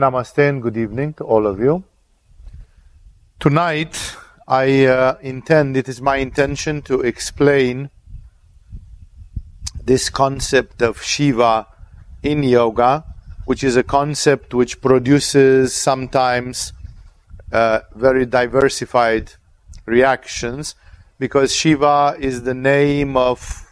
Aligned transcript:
Namaste 0.00 0.48
and 0.48 0.62
good 0.62 0.78
evening 0.78 1.12
to 1.12 1.24
all 1.24 1.46
of 1.46 1.60
you. 1.60 1.84
Tonight, 3.38 4.16
I 4.48 4.86
uh, 4.86 5.18
intend, 5.20 5.76
it 5.76 5.90
is 5.90 6.00
my 6.00 6.16
intention 6.16 6.80
to 6.82 7.02
explain 7.02 7.90
this 9.84 10.08
concept 10.08 10.80
of 10.80 11.02
Shiva 11.02 11.66
in 12.22 12.42
yoga, 12.42 13.04
which 13.44 13.62
is 13.62 13.76
a 13.76 13.82
concept 13.82 14.54
which 14.54 14.80
produces 14.80 15.74
sometimes 15.74 16.72
uh, 17.52 17.80
very 17.94 18.24
diversified 18.24 19.34
reactions 19.84 20.76
because 21.18 21.54
Shiva 21.54 22.16
is 22.18 22.44
the 22.44 22.54
name 22.54 23.18
of 23.18 23.70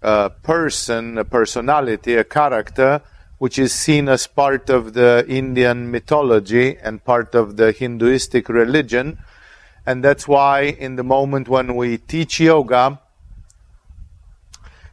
a 0.00 0.30
person, 0.30 1.18
a 1.18 1.24
personality, 1.24 2.14
a 2.14 2.22
character 2.22 3.02
which 3.44 3.58
is 3.58 3.74
seen 3.74 4.08
as 4.08 4.26
part 4.26 4.70
of 4.70 4.94
the 4.94 5.22
Indian 5.28 5.90
mythology 5.90 6.78
and 6.78 7.04
part 7.04 7.34
of 7.34 7.58
the 7.58 7.72
Hinduistic 7.72 8.48
religion. 8.48 9.18
And 9.84 10.02
that's 10.02 10.26
why, 10.26 10.62
in 10.62 10.96
the 10.96 11.04
moment 11.04 11.46
when 11.46 11.76
we 11.76 11.98
teach 11.98 12.40
yoga, 12.40 12.98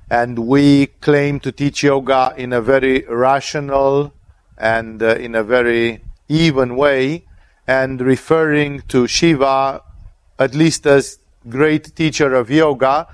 and 0.10 0.38
we 0.38 0.88
claim 1.00 1.40
to 1.40 1.54
teach 1.54 1.82
yoga 1.82 2.34
in 2.36 2.52
a 2.52 2.60
very 2.60 3.06
rational 3.08 4.14
and 4.58 5.02
uh, 5.02 5.16
in 5.16 5.34
a 5.34 5.44
very 5.44 6.04
even 6.28 6.76
way, 6.76 7.24
and 7.66 8.02
referring 8.02 8.82
to 8.90 9.08
Shiva 9.08 9.82
at 10.40 10.54
least 10.54 10.86
as 10.86 11.20
great 11.48 11.96
teacher 11.96 12.36
of 12.36 12.52
yoga, 12.52 13.08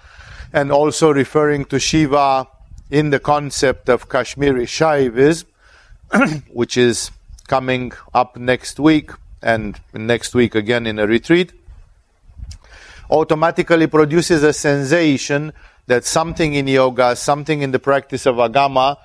and 0.52 0.72
also 0.72 1.14
referring 1.14 1.66
to 1.66 1.78
Shiva 1.80 2.48
in 2.90 3.09
the 3.09 3.20
concept 3.20 3.89
of 3.89 4.09
Kashmiri 4.09 4.66
Shaivism, 4.66 5.45
which 6.53 6.78
is 6.78 7.11
coming 7.48 7.92
up 8.14 8.38
next 8.38 8.80
week 8.80 9.11
and 9.42 9.80
next 9.94 10.34
week 10.34 10.56
again 10.56 10.86
in 10.86 11.00
a 11.00 11.08
retreat, 11.08 11.53
automatically 13.09 13.88
produces 13.88 14.44
a 14.44 14.53
sensation 14.53 15.53
that 15.88 16.03
something 16.06 16.53
in 16.53 16.67
yoga, 16.67 17.16
something 17.16 17.61
in 17.61 17.72
the 17.72 17.80
practice 17.80 18.26
of 18.26 18.36
agama, 18.36 18.98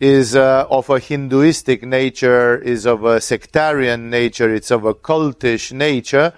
is 0.00 0.34
uh, 0.34 0.66
of 0.70 0.88
a 0.88 0.98
Hinduistic 0.98 1.82
nature, 1.82 2.56
is 2.56 2.86
of 2.86 3.04
a 3.04 3.20
sectarian 3.20 4.08
nature, 4.08 4.52
it's 4.52 4.70
of 4.70 4.86
a 4.86 4.94
cultish 4.94 5.72
nature, 5.72 6.32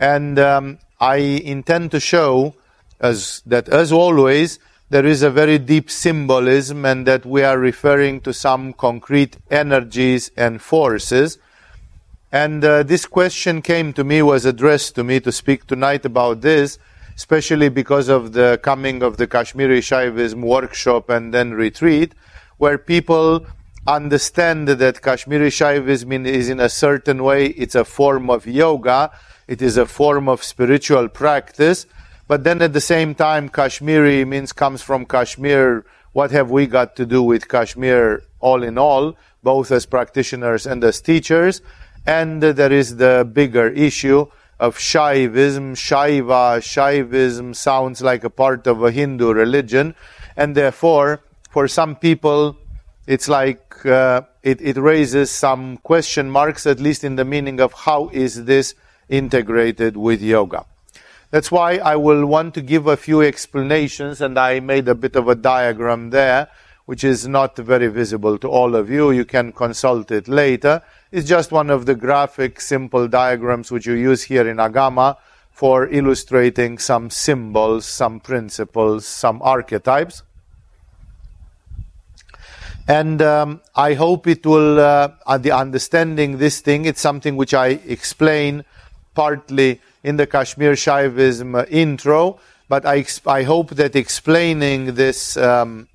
and 0.00 0.38
um, 0.38 0.78
I 0.98 1.16
intend 1.16 1.90
to 1.90 2.00
show 2.00 2.54
as 2.98 3.42
that 3.44 3.68
as 3.68 3.92
always 3.92 4.58
there 4.88 5.04
is 5.04 5.22
a 5.22 5.30
very 5.30 5.58
deep 5.58 5.90
symbolism 5.90 6.84
and 6.84 7.06
that 7.06 7.26
we 7.26 7.42
are 7.42 7.58
referring 7.58 8.20
to 8.20 8.32
some 8.32 8.72
concrete 8.72 9.36
energies 9.50 10.30
and 10.36 10.62
forces. 10.62 11.38
And 12.30 12.64
uh, 12.64 12.82
this 12.82 13.06
question 13.06 13.62
came 13.62 13.92
to 13.94 14.04
me, 14.04 14.22
was 14.22 14.44
addressed 14.44 14.94
to 14.96 15.04
me 15.04 15.20
to 15.20 15.32
speak 15.32 15.66
tonight 15.66 16.04
about 16.04 16.40
this, 16.40 16.78
especially 17.16 17.68
because 17.68 18.08
of 18.08 18.32
the 18.32 18.60
coming 18.62 19.02
of 19.02 19.16
the 19.16 19.26
Kashmiri 19.26 19.80
Shaivism 19.80 20.42
workshop 20.42 21.08
and 21.08 21.32
then 21.34 21.52
retreat, 21.52 22.14
where 22.58 22.78
people 22.78 23.46
understand 23.86 24.68
that 24.68 25.02
Kashmiri 25.02 25.50
Shaivism 25.50 26.26
is 26.26 26.48
in 26.48 26.60
a 26.60 26.68
certain 26.68 27.24
way, 27.24 27.46
it's 27.46 27.74
a 27.74 27.84
form 27.84 28.30
of 28.30 28.46
yoga, 28.46 29.10
it 29.48 29.62
is 29.62 29.76
a 29.76 29.86
form 29.86 30.28
of 30.28 30.44
spiritual 30.44 31.08
practice, 31.08 31.86
but 32.28 32.44
then 32.44 32.60
at 32.62 32.72
the 32.72 32.80
same 32.80 33.14
time, 33.14 33.48
Kashmiri 33.48 34.24
means 34.24 34.52
comes 34.52 34.82
from 34.82 35.06
Kashmir. 35.06 35.84
What 36.12 36.30
have 36.32 36.50
we 36.50 36.66
got 36.66 36.96
to 36.96 37.06
do 37.06 37.22
with 37.22 37.48
Kashmir 37.48 38.22
all 38.40 38.62
in 38.62 38.78
all, 38.78 39.16
both 39.42 39.70
as 39.70 39.86
practitioners 39.86 40.66
and 40.66 40.82
as 40.82 41.00
teachers? 41.00 41.62
And 42.06 42.42
there 42.42 42.72
is 42.72 42.96
the 42.96 43.28
bigger 43.30 43.68
issue 43.68 44.26
of 44.58 44.76
Shaivism. 44.76 45.74
Shaiva, 45.74 46.58
Shaivism 46.58 47.54
sounds 47.54 48.00
like 48.02 48.24
a 48.24 48.30
part 48.30 48.66
of 48.66 48.82
a 48.82 48.90
Hindu 48.90 49.32
religion. 49.32 49.94
And 50.36 50.54
therefore, 50.54 51.20
for 51.50 51.68
some 51.68 51.96
people, 51.96 52.56
it's 53.06 53.28
like 53.28 53.84
uh, 53.86 54.22
it, 54.42 54.60
it 54.60 54.76
raises 54.76 55.30
some 55.30 55.76
question 55.78 56.30
marks, 56.30 56.66
at 56.66 56.80
least 56.80 57.04
in 57.04 57.16
the 57.16 57.24
meaning 57.24 57.60
of 57.60 57.72
how 57.72 58.08
is 58.12 58.46
this 58.46 58.74
integrated 59.08 59.96
with 59.96 60.22
yoga. 60.22 60.64
That's 61.30 61.50
why 61.50 61.78
I 61.78 61.96
will 61.96 62.24
want 62.24 62.54
to 62.54 62.62
give 62.62 62.86
a 62.86 62.96
few 62.96 63.20
explanations, 63.20 64.20
and 64.20 64.38
I 64.38 64.60
made 64.60 64.86
a 64.88 64.94
bit 64.94 65.16
of 65.16 65.28
a 65.28 65.34
diagram 65.34 66.10
there, 66.10 66.48
which 66.84 67.02
is 67.02 67.26
not 67.26 67.56
very 67.56 67.88
visible 67.88 68.38
to 68.38 68.48
all 68.48 68.76
of 68.76 68.88
you. 68.88 69.10
You 69.10 69.24
can 69.24 69.52
consult 69.52 70.12
it 70.12 70.28
later. 70.28 70.82
It's 71.10 71.28
just 71.28 71.50
one 71.50 71.68
of 71.68 71.86
the 71.86 71.96
graphic, 71.96 72.60
simple 72.60 73.08
diagrams 73.08 73.72
which 73.72 73.86
you 73.86 73.94
use 73.94 74.22
here 74.22 74.48
in 74.48 74.58
Agama 74.58 75.16
for 75.50 75.88
illustrating 75.88 76.78
some 76.78 77.10
symbols, 77.10 77.86
some 77.86 78.20
principles, 78.20 79.06
some 79.06 79.42
archetypes. 79.42 80.22
And 82.86 83.20
um, 83.20 83.62
I 83.74 83.94
hope 83.94 84.28
it 84.28 84.46
will, 84.46 84.78
uh, 84.78 85.38
the 85.38 85.50
understanding 85.50 86.38
this 86.38 86.60
thing, 86.60 86.84
it's 86.84 87.00
something 87.00 87.34
which 87.34 87.52
I 87.52 87.80
explain 87.86 88.64
partly 89.14 89.80
in 90.02 90.16
the 90.16 90.26
Kashmir 90.26 90.72
Shaivism 90.72 91.58
uh, 91.58 91.66
intro, 91.68 92.38
but 92.68 92.84
I, 92.84 93.04
I 93.26 93.42
hope 93.42 93.70
that 93.70 93.94
explaining 93.94 94.94
this 94.94 95.36
um, 95.36 95.88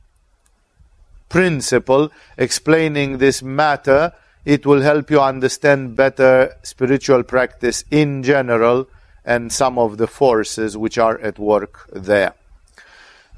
principle, 1.29 2.11
explaining 2.37 3.17
this 3.17 3.41
matter, 3.41 4.13
it 4.45 4.65
will 4.65 4.81
help 4.81 5.11
you 5.11 5.21
understand 5.21 5.95
better 5.95 6.55
spiritual 6.63 7.23
practice 7.23 7.83
in 7.91 8.23
general 8.23 8.87
and 9.23 9.51
some 9.51 9.77
of 9.77 9.97
the 9.97 10.07
forces 10.07 10.75
which 10.75 10.97
are 10.97 11.19
at 11.19 11.37
work 11.37 11.87
there. 11.93 12.33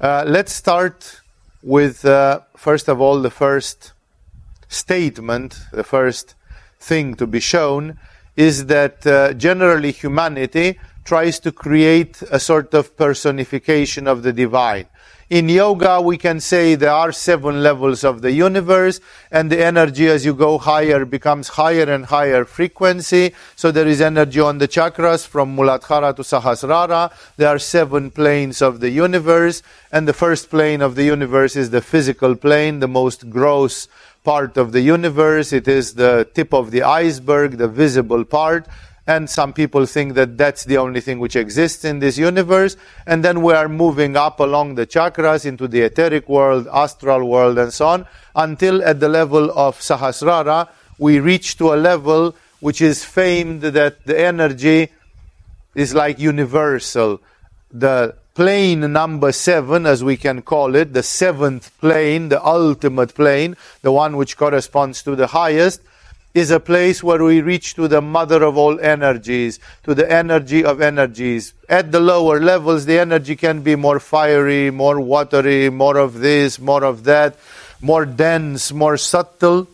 Uh, 0.00 0.24
let's 0.26 0.52
start 0.52 1.20
with, 1.62 2.04
uh, 2.04 2.40
first 2.56 2.88
of 2.88 3.00
all, 3.00 3.20
the 3.20 3.30
first 3.30 3.92
statement, 4.68 5.60
the 5.72 5.84
first 5.84 6.34
thing 6.80 7.14
to 7.14 7.26
be 7.26 7.40
shown, 7.40 7.98
is 8.36 8.66
that 8.66 9.06
uh, 9.06 9.32
generally 9.34 9.92
humanity 9.92 10.78
tries 11.04 11.38
to 11.40 11.52
create 11.52 12.22
a 12.30 12.40
sort 12.40 12.74
of 12.74 12.96
personification 12.96 14.06
of 14.06 14.22
the 14.22 14.32
divine. 14.32 14.86
In 15.30 15.48
yoga, 15.48 16.02
we 16.02 16.18
can 16.18 16.38
say 16.38 16.74
there 16.74 16.92
are 16.92 17.10
seven 17.10 17.62
levels 17.62 18.04
of 18.04 18.20
the 18.20 18.30
universe, 18.30 19.00
and 19.30 19.50
the 19.50 19.64
energy 19.64 20.06
as 20.06 20.24
you 20.24 20.34
go 20.34 20.58
higher 20.58 21.06
becomes 21.06 21.48
higher 21.48 21.90
and 21.90 22.04
higher 22.04 22.44
frequency. 22.44 23.34
So 23.56 23.70
there 23.70 23.86
is 23.86 24.02
energy 24.02 24.40
on 24.40 24.58
the 24.58 24.68
chakras 24.68 25.26
from 25.26 25.56
Muladhara 25.56 26.14
to 26.16 26.22
Sahasrara. 26.22 27.10
There 27.38 27.48
are 27.48 27.58
seven 27.58 28.10
planes 28.10 28.60
of 28.60 28.80
the 28.80 28.90
universe, 28.90 29.62
and 29.90 30.06
the 30.06 30.12
first 30.12 30.50
plane 30.50 30.82
of 30.82 30.94
the 30.94 31.04
universe 31.04 31.56
is 31.56 31.70
the 31.70 31.80
physical 31.80 32.36
plane, 32.36 32.80
the 32.80 32.88
most 32.88 33.30
gross 33.30 33.88
part 34.24 34.56
of 34.56 34.72
the 34.72 34.80
universe. 34.80 35.52
It 35.52 35.68
is 35.68 35.94
the 35.94 36.28
tip 36.34 36.52
of 36.52 36.70
the 36.70 36.82
iceberg, 36.82 37.58
the 37.58 37.68
visible 37.68 38.24
part. 38.24 38.66
And 39.06 39.28
some 39.28 39.52
people 39.52 39.84
think 39.84 40.14
that 40.14 40.38
that's 40.38 40.64
the 40.64 40.78
only 40.78 41.02
thing 41.02 41.18
which 41.18 41.36
exists 41.36 41.84
in 41.84 41.98
this 41.98 42.16
universe. 42.16 42.76
And 43.06 43.22
then 43.22 43.42
we 43.42 43.52
are 43.52 43.68
moving 43.68 44.16
up 44.16 44.40
along 44.40 44.76
the 44.76 44.86
chakras 44.86 45.44
into 45.44 45.68
the 45.68 45.82
etheric 45.82 46.26
world, 46.26 46.66
astral 46.72 47.28
world, 47.28 47.58
and 47.58 47.70
so 47.72 47.86
on, 47.86 48.06
until 48.34 48.82
at 48.82 49.00
the 49.00 49.10
level 49.10 49.50
of 49.50 49.78
Sahasrara, 49.78 50.70
we 50.98 51.20
reach 51.20 51.58
to 51.58 51.74
a 51.74 51.76
level 51.76 52.34
which 52.60 52.80
is 52.80 53.04
famed 53.04 53.60
that 53.60 54.06
the 54.06 54.18
energy 54.18 54.88
is 55.74 55.94
like 55.94 56.18
universal. 56.18 57.20
The 57.70 58.16
plane 58.34 58.92
number 58.92 59.30
seven, 59.32 59.86
as 59.86 60.02
we 60.02 60.16
can 60.16 60.42
call 60.42 60.74
it, 60.74 60.92
the 60.92 61.02
seventh 61.02 61.70
plane, 61.78 62.28
the 62.28 62.44
ultimate 62.44 63.14
plane, 63.14 63.56
the 63.82 63.92
one 63.92 64.16
which 64.16 64.36
corresponds 64.36 65.02
to 65.04 65.14
the 65.14 65.28
highest, 65.28 65.80
is 66.34 66.50
a 66.50 66.58
place 66.58 67.00
where 67.00 67.22
we 67.22 67.40
reach 67.40 67.74
to 67.74 67.86
the 67.86 68.02
mother 68.02 68.42
of 68.42 68.56
all 68.56 68.78
energies, 68.80 69.60
to 69.84 69.94
the 69.94 70.10
energy 70.10 70.64
of 70.64 70.80
energies. 70.80 71.54
At 71.68 71.92
the 71.92 72.00
lower 72.00 72.40
levels, 72.40 72.86
the 72.86 72.98
energy 72.98 73.36
can 73.36 73.62
be 73.62 73.76
more 73.76 74.00
fiery, 74.00 74.72
more 74.72 75.00
watery, 75.00 75.70
more 75.70 75.96
of 75.96 76.18
this, 76.18 76.58
more 76.58 76.82
of 76.82 77.04
that, 77.04 77.36
more 77.80 78.04
dense, 78.04 78.72
more 78.72 78.96
subtle. 78.96 79.68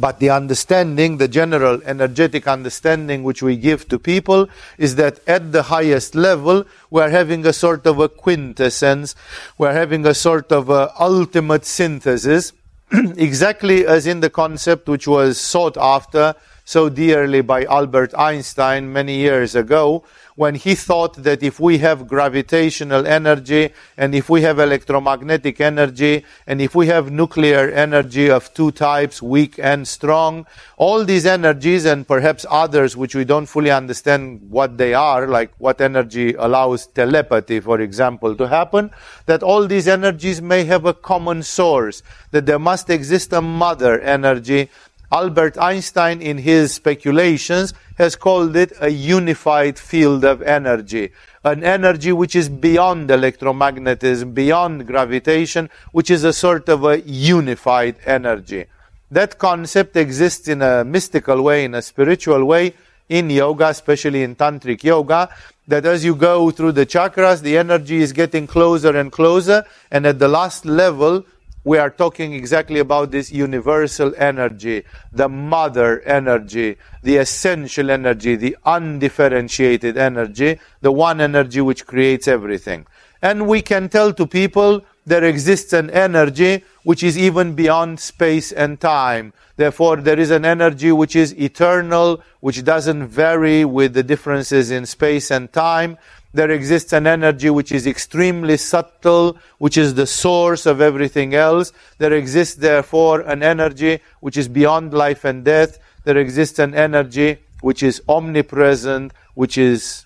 But 0.00 0.20
the 0.20 0.30
understanding, 0.30 1.18
the 1.18 1.28
general 1.28 1.80
energetic 1.84 2.46
understanding 2.46 3.22
which 3.24 3.42
we 3.42 3.56
give 3.56 3.88
to 3.88 3.98
people 3.98 4.48
is 4.76 4.96
that 4.96 5.20
at 5.26 5.52
the 5.52 5.64
highest 5.64 6.14
level, 6.14 6.64
we 6.90 7.02
are 7.02 7.10
having 7.10 7.44
a 7.46 7.52
sort 7.52 7.86
of 7.86 7.98
a 7.98 8.08
quintessence, 8.08 9.14
we 9.58 9.66
are 9.66 9.72
having 9.72 10.06
a 10.06 10.14
sort 10.14 10.52
of 10.52 10.70
a 10.70 10.92
ultimate 11.00 11.64
synthesis, 11.64 12.52
exactly 12.92 13.86
as 13.86 14.06
in 14.06 14.20
the 14.20 14.30
concept 14.30 14.88
which 14.88 15.08
was 15.08 15.38
sought 15.38 15.76
after 15.76 16.34
so 16.64 16.90
dearly 16.90 17.40
by 17.40 17.64
Albert 17.64 18.12
Einstein 18.14 18.92
many 18.92 19.16
years 19.16 19.54
ago, 19.54 20.04
when 20.38 20.54
he 20.54 20.76
thought 20.76 21.14
that 21.24 21.42
if 21.42 21.58
we 21.58 21.78
have 21.78 22.06
gravitational 22.06 23.04
energy 23.08 23.70
and 23.96 24.14
if 24.14 24.30
we 24.30 24.42
have 24.42 24.60
electromagnetic 24.60 25.60
energy 25.60 26.24
and 26.46 26.62
if 26.62 26.76
we 26.76 26.86
have 26.86 27.10
nuclear 27.10 27.68
energy 27.70 28.30
of 28.30 28.54
two 28.54 28.70
types, 28.70 29.20
weak 29.20 29.58
and 29.58 29.88
strong, 29.88 30.46
all 30.76 31.04
these 31.04 31.26
energies 31.26 31.84
and 31.84 32.06
perhaps 32.06 32.46
others 32.48 32.96
which 32.96 33.16
we 33.16 33.24
don't 33.24 33.46
fully 33.46 33.72
understand 33.72 34.40
what 34.48 34.78
they 34.78 34.94
are, 34.94 35.26
like 35.26 35.50
what 35.58 35.80
energy 35.80 36.34
allows 36.34 36.86
telepathy, 36.86 37.58
for 37.58 37.80
example, 37.80 38.36
to 38.36 38.46
happen, 38.46 38.92
that 39.26 39.42
all 39.42 39.66
these 39.66 39.88
energies 39.88 40.40
may 40.40 40.62
have 40.62 40.84
a 40.84 40.94
common 40.94 41.42
source, 41.42 42.00
that 42.30 42.46
there 42.46 42.60
must 42.60 42.88
exist 42.90 43.32
a 43.32 43.42
mother 43.42 44.00
energy 44.02 44.70
Albert 45.10 45.56
Einstein, 45.56 46.20
in 46.20 46.38
his 46.38 46.74
speculations, 46.74 47.72
has 47.96 48.14
called 48.14 48.54
it 48.56 48.72
a 48.80 48.90
unified 48.90 49.78
field 49.78 50.24
of 50.24 50.42
energy. 50.42 51.10
An 51.44 51.64
energy 51.64 52.12
which 52.12 52.36
is 52.36 52.48
beyond 52.48 53.08
electromagnetism, 53.08 54.34
beyond 54.34 54.86
gravitation, 54.86 55.70
which 55.92 56.10
is 56.10 56.24
a 56.24 56.32
sort 56.32 56.68
of 56.68 56.84
a 56.84 57.00
unified 57.00 57.96
energy. 58.04 58.66
That 59.10 59.38
concept 59.38 59.96
exists 59.96 60.46
in 60.48 60.60
a 60.60 60.84
mystical 60.84 61.40
way, 61.40 61.64
in 61.64 61.74
a 61.74 61.80
spiritual 61.80 62.44
way, 62.44 62.74
in 63.08 63.30
yoga, 63.30 63.68
especially 63.68 64.22
in 64.22 64.36
tantric 64.36 64.84
yoga, 64.84 65.30
that 65.66 65.86
as 65.86 66.04
you 66.04 66.14
go 66.14 66.50
through 66.50 66.72
the 66.72 66.84
chakras, 66.84 67.40
the 67.40 67.56
energy 67.56 67.96
is 67.96 68.12
getting 68.12 68.46
closer 68.46 68.94
and 68.94 69.10
closer, 69.10 69.64
and 69.90 70.06
at 70.06 70.18
the 70.18 70.28
last 70.28 70.66
level, 70.66 71.24
we 71.68 71.76
are 71.76 71.90
talking 71.90 72.32
exactly 72.32 72.80
about 72.80 73.10
this 73.10 73.30
universal 73.30 74.14
energy, 74.16 74.84
the 75.12 75.28
mother 75.28 76.00
energy, 76.00 76.78
the 77.02 77.18
essential 77.18 77.90
energy, 77.90 78.36
the 78.36 78.56
undifferentiated 78.64 79.98
energy, 79.98 80.58
the 80.80 80.90
one 80.90 81.20
energy 81.20 81.60
which 81.60 81.84
creates 81.86 82.26
everything. 82.26 82.86
And 83.20 83.46
we 83.46 83.60
can 83.60 83.90
tell 83.90 84.14
to 84.14 84.26
people 84.26 84.82
there 85.04 85.24
exists 85.24 85.74
an 85.74 85.90
energy 85.90 86.64
which 86.84 87.02
is 87.02 87.18
even 87.18 87.54
beyond 87.54 88.00
space 88.00 88.50
and 88.50 88.80
time. 88.80 89.34
Therefore, 89.56 89.96
there 89.96 90.18
is 90.18 90.30
an 90.30 90.46
energy 90.46 90.90
which 90.90 91.14
is 91.16 91.38
eternal, 91.38 92.22
which 92.40 92.64
doesn't 92.64 93.08
vary 93.08 93.66
with 93.66 93.92
the 93.92 94.02
differences 94.02 94.70
in 94.70 94.86
space 94.86 95.30
and 95.30 95.52
time 95.52 95.98
there 96.34 96.50
exists 96.50 96.92
an 96.92 97.06
energy 97.06 97.48
which 97.48 97.72
is 97.72 97.86
extremely 97.86 98.56
subtle, 98.58 99.38
which 99.58 99.78
is 99.78 99.94
the 99.94 100.06
source 100.06 100.66
of 100.66 100.80
everything 100.80 101.34
else. 101.34 101.72
There 101.98 102.12
exists, 102.12 102.56
therefore, 102.56 103.20
an 103.20 103.42
energy 103.42 104.00
which 104.20 104.36
is 104.36 104.46
beyond 104.46 104.92
life 104.92 105.24
and 105.24 105.44
death. 105.44 105.78
There 106.04 106.18
exists 106.18 106.58
an 106.58 106.74
energy 106.74 107.38
which 107.60 107.82
is 107.82 108.02
omnipresent, 108.08 109.12
which 109.34 109.56
is 109.56 110.04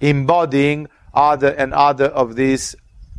embodying 0.00 0.88
other 1.14 1.48
and 1.50 1.72
other 1.74 2.06
of 2.06 2.34
these 2.36 2.74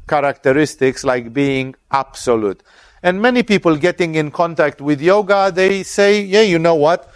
characteristics 0.08 1.04
like 1.04 1.34
being 1.34 1.76
absolute. 1.92 2.64
And 3.04 3.22
many 3.22 3.44
people 3.44 3.78
getting 3.78 4.16
in 4.16 4.32
contact 4.32 4.82
with 4.82 5.02
yoga, 5.02 5.52
they 5.54 5.84
say, 5.84 6.22
yeah, 6.22 6.42
you 6.42 6.58
know 6.58 6.76
what? 6.76 7.12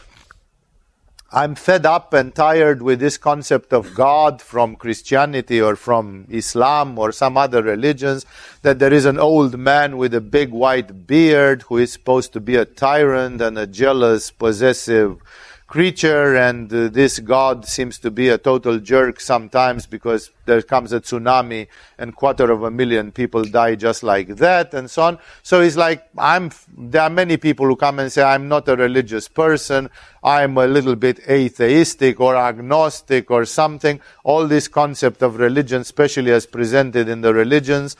I'm 1.33 1.55
fed 1.55 1.85
up 1.85 2.13
and 2.13 2.35
tired 2.35 2.81
with 2.81 2.99
this 2.99 3.17
concept 3.17 3.71
of 3.71 3.95
God 3.95 4.41
from 4.41 4.75
Christianity 4.75 5.61
or 5.61 5.77
from 5.77 6.25
Islam 6.29 6.99
or 6.99 7.13
some 7.13 7.37
other 7.37 7.63
religions, 7.63 8.25
that 8.63 8.79
there 8.79 8.91
is 8.91 9.05
an 9.05 9.17
old 9.17 9.57
man 9.57 9.95
with 9.95 10.13
a 10.13 10.19
big 10.19 10.51
white 10.51 11.07
beard 11.07 11.61
who 11.63 11.77
is 11.77 11.93
supposed 11.93 12.33
to 12.33 12.41
be 12.41 12.57
a 12.57 12.65
tyrant 12.65 13.39
and 13.39 13.57
a 13.57 13.65
jealous, 13.65 14.29
possessive 14.29 15.21
creature, 15.71 16.35
and 16.35 16.71
uh, 16.73 16.89
this 16.89 17.19
God 17.19 17.65
seems 17.65 17.97
to 17.99 18.11
be 18.11 18.27
a 18.27 18.37
total 18.37 18.77
jerk 18.77 19.21
sometimes 19.21 19.85
because 19.85 20.29
there 20.45 20.61
comes 20.61 20.91
a 20.91 20.99
tsunami 20.99 21.67
and 21.97 22.13
quarter 22.13 22.51
of 22.51 22.63
a 22.63 22.69
million 22.69 23.09
people 23.13 23.45
die 23.45 23.75
just 23.75 24.03
like 24.03 24.35
that, 24.35 24.73
and 24.73 24.91
so 24.91 25.03
on. 25.03 25.17
So 25.43 25.61
it's 25.61 25.77
like 25.77 26.03
I'm. 26.17 26.51
There 26.77 27.01
are 27.01 27.09
many 27.09 27.37
people 27.37 27.65
who 27.67 27.77
come 27.77 27.99
and 27.99 28.11
say 28.11 28.21
I'm 28.21 28.49
not 28.49 28.67
a 28.67 28.75
religious 28.75 29.29
person. 29.29 29.89
I'm 30.21 30.57
a 30.57 30.67
little 30.67 30.97
bit 30.97 31.21
atheistic 31.29 32.19
or 32.19 32.35
agnostic 32.35 33.31
or 33.31 33.45
something. 33.45 34.01
All 34.25 34.47
this 34.47 34.67
concept 34.67 35.23
of 35.23 35.37
religion, 35.37 35.81
especially 35.81 36.33
as 36.33 36.45
presented 36.45 37.07
in 37.07 37.21
the 37.21 37.33
religions, 37.33 37.95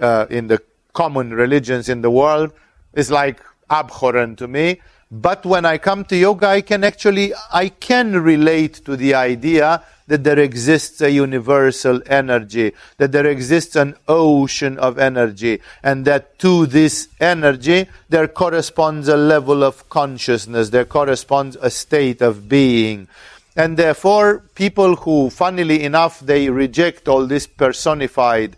uh, 0.00 0.24
in 0.30 0.46
the 0.46 0.62
common 0.94 1.34
religions 1.34 1.90
in 1.90 2.00
the 2.00 2.10
world, 2.10 2.54
is 2.94 3.10
like 3.10 3.38
abhorrent 3.70 4.38
to 4.38 4.48
me 4.48 4.80
but 5.12 5.44
when 5.44 5.66
I 5.66 5.76
come 5.76 6.06
to 6.06 6.16
yoga, 6.16 6.46
I 6.48 6.62
can 6.62 6.82
actually, 6.84 7.34
I 7.52 7.68
can 7.68 8.22
relate 8.22 8.76
to 8.86 8.96
the 8.96 9.12
idea 9.14 9.84
that 10.06 10.24
there 10.24 10.38
exists 10.38 11.02
a 11.02 11.10
universal 11.10 12.00
energy, 12.06 12.72
that 12.96 13.12
there 13.12 13.26
exists 13.26 13.76
an 13.76 13.94
ocean 14.08 14.78
of 14.78 14.98
energy, 14.98 15.60
and 15.82 16.06
that 16.06 16.38
to 16.38 16.64
this 16.64 17.08
energy 17.20 17.88
there 18.08 18.26
corresponds 18.26 19.06
a 19.06 19.16
level 19.18 19.62
of 19.62 19.86
consciousness, 19.90 20.70
there 20.70 20.86
corresponds 20.86 21.58
a 21.60 21.68
state 21.68 22.22
of 22.22 22.48
being. 22.48 23.06
And 23.54 23.76
therefore, 23.76 24.38
people 24.54 24.96
who, 24.96 25.28
funnily 25.28 25.82
enough, 25.82 26.20
they 26.20 26.48
reject 26.48 27.06
all 27.06 27.26
this 27.26 27.46
personified 27.46 28.56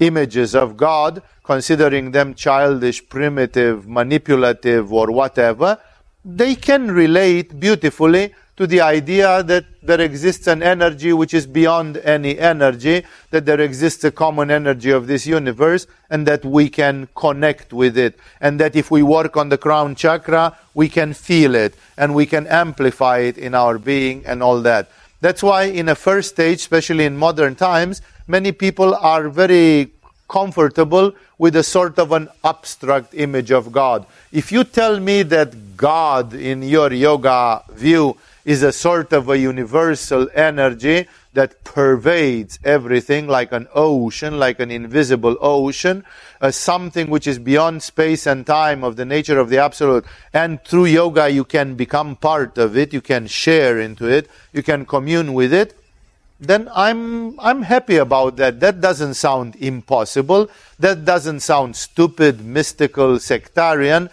images 0.00 0.54
of 0.54 0.76
God, 0.76 1.22
considering 1.44 2.10
them 2.10 2.34
childish, 2.34 3.08
primitive, 3.08 3.86
manipulative, 3.86 4.92
or 4.92 5.10
whatever, 5.12 5.78
they 6.24 6.54
can 6.54 6.90
relate 6.90 7.58
beautifully 7.58 8.34
to 8.56 8.66
the 8.66 8.80
idea 8.82 9.42
that 9.42 9.64
there 9.82 10.02
exists 10.02 10.46
an 10.46 10.62
energy 10.62 11.14
which 11.14 11.32
is 11.32 11.46
beyond 11.46 11.96
any 11.98 12.38
energy, 12.38 13.02
that 13.30 13.46
there 13.46 13.60
exists 13.60 14.04
a 14.04 14.10
common 14.10 14.50
energy 14.50 14.90
of 14.90 15.06
this 15.06 15.26
universe, 15.26 15.86
and 16.10 16.26
that 16.26 16.44
we 16.44 16.68
can 16.68 17.08
connect 17.14 17.72
with 17.72 17.96
it. 17.96 18.18
And 18.38 18.60
that 18.60 18.76
if 18.76 18.90
we 18.90 19.02
work 19.02 19.34
on 19.38 19.48
the 19.48 19.56
crown 19.56 19.94
chakra, 19.94 20.58
we 20.74 20.90
can 20.90 21.14
feel 21.14 21.54
it, 21.54 21.74
and 21.96 22.14
we 22.14 22.26
can 22.26 22.46
amplify 22.48 23.20
it 23.20 23.38
in 23.38 23.54
our 23.54 23.78
being 23.78 24.26
and 24.26 24.42
all 24.42 24.60
that. 24.60 24.90
That's 25.22 25.42
why, 25.42 25.64
in 25.64 25.88
a 25.88 25.94
first 25.94 26.30
stage, 26.30 26.58
especially 26.58 27.06
in 27.06 27.16
modern 27.16 27.54
times, 27.54 28.02
many 28.30 28.52
people 28.52 28.94
are 28.94 29.28
very 29.28 29.90
comfortable 30.28 31.12
with 31.38 31.56
a 31.56 31.62
sort 31.62 31.98
of 31.98 32.12
an 32.12 32.28
abstract 32.44 33.12
image 33.14 33.50
of 33.50 33.72
God. 33.72 34.06
If 34.30 34.52
you 34.52 34.62
tell 34.62 35.00
me 35.00 35.22
that 35.24 35.76
God, 35.76 36.34
in 36.34 36.62
your 36.62 36.92
yoga 36.92 37.64
view, 37.72 38.16
is 38.44 38.62
a 38.62 38.72
sort 38.72 39.12
of 39.12 39.28
a 39.28 39.38
universal 39.38 40.28
energy 40.34 41.06
that 41.32 41.62
pervades 41.64 42.58
everything 42.64 43.26
like 43.28 43.52
an 43.52 43.66
ocean, 43.74 44.38
like 44.38 44.58
an 44.60 44.70
invisible 44.70 45.36
ocean, 45.40 46.04
uh, 46.40 46.50
something 46.50 47.08
which 47.08 47.26
is 47.26 47.38
beyond 47.38 47.82
space 47.82 48.26
and 48.26 48.46
time 48.46 48.82
of 48.82 48.96
the 48.96 49.04
nature 49.04 49.38
of 49.38 49.48
the 49.48 49.58
absolute. 49.58 50.04
And 50.32 50.62
through 50.64 50.86
yoga, 50.86 51.28
you 51.28 51.44
can 51.44 51.74
become 51.74 52.16
part 52.16 52.58
of 52.58 52.76
it, 52.76 52.92
you 52.92 53.00
can 53.00 53.26
share 53.26 53.78
into 53.80 54.06
it, 54.06 54.28
you 54.52 54.62
can 54.62 54.86
commune 54.86 55.34
with 55.34 55.52
it 55.52 55.79
then 56.40 56.70
I'm, 56.74 57.38
I'm 57.38 57.62
happy 57.62 57.96
about 57.96 58.36
that. 58.36 58.60
That 58.60 58.80
doesn't 58.80 59.14
sound 59.14 59.56
impossible. 59.56 60.48
That 60.78 61.04
doesn't 61.04 61.40
sound 61.40 61.76
stupid, 61.76 62.42
mystical, 62.42 63.18
sectarian. 63.18 64.08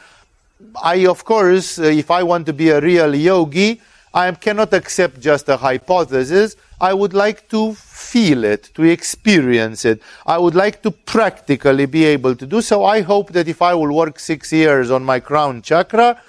I, 0.84 1.05
of 1.07 1.24
course, 1.24 1.79
uh, 1.79 1.84
if 1.84 2.12
I 2.12 2.24
want 2.24 2.46
to 2.48 2.53
be 2.53 2.69
a 2.69 2.81
real 2.81 3.15
yogi, 3.15 3.79
I 4.13 4.29
cannot 4.31 4.74
accept 4.74 5.22
just 5.22 5.48
a 5.48 5.55
hypothesis. 5.55 6.57
I 6.81 6.93
would 6.93 7.13
like 7.13 7.48
to 7.50 7.74
feel 7.75 8.43
it, 8.43 8.72
to 8.75 8.84
experience 8.84 9.86
it. 9.86 10.01
I 10.25 10.38
would 10.38 10.55
like 10.55 10.81
to 10.84 10.91
practically 10.91 11.86
be 11.86 12.03
able 12.05 12.36
to 12.36 12.46
do 12.46 12.62
so. 12.62 12.84
I 12.84 13.01
hope 13.01 13.31
that 13.34 13.48
if 13.48 13.62
I 13.62 13.74
will 13.74 13.96
work 13.96 14.19
six 14.19 14.51
years 14.51 14.91
on 14.91 15.03
my 15.03 15.19
crown 15.19 15.62
chakra, 15.62 16.22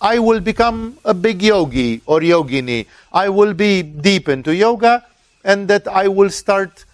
I 0.00 0.18
will 0.18 0.40
become 0.40 0.98
a 1.04 1.14
big 1.14 1.42
yogi 1.42 2.02
or 2.06 2.20
yogini. 2.20 2.86
I 3.12 3.28
will 3.28 3.54
be 3.54 3.82
deep 3.82 4.28
into 4.28 4.54
yoga 4.54 5.06
and 5.44 5.68
that 5.68 5.88
I 5.88 6.08
will 6.08 6.30
start 6.30 6.84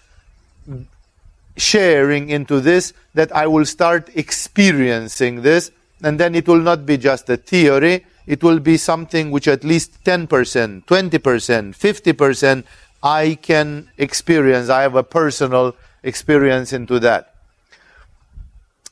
sharing 1.57 2.31
into 2.31 2.61
this, 2.61 2.93
that 3.15 3.35
I 3.35 3.47
will 3.47 3.65
start 3.65 4.11
experiencing 4.15 5.43
this, 5.43 5.71
and 6.03 6.19
then 6.19 6.35
it 6.35 6.47
will 6.47 6.61
not 6.61 6.87
be 6.87 6.97
just 6.97 7.29
a 7.29 7.37
theory, 7.37 8.07
it 8.27 8.43
will 8.43 8.61
be 8.61 8.77
something 8.77 9.31
which 9.31 9.49
at 9.49 9.65
least 9.65 10.05
10%, 10.05 10.85
20%, 10.85 10.85
50% 10.85 12.65
I 13.03 13.39
can 13.41 13.89
experience. 13.97 14.69
I 14.69 14.83
have 14.83 14.97
a 14.97 15.03
personal 15.03 15.75
experience 16.03 16.73
into 16.73 16.99
that. 17.01 17.35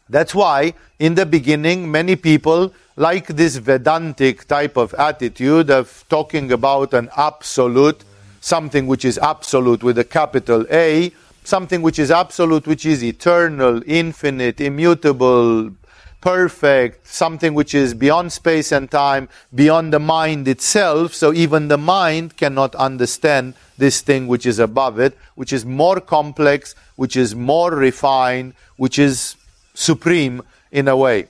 That's 0.09 0.35
why, 0.35 0.75
in 0.99 1.17
the 1.17 1.27
beginning, 1.27 1.91
many 1.91 2.17
people 2.17 2.73
like 2.97 3.27
this 3.27 3.57
Vedantic 3.57 4.47
type 4.47 4.77
of 4.77 4.95
attitude 4.95 5.71
of 5.71 6.05
talking 6.09 6.51
about 6.53 6.95
an 6.95 7.11
absolute 7.17 8.05
something 8.47 8.87
which 8.87 9.05
is 9.05 9.19
absolute 9.19 9.83
with 9.83 9.99
a 9.99 10.05
capital 10.05 10.65
A, 10.71 11.11
something 11.43 11.83
which 11.83 11.99
is 11.99 12.13
absolute, 12.13 12.65
which 12.69 12.87
is 12.87 13.03
eternal, 13.03 13.83
infinite, 13.89 14.61
immutable, 14.61 15.73
perfect, 16.21 17.09
something 17.09 17.55
which 17.55 17.75
is 17.75 17.93
beyond 17.93 18.33
space 18.33 18.71
and 18.71 18.89
time, 18.89 19.29
beyond 19.53 19.93
the 19.93 19.99
mind 19.99 20.47
itself. 20.47 21.13
So 21.13 21.33
even 21.33 21.67
the 21.67 21.77
mind 21.77 22.37
cannot 22.37 22.77
understand 22.77 23.55
this 23.79 24.01
thing 24.01 24.29
which 24.29 24.47
is 24.47 24.61
above 24.61 25.01
it, 25.01 25.19
which 25.35 25.53
is 25.53 25.67
more 25.67 26.01
complex, 26.01 26.77
which 26.95 27.17
is 27.17 27.35
more 27.35 27.73
refined, 27.73 28.55
which 28.77 28.97
is 28.97 29.35
supreme 29.75 30.41
in 30.71 30.87
a 30.87 30.97
way. 30.97 31.27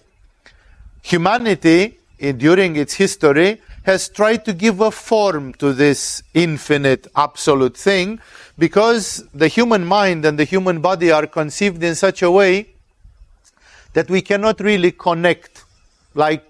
Humanity, 1.00 1.98
during 2.18 2.76
its 2.76 2.92
history, 2.94 3.62
has 3.86 4.08
tried 4.08 4.44
to 4.44 4.52
give 4.52 4.80
a 4.80 4.90
form 4.90 5.54
to 5.54 5.72
this 5.72 6.20
infinite, 6.34 7.06
absolute 7.14 7.76
thing 7.76 8.18
because 8.58 9.22
the 9.32 9.46
human 9.46 9.84
mind 9.84 10.24
and 10.24 10.36
the 10.36 10.42
human 10.42 10.80
body 10.80 11.12
are 11.12 11.24
conceived 11.24 11.80
in 11.84 11.94
such 11.94 12.20
a 12.20 12.28
way 12.28 12.66
that 13.92 14.10
we 14.10 14.20
cannot 14.20 14.58
really 14.58 14.90
connect. 14.90 15.64
Like 16.14 16.44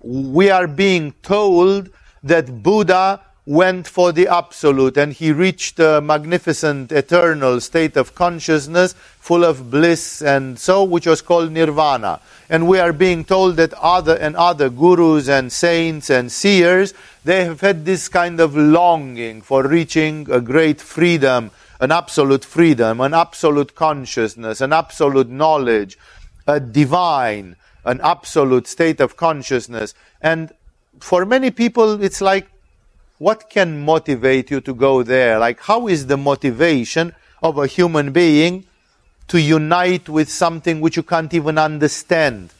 we 0.00 0.48
are 0.48 0.66
being 0.66 1.12
told 1.20 1.90
that 2.22 2.62
Buddha 2.62 3.20
went 3.46 3.86
for 3.86 4.10
the 4.10 4.26
absolute 4.26 4.96
and 4.96 5.12
he 5.12 5.30
reached 5.30 5.78
a 5.78 6.00
magnificent 6.00 6.90
eternal 6.90 7.60
state 7.60 7.96
of 7.96 8.12
consciousness 8.12 8.92
full 9.20 9.44
of 9.44 9.70
bliss 9.70 10.20
and 10.20 10.58
so 10.58 10.82
which 10.82 11.06
was 11.06 11.22
called 11.22 11.52
nirvana. 11.52 12.20
And 12.50 12.66
we 12.66 12.80
are 12.80 12.92
being 12.92 13.24
told 13.24 13.56
that 13.56 13.72
other 13.74 14.16
and 14.16 14.34
other 14.34 14.68
gurus 14.68 15.28
and 15.28 15.52
saints 15.52 16.10
and 16.10 16.30
seers 16.30 16.92
they 17.24 17.44
have 17.44 17.60
had 17.60 17.84
this 17.84 18.08
kind 18.08 18.40
of 18.40 18.56
longing 18.56 19.42
for 19.42 19.62
reaching 19.62 20.28
a 20.28 20.40
great 20.40 20.80
freedom 20.80 21.52
an 21.78 21.92
absolute 21.92 22.44
freedom 22.44 23.00
an 23.00 23.14
absolute 23.14 23.76
consciousness 23.76 24.60
an 24.60 24.72
absolute 24.72 25.28
knowledge 25.28 25.96
a 26.48 26.58
divine 26.58 27.54
an 27.84 28.00
absolute 28.02 28.66
state 28.66 29.00
of 29.00 29.16
consciousness. 29.16 29.94
And 30.20 30.52
for 30.98 31.24
many 31.24 31.52
people 31.52 32.02
it's 32.02 32.20
like 32.20 32.48
what 33.18 33.48
can 33.48 33.84
motivate 33.84 34.50
you 34.50 34.60
to 34.60 34.74
go 34.74 35.02
there? 35.02 35.38
Like, 35.38 35.60
how 35.60 35.88
is 35.88 36.06
the 36.06 36.16
motivation 36.16 37.14
of 37.42 37.58
a 37.58 37.66
human 37.66 38.12
being 38.12 38.64
to 39.28 39.40
unite 39.40 40.08
with 40.08 40.30
something 40.30 40.80
which 40.80 40.96
you 40.96 41.02
can't 41.02 41.32
even 41.32 41.58
understand? 41.58 42.50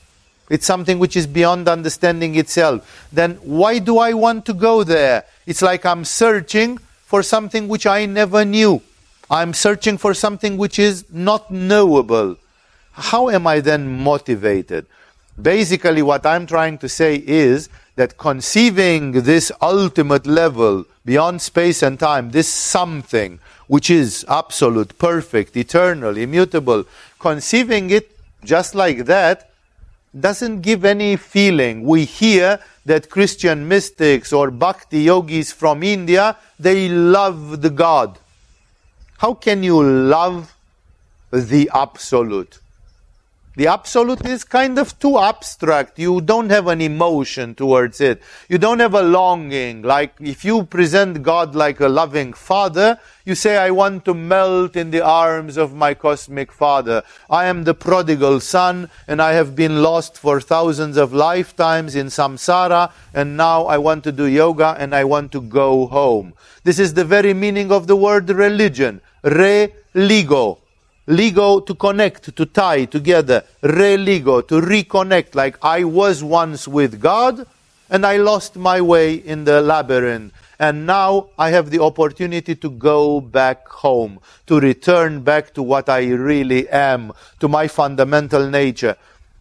It's 0.48 0.66
something 0.66 0.98
which 0.98 1.16
is 1.16 1.26
beyond 1.26 1.68
understanding 1.68 2.36
itself. 2.36 3.08
Then 3.12 3.34
why 3.42 3.78
do 3.78 3.98
I 3.98 4.12
want 4.12 4.46
to 4.46 4.54
go 4.54 4.84
there? 4.84 5.24
It's 5.44 5.62
like 5.62 5.84
I'm 5.84 6.04
searching 6.04 6.78
for 7.04 7.22
something 7.22 7.68
which 7.68 7.86
I 7.86 8.06
never 8.06 8.44
knew. 8.44 8.80
I'm 9.28 9.54
searching 9.54 9.98
for 9.98 10.14
something 10.14 10.56
which 10.56 10.78
is 10.78 11.04
not 11.10 11.50
knowable. 11.50 12.36
How 12.92 13.28
am 13.28 13.46
I 13.46 13.60
then 13.60 14.02
motivated? 14.02 14.86
Basically, 15.40 16.02
what 16.02 16.24
I'm 16.24 16.46
trying 16.46 16.78
to 16.78 16.88
say 16.88 17.22
is 17.26 17.68
that 17.96 18.16
conceiving 18.16 19.12
this 19.12 19.52
ultimate 19.60 20.26
level 20.26 20.84
beyond 21.04 21.42
space 21.42 21.82
and 21.82 21.98
time, 21.98 22.30
this 22.30 22.48
something 22.48 23.38
which 23.66 23.90
is 23.90 24.24
absolute, 24.28 24.96
perfect, 24.98 25.56
eternal, 25.56 26.16
immutable, 26.16 26.84
conceiving 27.18 27.90
it 27.90 28.10
just 28.44 28.74
like 28.74 29.06
that 29.06 29.50
doesn't 30.18 30.60
give 30.60 30.84
any 30.84 31.16
feeling. 31.16 31.82
We 31.82 32.04
hear 32.04 32.60
that 32.86 33.10
Christian 33.10 33.66
mystics 33.68 34.32
or 34.32 34.50
bhakti 34.50 35.02
yogis 35.02 35.52
from 35.52 35.82
India, 35.82 36.36
they 36.58 36.88
love 36.88 37.60
the 37.60 37.70
God. 37.70 38.18
How 39.18 39.34
can 39.34 39.62
you 39.62 39.82
love 39.82 40.54
the 41.30 41.70
absolute? 41.74 42.60
The 43.56 43.68
absolute 43.68 44.26
is 44.26 44.44
kind 44.44 44.78
of 44.78 44.98
too 44.98 45.18
abstract. 45.18 45.98
You 45.98 46.20
don't 46.20 46.50
have 46.50 46.66
an 46.66 46.82
emotion 46.82 47.54
towards 47.54 48.02
it. 48.02 48.22
You 48.50 48.58
don't 48.58 48.80
have 48.80 48.92
a 48.92 49.00
longing. 49.00 49.80
Like 49.80 50.12
if 50.20 50.44
you 50.44 50.64
present 50.64 51.22
God 51.22 51.54
like 51.54 51.80
a 51.80 51.88
loving 51.88 52.34
father, 52.34 53.00
you 53.24 53.34
say, 53.34 53.56
I 53.56 53.70
want 53.70 54.04
to 54.04 54.12
melt 54.12 54.76
in 54.76 54.90
the 54.90 55.00
arms 55.00 55.56
of 55.56 55.72
my 55.72 55.94
cosmic 55.94 56.52
father. 56.52 57.02
I 57.30 57.46
am 57.46 57.64
the 57.64 57.72
prodigal 57.72 58.40
son 58.40 58.90
and 59.08 59.22
I 59.22 59.32
have 59.32 59.56
been 59.56 59.82
lost 59.82 60.18
for 60.18 60.38
thousands 60.38 60.98
of 60.98 61.14
lifetimes 61.14 61.96
in 61.96 62.08
samsara 62.08 62.92
and 63.14 63.38
now 63.38 63.64
I 63.64 63.78
want 63.78 64.04
to 64.04 64.12
do 64.12 64.26
yoga 64.26 64.76
and 64.78 64.94
I 64.94 65.04
want 65.04 65.32
to 65.32 65.40
go 65.40 65.86
home. 65.86 66.34
This 66.64 66.78
is 66.78 66.92
the 66.92 67.06
very 67.06 67.32
meaning 67.32 67.72
of 67.72 67.86
the 67.86 67.96
word 67.96 68.28
religion. 68.28 69.00
Re-ligo 69.22 70.58
Ligo 71.08 71.64
to 71.64 71.74
connect, 71.74 72.34
to 72.34 72.46
tie 72.46 72.84
together. 72.84 73.44
Religo, 73.62 74.46
to 74.46 74.60
reconnect. 74.60 75.34
Like 75.34 75.56
I 75.62 75.84
was 75.84 76.22
once 76.24 76.66
with 76.66 77.00
God 77.00 77.46
and 77.88 78.04
I 78.04 78.16
lost 78.16 78.56
my 78.56 78.80
way 78.80 79.14
in 79.14 79.44
the 79.44 79.60
labyrinth. 79.60 80.32
And 80.58 80.86
now 80.86 81.28
I 81.38 81.50
have 81.50 81.70
the 81.70 81.82
opportunity 81.82 82.54
to 82.56 82.70
go 82.70 83.20
back 83.20 83.68
home, 83.68 84.20
to 84.46 84.58
return 84.58 85.20
back 85.20 85.52
to 85.54 85.62
what 85.62 85.88
I 85.88 86.08
really 86.08 86.68
am, 86.70 87.12
to 87.40 87.48
my 87.48 87.68
fundamental 87.68 88.48
nature. 88.48 88.96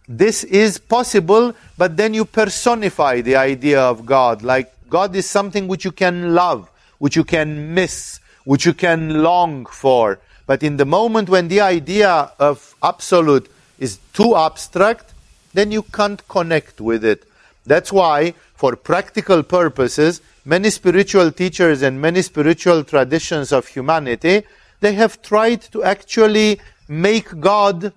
This 0.07 0.43
is 0.43 0.77
possible, 0.77 1.55
but 1.77 1.97
then 1.97 2.13
you 2.13 2.25
personify 2.25 3.21
the 3.21 3.37
idea 3.37 3.81
of 3.81 4.05
God. 4.05 4.43
Like 4.43 4.71
God 4.89 5.15
is 5.15 5.27
something 5.27 5.67
which 5.67 5.85
you 5.85 5.91
can 5.91 6.35
love, 6.35 6.69
which 6.99 7.15
you 7.15 7.23
can 7.23 7.73
miss, 7.73 8.19
which 8.43 8.65
you 8.65 8.73
can 8.73 9.23
long 9.23 9.65
for. 9.65 10.19
But 10.45 10.63
in 10.63 10.77
the 10.77 10.85
moment 10.85 11.29
when 11.29 11.47
the 11.47 11.61
idea 11.61 12.31
of 12.39 12.75
absolute 12.83 13.49
is 13.79 13.99
too 14.13 14.35
abstract, 14.35 15.13
then 15.53 15.71
you 15.71 15.83
can't 15.83 16.25
connect 16.27 16.79
with 16.81 17.03
it. 17.03 17.23
That's 17.65 17.91
why, 17.91 18.35
for 18.55 18.75
practical 18.75 19.41
purposes, 19.41 20.21
many 20.45 20.69
spiritual 20.69 21.31
teachers 21.31 21.81
and 21.81 21.99
many 21.99 22.21
spiritual 22.21 22.83
traditions 22.83 23.51
of 23.51 23.67
humanity, 23.67 24.43
they 24.81 24.93
have 24.93 25.21
tried 25.21 25.61
to 25.73 25.83
actually 25.83 26.59
make 26.87 27.39
God 27.39 27.91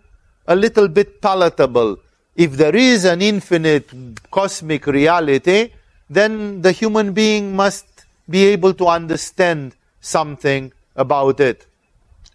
a 0.46 0.56
little 0.56 0.88
bit 0.88 1.20
palatable. 1.20 1.98
If 2.34 2.52
there 2.52 2.74
is 2.74 3.04
an 3.04 3.20
infinite 3.20 3.90
cosmic 4.30 4.86
reality, 4.86 5.72
then 6.08 6.62
the 6.62 6.72
human 6.72 7.12
being 7.12 7.54
must 7.54 7.86
be 8.30 8.46
able 8.46 8.72
to 8.74 8.86
understand 8.86 9.74
something 10.00 10.72
about 10.96 11.40
it. 11.40 11.66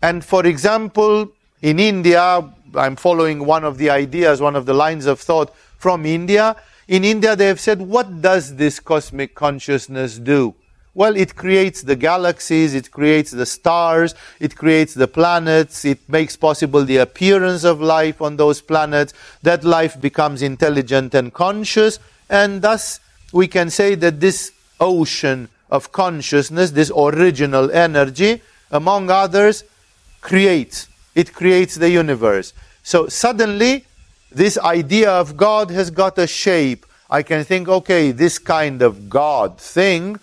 And 0.04 0.24
for 0.24 0.46
example, 0.46 1.32
in 1.62 1.80
India, 1.80 2.44
I'm 2.76 2.98
following 2.98 3.46
one 3.46 3.64
of 3.64 3.78
the 3.78 3.90
ideas, 3.90 4.42
one 4.42 4.58
of 4.58 4.66
the 4.66 4.74
lines 4.74 5.06
of 5.06 5.22
thought 5.22 5.56
from 5.78 6.06
India. 6.06 6.58
In 6.90 7.06
India, 7.06 7.38
they 7.38 7.48
have 7.48 7.62
said, 7.62 7.82
what 7.82 8.22
does 8.22 8.58
this 8.58 8.82
cosmic 8.82 9.34
consciousness 9.34 10.20
do? 10.20 10.56
Well, 10.94 11.16
it 11.16 11.38
creates 11.38 11.84
the 11.84 11.96
galaxies, 11.96 12.74
it 12.74 12.92
creates 12.92 13.32
the 13.32 13.46
stars, 13.46 14.14
it 14.42 14.58
creates 14.58 14.94
the 14.94 15.08
planets, 15.08 15.86
it 15.86 16.00
makes 16.10 16.36
possible 16.36 16.84
the 16.84 16.98
appearance 16.98 17.64
of 17.64 17.80
life 17.80 18.22
on 18.22 18.36
those 18.36 18.62
planets. 18.62 19.14
That 19.42 19.64
life 19.64 20.00
becomes 20.02 20.42
intelligent 20.42 21.16
and 21.16 21.34
conscious, 21.34 21.98
and 22.30 22.62
thus 22.62 23.00
we 23.32 23.48
can 23.48 23.70
say 23.70 23.96
that 23.96 24.20
this 24.20 24.52
ocean 24.82 25.48
of 25.72 25.94
consciousness, 25.94 26.72
this 26.72 26.92
original 26.94 27.72
energy, 27.72 28.42
among 28.70 29.10
others, 29.10 29.64
creates. 30.24 30.88
It 31.14 31.34
creates 31.34 31.76
the 31.76 31.90
universe. 31.90 32.54
So 32.82 33.08
suddenly, 33.08 33.86
this 34.32 34.58
idea 34.58 35.12
of 35.12 35.38
God 35.38 35.70
has 35.70 35.92
got 35.92 36.18
a 36.18 36.26
shape. 36.26 36.86
I 37.10 37.22
can 37.22 37.44
think, 37.44 37.68
okay, 37.68 38.12
this 38.12 38.40
kind 38.40 38.82
of 38.82 39.10
God 39.10 39.60
thing 39.60 40.20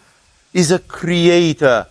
is 0.52 0.72
a 0.72 0.80
creator. 0.80 1.86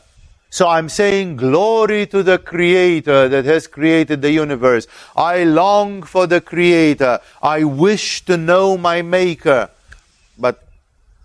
So 0.50 0.68
I'm 0.68 0.89
saying 0.89 1.38
glory 1.38 2.08
to 2.08 2.24
the 2.24 2.39
creator 2.39 3.30
that 3.30 3.46
has 3.46 3.68
created 3.68 4.22
the 4.22 4.32
universe. 4.32 4.88
I 5.16 5.44
long 5.44 6.04
for 6.04 6.25
the 6.28 6.42
creator. 6.42 7.20
I 7.42 7.63
wish 7.63 8.25
to 8.25 8.36
know 8.36 8.78
my 8.78 9.01
maker. 9.04 9.70
But 10.38 10.68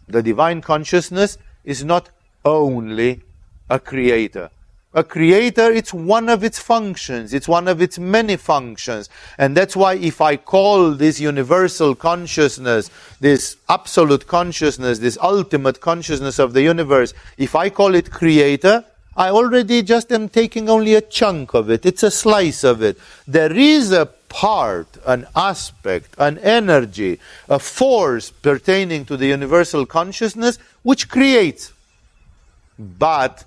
the 0.07 0.23
divine 0.23 0.61
consciousness 0.61 1.39
is 1.65 1.83
not 1.83 2.11
only 2.45 3.23
a 3.71 3.81
creator 3.81 4.51
a 4.95 5.03
creator, 5.03 5.73
it's 5.73 5.93
one 5.93 6.29
of 6.29 6.45
its 6.45 6.59
functions. 6.59 7.35
It's 7.35 7.49
one 7.49 7.67
of 7.67 7.83
its 7.83 7.99
many 7.99 8.37
functions. 8.37 9.09
And 9.39 9.57
that's 9.57 9.75
why 9.75 9.95
if 9.95 10.21
I 10.21 10.37
call 10.37 10.93
this 10.93 11.19
universal 11.19 11.97
consciousness, 11.97 12.91
this 13.21 13.57
absolute 13.69 14.27
consciousness, 14.29 15.01
this 15.01 15.19
ultimate 15.21 15.81
consciousness 15.81 16.39
of 16.39 16.53
the 16.53 16.63
universe, 16.63 17.13
if 17.37 17.57
I 17.57 17.71
call 17.71 17.97
it 17.97 18.13
creator, 18.13 18.85
I 19.17 19.31
already 19.31 19.83
just 19.83 20.13
am 20.13 20.29
taking 20.29 20.69
only 20.69 20.95
a 20.95 21.01
chunk 21.01 21.55
of 21.55 21.71
it. 21.71 21.85
It's 21.85 22.03
a 22.03 22.11
slice 22.11 22.65
of 22.65 22.83
it. 22.83 22.99
There 23.27 23.53
is 23.53 23.93
a 23.93 24.07
part, 24.07 24.89
an 25.07 25.27
aspect, 25.35 26.15
an 26.19 26.39
energy, 26.39 27.21
a 27.49 27.59
force 27.59 28.31
pertaining 28.31 29.05
to 29.07 29.17
the 29.17 29.27
universal 29.27 29.87
consciousness 29.87 30.59
which 30.83 31.09
creates. 31.09 31.73
But 32.79 33.45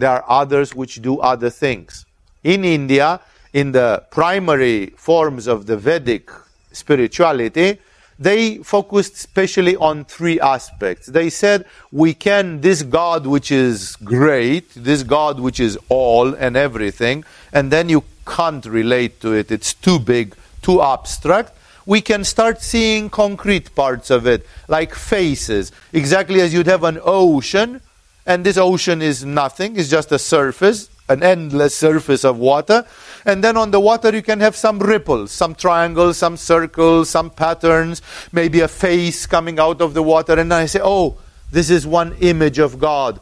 there 0.00 0.10
are 0.10 0.24
others 0.28 0.74
which 0.74 1.00
do 1.02 1.18
other 1.20 1.50
things. 1.50 2.04
In 2.42 2.64
India, 2.64 3.20
in 3.52 3.72
the 3.72 4.02
primary 4.10 4.86
forms 4.96 5.46
of 5.46 5.66
the 5.66 5.76
Vedic 5.76 6.30
spirituality, 6.72 7.78
they 8.18 8.58
focused 8.58 9.14
especially 9.14 9.76
on 9.76 10.04
three 10.04 10.38
aspects. 10.38 11.06
They 11.06 11.30
said, 11.30 11.64
we 11.90 12.12
can, 12.12 12.60
this 12.60 12.82
God 12.82 13.26
which 13.26 13.50
is 13.50 13.96
great, 13.96 14.68
this 14.76 15.02
God 15.02 15.40
which 15.40 15.58
is 15.58 15.78
all 15.88 16.34
and 16.34 16.54
everything, 16.56 17.24
and 17.52 17.70
then 17.70 17.88
you 17.88 18.04
can't 18.26 18.64
relate 18.66 19.20
to 19.22 19.32
it, 19.32 19.50
it's 19.50 19.72
too 19.72 19.98
big, 19.98 20.36
too 20.60 20.82
abstract. 20.82 21.52
We 21.86 22.02
can 22.02 22.24
start 22.24 22.60
seeing 22.60 23.08
concrete 23.08 23.74
parts 23.74 24.10
of 24.10 24.26
it, 24.26 24.46
like 24.68 24.94
faces. 24.94 25.72
Exactly 25.92 26.42
as 26.42 26.52
you'd 26.52 26.66
have 26.66 26.84
an 26.84 27.00
ocean, 27.02 27.80
and 28.26 28.44
this 28.44 28.56
ocean 28.56 29.02
is 29.02 29.24
nothing, 29.24 29.76
it's 29.76 29.88
just 29.88 30.12
a 30.12 30.18
surface, 30.18 30.90
an 31.08 31.22
endless 31.22 31.74
surface 31.74 32.24
of 32.24 32.38
water. 32.38 32.86
And 33.26 33.42
then 33.44 33.56
on 33.56 33.70
the 33.70 33.80
water, 33.80 34.14
you 34.14 34.22
can 34.22 34.40
have 34.40 34.56
some 34.56 34.78
ripples, 34.78 35.32
some 35.32 35.54
triangles, 35.54 36.16
some 36.16 36.36
circles, 36.36 37.10
some 37.10 37.30
patterns, 37.30 38.00
maybe 38.32 38.60
a 38.60 38.68
face 38.68 39.26
coming 39.26 39.58
out 39.58 39.80
of 39.80 39.94
the 39.94 40.02
water. 40.02 40.38
And 40.38 40.54
I 40.54 40.66
say, 40.66 40.80
oh, 40.82 41.18
this 41.50 41.68
is 41.68 41.86
one 41.86 42.14
image 42.20 42.58
of 42.58 42.78
God. 42.78 43.20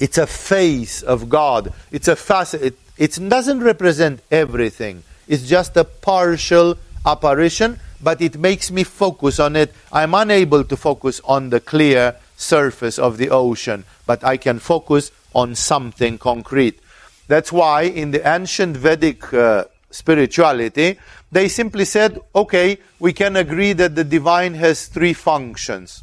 It's 0.00 0.18
a 0.18 0.26
face 0.26 1.02
of 1.02 1.28
God. 1.28 1.72
It's 1.92 2.08
a 2.08 2.16
facet. 2.16 2.62
It, 2.62 2.78
it 2.98 3.28
doesn't 3.28 3.60
represent 3.60 4.20
everything. 4.30 5.02
It's 5.28 5.46
just 5.46 5.76
a 5.76 5.84
partial 5.84 6.76
apparition, 7.06 7.78
but 8.02 8.20
it 8.20 8.36
makes 8.36 8.70
me 8.70 8.82
focus 8.82 9.38
on 9.38 9.56
it. 9.56 9.72
I'm 9.92 10.14
unable 10.14 10.64
to 10.64 10.76
focus 10.76 11.20
on 11.24 11.50
the 11.50 11.60
clear 11.60 12.16
surface 12.40 12.98
of 12.98 13.18
the 13.18 13.30
ocean, 13.30 13.84
but 14.06 14.24
I 14.24 14.36
can 14.36 14.58
focus 14.58 15.12
on 15.34 15.54
something 15.54 16.18
concrete. 16.18 16.80
That's 17.28 17.52
why 17.52 17.82
in 17.82 18.10
the 18.10 18.26
ancient 18.26 18.76
Vedic 18.76 19.32
uh, 19.32 19.64
spirituality, 19.90 20.98
they 21.30 21.48
simply 21.48 21.84
said, 21.84 22.20
okay, 22.34 22.78
we 22.98 23.12
can 23.12 23.36
agree 23.36 23.72
that 23.74 23.94
the 23.94 24.04
divine 24.04 24.54
has 24.54 24.86
three 24.86 25.12
functions. 25.12 26.02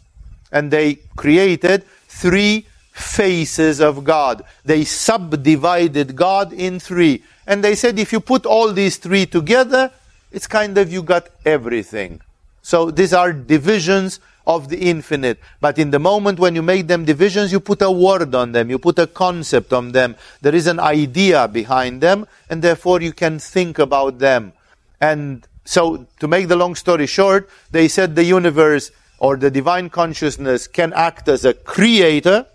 And 0.52 0.72
they 0.72 1.00
created 1.18 1.84
three 2.08 2.66
faces 2.94 3.82
of 3.82 4.04
God. 4.04 4.44
They 4.64 4.86
subdivided 4.86 6.16
God 6.16 6.54
in 6.54 6.80
three. 6.80 7.24
And 7.46 7.64
they 7.64 7.76
said, 7.76 8.00
if 8.00 8.14
you 8.14 8.20
put 8.20 8.46
all 8.46 8.72
these 8.72 8.98
three 8.98 9.26
together, 9.26 9.92
it's 10.32 10.48
kind 10.48 10.78
of 10.78 10.92
you 10.92 11.04
got 11.04 11.28
everything. 11.46 12.22
So 12.62 12.92
these 12.92 13.14
are 13.14 13.34
divisions 13.34 14.20
of 14.48 14.70
the 14.70 14.78
infinite. 14.78 15.40
But 15.60 15.78
in 15.78 15.92
the 15.92 16.00
moment 16.00 16.40
when 16.40 16.56
you 16.56 16.64
make 16.64 16.88
them 16.88 17.06
divisions, 17.06 17.52
you 17.52 17.60
put 17.60 17.82
a 17.82 17.92
word 17.92 18.34
on 18.34 18.54
them, 18.54 18.70
you 18.70 18.80
put 18.80 18.98
a 18.98 19.06
concept 19.06 19.74
on 19.74 19.92
them. 19.92 20.16
There 20.42 20.56
is 20.56 20.66
an 20.66 20.80
idea 20.80 21.48
behind 21.48 22.02
them, 22.02 22.26
and 22.50 22.64
therefore 22.64 23.02
you 23.02 23.12
can 23.12 23.38
think 23.38 23.78
about 23.78 24.20
them. 24.20 24.54
And 25.02 25.46
so, 25.66 26.08
to 26.22 26.28
make 26.28 26.48
the 26.48 26.56
long 26.56 26.76
story 26.76 27.06
short, 27.06 27.50
they 27.72 27.90
said 27.90 28.16
the 28.16 28.24
universe 28.24 28.90
or 29.20 29.36
the 29.36 29.52
divine 29.52 29.90
consciousness 29.90 30.66
can 30.66 30.94
act 30.94 31.28
as 31.28 31.44
a 31.44 31.54
creator, 31.54 32.46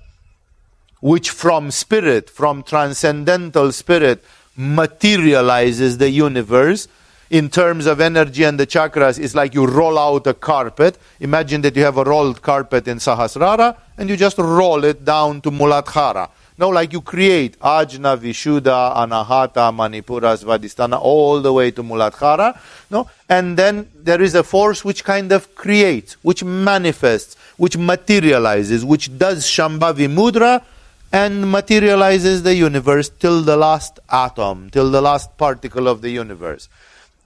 which 1.00 1.28
from 1.28 1.70
spirit, 1.70 2.30
from 2.30 2.62
transcendental 2.62 3.70
spirit, 3.70 4.24
materializes 4.56 5.98
the 5.98 6.08
universe 6.08 6.88
in 7.32 7.48
terms 7.48 7.86
of 7.86 7.98
energy 7.98 8.44
and 8.44 8.60
the 8.60 8.66
chakras 8.66 9.18
is 9.18 9.34
like 9.34 9.54
you 9.54 9.66
roll 9.66 9.98
out 9.98 10.26
a 10.26 10.34
carpet. 10.34 10.98
Imagine 11.18 11.62
that 11.62 11.74
you 11.74 11.82
have 11.82 11.96
a 11.96 12.04
rolled 12.04 12.42
carpet 12.42 12.86
in 12.86 12.98
Sahasrara 12.98 13.74
and 13.96 14.10
you 14.10 14.18
just 14.18 14.36
roll 14.36 14.84
it 14.84 15.02
down 15.02 15.40
to 15.40 15.50
Muladhara. 15.50 16.28
No, 16.58 16.68
like 16.68 16.92
you 16.92 17.00
create 17.00 17.58
Ajna, 17.60 18.18
Vishuddha, 18.18 18.94
Anahata, 18.94 19.72
Manipura, 19.72 20.36
Svadhisthana, 20.36 21.00
all 21.00 21.40
the 21.40 21.50
way 21.50 21.70
to 21.70 21.82
Muladhara. 21.82 22.60
No? 22.90 23.08
And 23.30 23.56
then 23.56 23.88
there 23.94 24.20
is 24.20 24.34
a 24.34 24.42
force 24.42 24.84
which 24.84 25.02
kind 25.02 25.32
of 25.32 25.54
creates, 25.54 26.22
which 26.22 26.44
manifests, 26.44 27.36
which 27.56 27.78
materializes, 27.78 28.84
which 28.84 29.16
does 29.16 29.46
Shambhavi 29.46 30.06
Mudra 30.14 30.62
and 31.10 31.50
materializes 31.50 32.42
the 32.42 32.54
universe 32.54 33.08
till 33.08 33.40
the 33.40 33.56
last 33.56 34.00
atom, 34.10 34.68
till 34.68 34.90
the 34.90 35.00
last 35.00 35.38
particle 35.38 35.88
of 35.88 36.02
the 36.02 36.10
universe. 36.10 36.68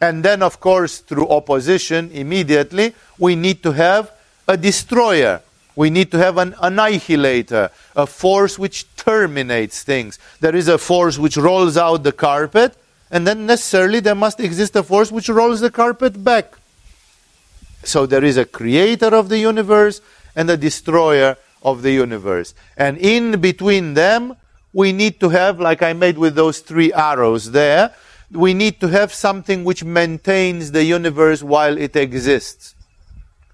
And 0.00 0.24
then, 0.24 0.42
of 0.42 0.60
course, 0.60 0.98
through 0.98 1.28
opposition, 1.28 2.10
immediately, 2.12 2.94
we 3.18 3.34
need 3.34 3.62
to 3.62 3.73
have 3.73 4.12
a 4.47 4.56
destroyer. 4.56 5.40
We 5.75 5.90
need 5.90 6.10
to 6.12 6.18
have 6.18 6.38
an 6.38 6.54
annihilator, 6.60 7.71
a 7.94 8.06
force 8.06 8.58
which 8.58 8.86
terminates 8.97 9.82
things. 9.82 10.18
There 10.40 10.54
is 10.54 10.68
a 10.68 10.78
force 10.78 11.18
which 11.18 11.36
rolls 11.36 11.76
out 11.76 12.02
the 12.02 12.12
carpet, 12.12 12.76
and 13.10 13.26
then 13.26 13.47
necessarily 13.47 14.00
there 14.00 14.14
must 14.14 14.40
exist 14.40 14.76
a 14.76 14.82
force 14.82 15.12
which 15.12 15.28
rolls 15.28 15.60
the 15.60 15.71
carpet 15.71 16.23
back. 16.23 16.54
So 17.84 18.04
there 18.04 18.25
is 18.25 18.36
a 18.36 18.44
creator 18.44 19.14
of 19.14 19.28
the 19.28 19.38
universe 19.38 20.00
and 20.34 20.50
a 20.50 20.56
destroyer 20.56 21.36
of 21.62 21.82
the 21.82 21.92
universe. 21.92 22.54
And 22.76 22.99
in 22.99 23.40
between 23.40 23.94
them, 23.94 24.36
we 24.73 24.92
need 24.92 25.21
to 25.21 25.30
have, 25.30 25.60
like 25.60 25.82
I 25.82 25.92
made 25.92 26.18
with 26.18 26.34
those 26.34 26.60
three 26.60 26.92
arrows 26.92 27.52
there, 27.52 27.94
we 28.30 28.54
need 28.54 28.80
to 28.80 28.89
have 28.89 29.12
something 29.12 29.65
which 29.65 29.84
maintains 29.84 30.73
the 30.73 30.84
universe 30.84 31.43
while 31.43 31.76
it 31.78 31.97
exists. 31.97 32.75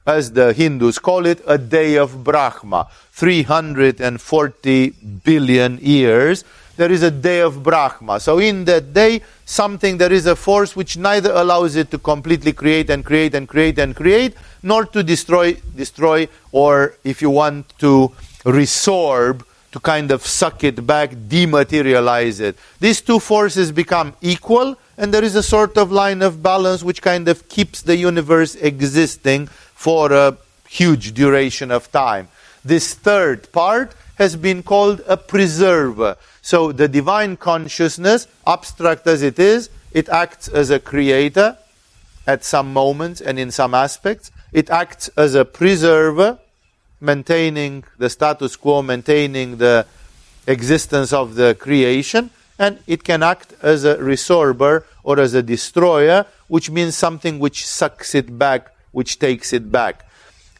As 0.06 0.32
the 0.32 0.52
Hindus 0.52 0.98
call 0.98 1.26
it, 1.26 1.42
a 1.46 1.58
day 1.58 1.96
of 1.96 2.24
Brahma. 2.24 2.88
340 3.12 4.90
billion 5.22 5.78
years, 5.78 6.44
there 6.76 6.90
is 6.90 7.02
a 7.02 7.10
day 7.10 7.40
of 7.40 7.62
Brahma. 7.62 8.18
So 8.18 8.38
in 8.38 8.64
that 8.64 8.92
day, 8.92 9.20
something, 9.44 9.98
there 9.98 10.12
is 10.12 10.26
a 10.26 10.34
force 10.34 10.74
which 10.74 10.96
neither 10.96 11.30
allows 11.32 11.76
it 11.76 11.90
to 11.90 11.98
completely 11.98 12.52
create 12.52 12.90
and 12.90 13.04
create 13.04 13.34
and 13.34 13.46
create 13.46 13.78
and 13.78 13.94
create, 13.94 14.34
nor 14.62 14.86
to 14.86 15.02
destroy, 15.02 15.54
destroy, 15.76 16.26
or 16.50 16.96
if 17.04 17.22
you 17.22 17.30
want 17.30 17.78
to 17.78 18.10
resorb 18.44 19.44
to 19.72 19.80
kind 19.80 20.10
of 20.10 20.24
suck 20.24 20.62
it 20.64 20.86
back, 20.86 21.10
dematerialize 21.10 22.40
it. 22.40 22.56
These 22.78 23.00
two 23.00 23.18
forces 23.18 23.72
become 23.72 24.14
equal, 24.20 24.76
and 24.96 25.12
there 25.12 25.24
is 25.24 25.34
a 25.34 25.42
sort 25.42 25.76
of 25.78 25.90
line 25.90 26.22
of 26.22 26.42
balance 26.42 26.82
which 26.82 27.02
kind 27.02 27.26
of 27.26 27.48
keeps 27.48 27.82
the 27.82 27.96
universe 27.96 28.54
existing 28.56 29.46
for 29.46 30.12
a 30.12 30.36
huge 30.68 31.14
duration 31.14 31.70
of 31.70 31.90
time. 31.90 32.28
This 32.64 32.94
third 32.94 33.50
part 33.50 33.94
has 34.16 34.36
been 34.36 34.62
called 34.62 35.02
a 35.08 35.16
preserver. 35.16 36.16
So 36.42 36.70
the 36.70 36.86
divine 36.86 37.36
consciousness, 37.36 38.28
abstract 38.46 39.06
as 39.06 39.22
it 39.22 39.38
is, 39.38 39.70
it 39.92 40.08
acts 40.08 40.48
as 40.48 40.70
a 40.70 40.78
creator 40.78 41.56
at 42.26 42.44
some 42.44 42.72
moments 42.72 43.20
and 43.20 43.38
in 43.38 43.50
some 43.50 43.74
aspects. 43.74 44.30
It 44.52 44.70
acts 44.70 45.08
as 45.16 45.34
a 45.34 45.44
preserver 45.44 46.38
maintaining 47.02 47.84
the 47.98 48.08
status 48.08 48.56
quo, 48.56 48.80
maintaining 48.80 49.58
the 49.58 49.86
existence 50.46 51.12
of 51.12 51.34
the 51.34 51.54
creation, 51.56 52.30
and 52.58 52.78
it 52.86 53.02
can 53.02 53.22
act 53.22 53.54
as 53.60 53.84
a 53.84 53.96
resorber 53.96 54.84
or 55.02 55.18
as 55.18 55.34
a 55.34 55.42
destroyer, 55.42 56.24
which 56.48 56.70
means 56.70 56.96
something 56.96 57.38
which 57.38 57.66
sucks 57.66 58.14
it 58.14 58.38
back, 58.38 58.70
which 58.92 59.18
takes 59.18 59.52
it 59.52 59.70
back. 59.70 60.06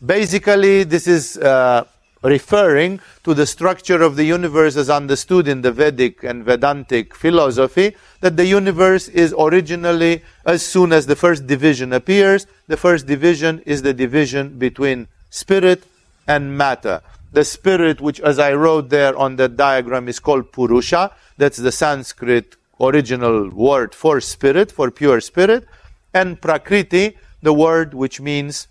Basically, 0.04 0.82
this 0.82 1.06
is 1.06 1.38
uh, 1.38 1.84
referring 2.22 3.00
to 3.22 3.34
the 3.34 3.46
structure 3.46 4.02
of 4.02 4.16
the 4.16 4.24
universe 4.24 4.76
as 4.76 4.90
understood 4.90 5.46
in 5.46 5.62
the 5.62 5.70
Vedic 5.70 6.24
and 6.24 6.44
Vedantic 6.44 7.14
philosophy, 7.14 7.94
that 8.20 8.36
the 8.36 8.46
universe 8.46 9.08
is 9.08 9.34
originally, 9.38 10.22
as 10.44 10.64
soon 10.64 10.92
as 10.92 11.06
the 11.06 11.16
first 11.16 11.46
division 11.46 11.92
appears, 11.92 12.46
the 12.66 12.76
first 12.76 13.06
division 13.06 13.62
is 13.64 13.82
the 13.82 13.94
division 13.94 14.58
between 14.58 15.06
spirit 15.30 15.84
and 16.26 16.56
matter. 16.56 17.02
The 17.32 17.44
spirit, 17.44 18.00
which 18.00 18.20
as 18.20 18.38
I 18.38 18.52
wrote 18.52 18.90
there 18.90 19.16
on 19.16 19.36
the 19.36 19.48
diagram, 19.48 20.08
is 20.08 20.20
called 20.20 20.52
Purusha. 20.52 21.12
That's 21.38 21.56
the 21.56 21.72
Sanskrit 21.72 22.56
original 22.80 23.48
word 23.50 23.94
for 23.94 24.20
spirit, 24.20 24.70
for 24.70 24.90
pure 24.90 25.20
spirit. 25.20 25.66
And 26.12 26.40
Prakriti, 26.40 27.16
the 27.40 27.52
word 27.52 27.94
which 27.94 28.20
means 28.20 28.68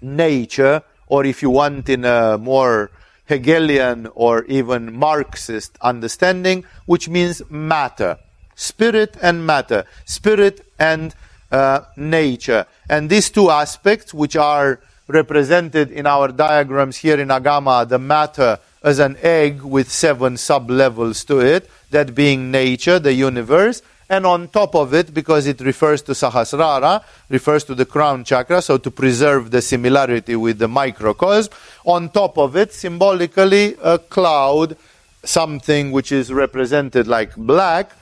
nature, 0.00 0.82
or 1.08 1.24
if 1.24 1.42
you 1.42 1.50
want 1.50 1.88
in 1.88 2.04
a 2.04 2.38
more 2.38 2.90
Hegelian 3.26 4.08
or 4.14 4.44
even 4.44 4.92
Marxist 4.92 5.76
understanding, 5.80 6.64
which 6.86 7.08
means 7.08 7.42
matter. 7.50 8.18
Spirit 8.54 9.16
and 9.22 9.46
matter. 9.46 9.84
Spirit 10.04 10.66
and 10.78 11.14
uh, 11.50 11.80
nature. 11.96 12.66
And 12.88 13.08
these 13.10 13.30
two 13.30 13.50
aspects, 13.50 14.12
which 14.12 14.36
are 14.36 14.80
represented 15.08 15.90
in 15.90 16.06
our 16.06 16.28
diagrams 16.28 16.96
here 16.96 17.20
in 17.20 17.28
Agama, 17.28 17.88
the 17.88 17.98
matter 17.98 18.58
as 18.82 18.98
an 18.98 19.16
egg 19.22 19.62
with 19.62 19.90
seven 19.90 20.36
sub-levels 20.36 21.24
to 21.24 21.40
it, 21.40 21.70
that 21.90 22.14
being 22.14 22.50
nature, 22.50 22.98
the 22.98 23.12
universe, 23.12 23.82
and 24.08 24.26
on 24.26 24.48
top 24.48 24.74
of 24.74 24.92
it, 24.92 25.14
because 25.14 25.46
it 25.46 25.60
refers 25.60 26.02
to 26.02 26.12
Sahasrara, 26.12 27.02
refers 27.30 27.64
to 27.64 27.74
the 27.74 27.86
crown 27.86 28.24
chakra, 28.24 28.60
so 28.60 28.76
to 28.76 28.90
preserve 28.90 29.50
the 29.50 29.62
similarity 29.62 30.36
with 30.36 30.58
the 30.58 30.68
microcosm, 30.68 31.52
on 31.84 32.10
top 32.10 32.36
of 32.36 32.56
it, 32.56 32.72
symbolically, 32.72 33.76
a 33.82 33.98
cloud, 33.98 34.76
something 35.24 35.92
which 35.92 36.12
is 36.12 36.32
represented 36.32 37.06
like 37.06 37.34
black, 37.36 37.92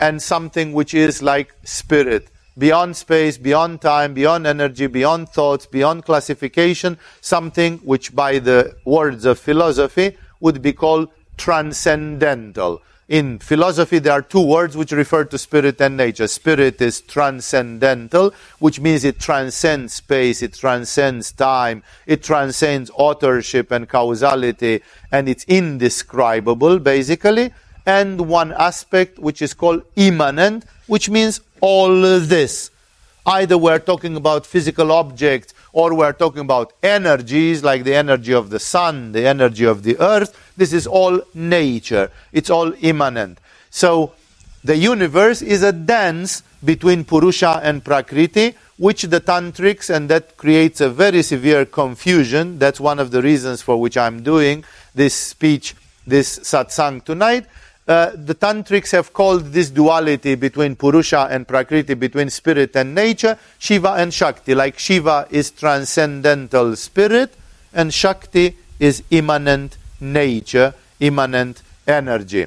and 0.00 0.22
something 0.22 0.72
which 0.72 0.92
is 0.94 1.22
like 1.22 1.54
spirit, 1.64 2.28
beyond 2.58 2.96
space, 2.96 3.38
beyond 3.38 3.80
time, 3.80 4.12
beyond 4.14 4.46
energy, 4.46 4.86
beyond 4.86 5.28
thoughts, 5.28 5.64
beyond 5.64 6.04
classification, 6.04 6.98
something 7.20 7.78
which 7.78 8.14
by 8.14 8.38
the 8.38 8.76
words 8.84 9.24
of 9.24 9.38
philosophy 9.38 10.16
would 10.40 10.60
be 10.60 10.72
called 10.72 11.08
transcendental. 11.36 12.82
In 13.08 13.38
philosophy, 13.38 14.00
there 14.00 14.12
are 14.12 14.20
two 14.20 14.46
words 14.46 14.76
which 14.76 14.92
refer 14.92 15.24
to 15.24 15.38
spirit 15.38 15.80
and 15.80 15.96
nature. 15.96 16.28
Spirit 16.28 16.82
is 16.82 17.00
transcendental, 17.00 18.34
which 18.58 18.80
means 18.80 19.02
it 19.02 19.18
transcends 19.18 19.94
space, 19.94 20.42
it 20.42 20.52
transcends 20.52 21.32
time, 21.32 21.82
it 22.04 22.22
transcends 22.22 22.90
authorship 22.94 23.70
and 23.70 23.88
causality, 23.88 24.82
and 25.10 25.26
it's 25.26 25.44
indescribable, 25.44 26.78
basically. 26.78 27.50
And 27.86 28.28
one 28.28 28.52
aspect 28.52 29.18
which 29.18 29.40
is 29.40 29.54
called 29.54 29.84
immanent, 29.96 30.66
which 30.86 31.08
means 31.08 31.40
all 31.60 32.18
this. 32.20 32.70
Either 33.26 33.58
we're 33.58 33.78
talking 33.78 34.16
about 34.16 34.46
physical 34.46 34.90
objects 34.90 35.52
or 35.72 35.94
we're 35.94 36.12
talking 36.12 36.40
about 36.40 36.72
energies 36.82 37.62
like 37.62 37.84
the 37.84 37.94
energy 37.94 38.32
of 38.32 38.48
the 38.48 38.58
sun, 38.58 39.12
the 39.12 39.26
energy 39.26 39.64
of 39.64 39.82
the 39.82 39.98
earth. 40.00 40.52
This 40.56 40.72
is 40.72 40.86
all 40.86 41.20
nature. 41.34 42.10
It's 42.32 42.48
all 42.48 42.72
immanent. 42.80 43.38
So 43.70 44.14
the 44.64 44.76
universe 44.76 45.42
is 45.42 45.62
a 45.62 45.72
dance 45.72 46.42
between 46.64 47.04
Purusha 47.04 47.60
and 47.62 47.84
Prakriti, 47.84 48.54
which 48.78 49.02
the 49.02 49.20
tantrics, 49.20 49.90
and 49.94 50.08
that 50.08 50.36
creates 50.36 50.80
a 50.80 50.88
very 50.88 51.22
severe 51.22 51.64
confusion. 51.64 52.58
That's 52.58 52.80
one 52.80 52.98
of 52.98 53.10
the 53.10 53.22
reasons 53.22 53.60
for 53.60 53.78
which 53.78 53.96
I'm 53.96 54.22
doing 54.22 54.64
this 54.94 55.14
speech, 55.14 55.74
this 56.06 56.38
satsang 56.40 57.04
tonight, 57.04 57.46
uh, 57.88 58.12
the 58.14 58.34
tantrics 58.34 58.92
have 58.92 59.14
called 59.14 59.46
this 59.46 59.70
duality 59.70 60.34
between 60.34 60.76
Purusha 60.76 61.26
and 61.30 61.48
Prakriti, 61.48 61.94
between 61.94 62.28
spirit 62.28 62.76
and 62.76 62.94
nature, 62.94 63.38
Shiva 63.58 63.92
and 63.94 64.12
Shakti. 64.12 64.54
Like 64.54 64.78
Shiva 64.78 65.26
is 65.30 65.50
transcendental 65.50 66.76
spirit, 66.76 67.34
and 67.72 67.92
Shakti 67.92 68.56
is 68.78 69.02
immanent 69.10 69.78
nature, 70.00 70.74
immanent 71.00 71.62
energy. 71.86 72.46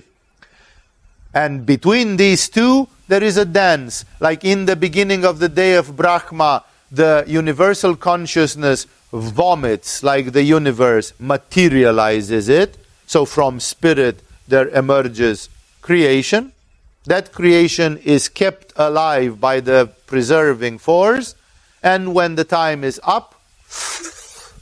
And 1.34 1.66
between 1.66 2.18
these 2.18 2.48
two, 2.48 2.88
there 3.08 3.24
is 3.24 3.38
a 3.38 3.46
dance. 3.46 4.06
Like 4.20 4.46
in 4.46 4.66
the 4.66 4.76
beginning 4.76 5.26
of 5.26 5.40
the 5.40 5.50
day 5.50 5.74
of 5.74 5.96
Brahma, 5.98 6.64
the 6.92 7.24
universal 7.26 7.96
consciousness 7.96 8.86
vomits 9.12 10.04
like 10.04 10.34
the 10.34 10.44
universe, 10.44 11.14
materializes 11.20 12.48
it. 12.48 12.78
So 13.08 13.26
from 13.26 13.60
spirit 13.60 14.22
there 14.48 14.68
emerges 14.70 15.50
creation. 15.82 16.52
That 17.06 17.32
creation 17.32 17.98
is 17.98 18.30
kept 18.30 18.74
alive 18.76 19.40
by 19.40 19.60
the 19.60 19.90
preserving 20.06 20.78
force, 20.78 21.36
and 21.82 22.14
when 22.14 22.36
the 22.36 22.44
time 22.44 22.84
is 22.84 23.00
up, 23.04 23.42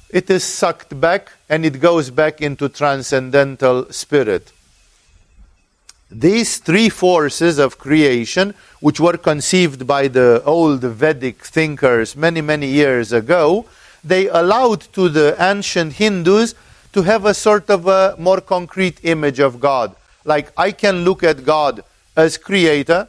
it 0.10 0.30
is 0.30 0.44
sucked 0.44 1.00
back 1.00 1.32
and 1.50 1.65
it 1.65 1.80
goes 1.80 2.10
back 2.10 2.42
into 2.42 2.70
transcendental 2.70 3.92
spirit. 3.92 4.52
These 6.12 6.58
three 6.58 6.89
forces 6.89 7.60
of 7.60 7.78
creation, 7.78 8.56
which 8.80 9.00
were 9.00 9.18
conceived 9.18 9.86
by 9.86 10.08
the 10.08 10.42
old 10.44 10.82
Vedic 10.82 11.46
thinkers 11.46 12.15
many, 12.15 12.42
many 12.42 12.68
years 12.68 13.12
ago, 13.12 13.65
they 14.04 14.28
allowed 14.28 14.82
to 14.94 15.10
the 15.10 15.36
ancient 15.39 15.94
Hindus 15.94 16.56
to 16.93 17.02
have 17.04 17.25
a 17.25 17.34
sort 17.34 17.69
of 17.69 17.88
a 17.88 18.15
more 18.17 18.41
concrete 18.41 18.99
image 19.04 19.39
of 19.39 19.60
God. 19.60 19.95
Like 20.25 20.52
I 20.58 20.71
can 20.71 21.04
look 21.04 21.23
at 21.23 21.45
God 21.45 21.84
as 22.15 22.38
creator, 22.38 23.08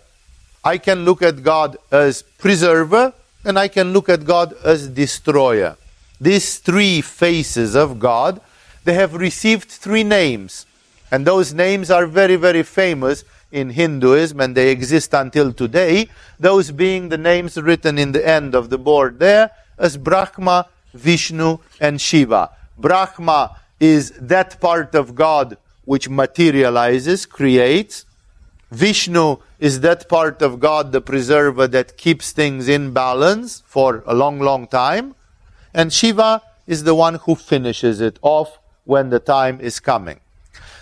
I 0.64 0.78
can 0.78 1.04
look 1.04 1.22
at 1.22 1.42
God 1.42 1.78
as 1.90 2.22
preserver, 2.22 3.12
and 3.44 3.58
I 3.58 3.68
can 3.68 3.92
look 3.92 4.08
at 4.08 4.24
God 4.24 4.54
as 4.64 4.88
destroyer. 4.88 5.76
These 6.20 6.58
three 6.58 7.00
faces 7.00 7.74
of 7.74 7.98
God, 7.98 8.40
they 8.84 8.94
have 8.94 9.14
received 9.14 9.70
three 9.70 10.04
names. 10.04 10.66
And 11.10 11.26
those 11.26 11.54
names 11.54 11.90
are 11.90 12.06
very, 12.06 12.36
very 12.36 12.62
famous 12.62 13.24
in 13.50 13.70
Hinduism 13.70 14.40
and 14.40 14.56
they 14.56 14.70
exist 14.70 15.12
until 15.14 15.52
today. 15.52 16.08
Those 16.38 16.70
being 16.70 17.08
the 17.08 17.18
names 17.18 17.56
written 17.56 17.98
in 17.98 18.12
the 18.12 18.26
end 18.26 18.54
of 18.54 18.70
the 18.70 18.78
board 18.78 19.18
there 19.18 19.50
as 19.78 19.96
Brahma, 19.96 20.66
Vishnu, 20.94 21.58
and 21.80 22.00
Shiva. 22.00 22.50
Brahma 22.78 23.56
is 23.80 24.12
that 24.20 24.60
part 24.60 24.94
of 24.94 25.14
God 25.14 25.56
which 25.84 26.08
materializes, 26.08 27.26
creates. 27.26 28.04
Vishnu 28.70 29.38
is 29.58 29.80
that 29.80 30.08
part 30.08 30.42
of 30.42 30.60
God, 30.60 30.92
the 30.92 31.00
preserver, 31.00 31.66
that 31.66 31.96
keeps 31.96 32.30
things 32.30 32.68
in 32.68 32.92
balance 32.92 33.64
for 33.66 34.04
a 34.06 34.14
long, 34.14 34.38
long 34.38 34.68
time. 34.68 35.16
And 35.74 35.92
Shiva 35.92 36.42
is 36.66 36.84
the 36.84 36.94
one 36.94 37.16
who 37.16 37.34
finishes 37.34 38.00
it 38.00 38.18
off 38.22 38.58
when 38.84 39.10
the 39.10 39.18
time 39.18 39.60
is 39.60 39.80
coming. 39.80 40.20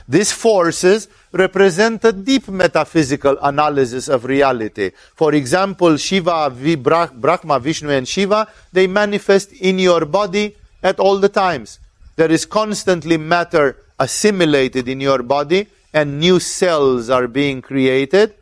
These 0.07 0.33
forces 0.33 1.09
represent 1.33 2.05
a 2.05 2.13
deep 2.13 2.49
metaphysical 2.49 3.37
analysis 3.43 4.09
of 4.09 4.25
reality. 4.25 4.91
For 5.15 5.35
example, 5.35 5.97
Shiva, 5.97 6.51
Brahma, 6.51 7.61
Vishnu, 7.61 7.91
and 7.91 8.09
Shiva, 8.09 8.49
they 8.73 8.87
manifest 8.87 9.53
in 9.53 9.79
your 9.79 10.07
body 10.07 10.57
at 10.83 10.99
all 10.99 11.19
the 11.19 11.29
times. 11.29 11.79
There 12.19 12.33
is 12.33 12.47
constantly 12.47 13.17
matter 13.17 13.77
assimilated 13.97 14.89
in 14.89 15.01
your 15.01 15.23
body 15.23 15.69
and 15.95 16.19
new 16.19 16.41
cells 16.41 17.11
are 17.11 17.29
being 17.29 17.63
created. 17.63 18.35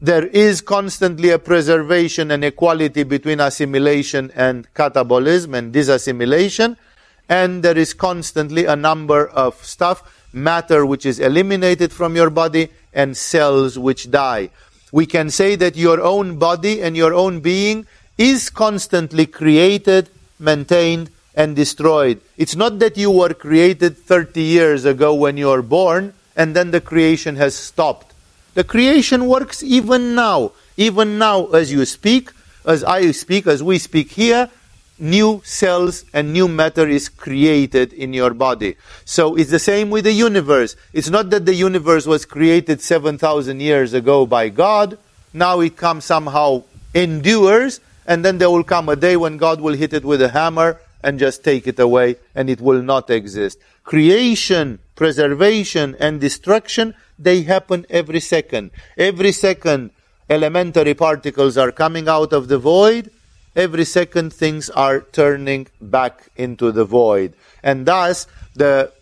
There 0.00 0.24
is 0.24 0.62
constantly 0.62 1.28
a 1.28 1.38
preservation 1.38 2.30
and 2.30 2.42
equality 2.42 3.02
between 3.02 3.40
assimilation 3.40 4.32
and 4.34 4.66
catabolism 4.72 5.52
and 5.52 5.74
disassimilation. 5.74 6.78
And 7.28 7.62
there 7.62 7.76
is 7.76 7.92
constantly 7.92 8.64
a 8.64 8.74
number 8.74 9.28
of 9.28 9.62
stuff, 9.62 10.24
matter 10.32 10.86
which 10.86 11.04
is 11.04 11.20
eliminated 11.20 11.92
from 11.92 12.16
your 12.16 12.30
body 12.30 12.70
and 12.94 13.14
cells 13.14 13.78
which 13.78 14.10
die. 14.10 14.48
We 14.90 15.04
can 15.04 15.28
say 15.28 15.54
that 15.56 15.76
your 15.76 16.00
own 16.00 16.38
body 16.38 16.80
and 16.80 16.96
your 16.96 17.12
own 17.12 17.40
being 17.40 17.86
is 18.16 18.48
constantly 18.48 19.26
created, 19.26 20.08
maintained, 20.38 21.10
and 21.34 21.54
destroyed. 21.54 22.20
It's 22.36 22.56
not 22.56 22.78
that 22.80 22.96
you 22.96 23.10
were 23.10 23.34
created 23.34 23.96
30 23.96 24.40
years 24.42 24.84
ago 24.84 25.14
when 25.14 25.36
you 25.36 25.48
were 25.48 25.62
born 25.62 26.14
and 26.36 26.54
then 26.54 26.70
the 26.70 26.80
creation 26.80 27.36
has 27.36 27.54
stopped. 27.54 28.14
The 28.54 28.64
creation 28.64 29.26
works 29.26 29.62
even 29.62 30.14
now. 30.14 30.52
Even 30.76 31.18
now, 31.18 31.46
as 31.46 31.72
you 31.72 31.84
speak, 31.84 32.30
as 32.64 32.84
I 32.84 33.10
speak, 33.10 33.46
as 33.46 33.62
we 33.62 33.78
speak 33.78 34.12
here, 34.12 34.48
new 34.98 35.42
cells 35.44 36.04
and 36.12 36.32
new 36.32 36.48
matter 36.48 36.88
is 36.88 37.08
created 37.08 37.92
in 37.92 38.12
your 38.12 38.34
body. 38.34 38.76
So 39.04 39.36
it's 39.36 39.50
the 39.50 39.58
same 39.58 39.90
with 39.90 40.04
the 40.04 40.12
universe. 40.12 40.76
It's 40.92 41.10
not 41.10 41.30
that 41.30 41.46
the 41.46 41.54
universe 41.54 42.06
was 42.06 42.24
created 42.24 42.80
7,000 42.80 43.60
years 43.60 43.92
ago 43.94 44.26
by 44.26 44.48
God. 44.48 44.98
Now 45.32 45.60
it 45.60 45.76
comes 45.76 46.04
somehow 46.04 46.64
endures, 46.94 47.80
and 48.06 48.24
then 48.24 48.38
there 48.38 48.50
will 48.50 48.64
come 48.64 48.88
a 48.88 48.96
day 48.96 49.16
when 49.16 49.36
God 49.36 49.60
will 49.60 49.74
hit 49.74 49.92
it 49.92 50.04
with 50.04 50.22
a 50.22 50.30
hammer 50.30 50.80
and 51.02 51.18
just 51.18 51.44
take 51.44 51.66
it 51.66 51.78
away 51.78 52.16
and 52.34 52.50
it 52.50 52.60
will 52.60 52.82
not 52.82 53.10
exist. 53.10 53.58
Creation, 53.84 54.78
preservation, 54.94 55.96
and 55.98 56.20
destruction, 56.20 56.94
they 57.18 57.42
happen 57.42 57.86
every 57.88 58.20
second. 58.20 58.70
Every 58.96 59.32
second, 59.32 59.90
elementary 60.28 60.94
particles 60.94 61.56
are 61.56 61.72
coming 61.72 62.08
out 62.08 62.32
of 62.32 62.48
the 62.48 62.58
void. 62.58 63.10
Every 63.56 63.84
second, 63.84 64.32
things 64.32 64.70
are 64.70 65.00
turning 65.00 65.68
back 65.80 66.30
into 66.36 66.70
the 66.70 66.84
void. 66.84 67.34
And 67.62 67.86
thus, 67.86 68.26
the 68.54 68.92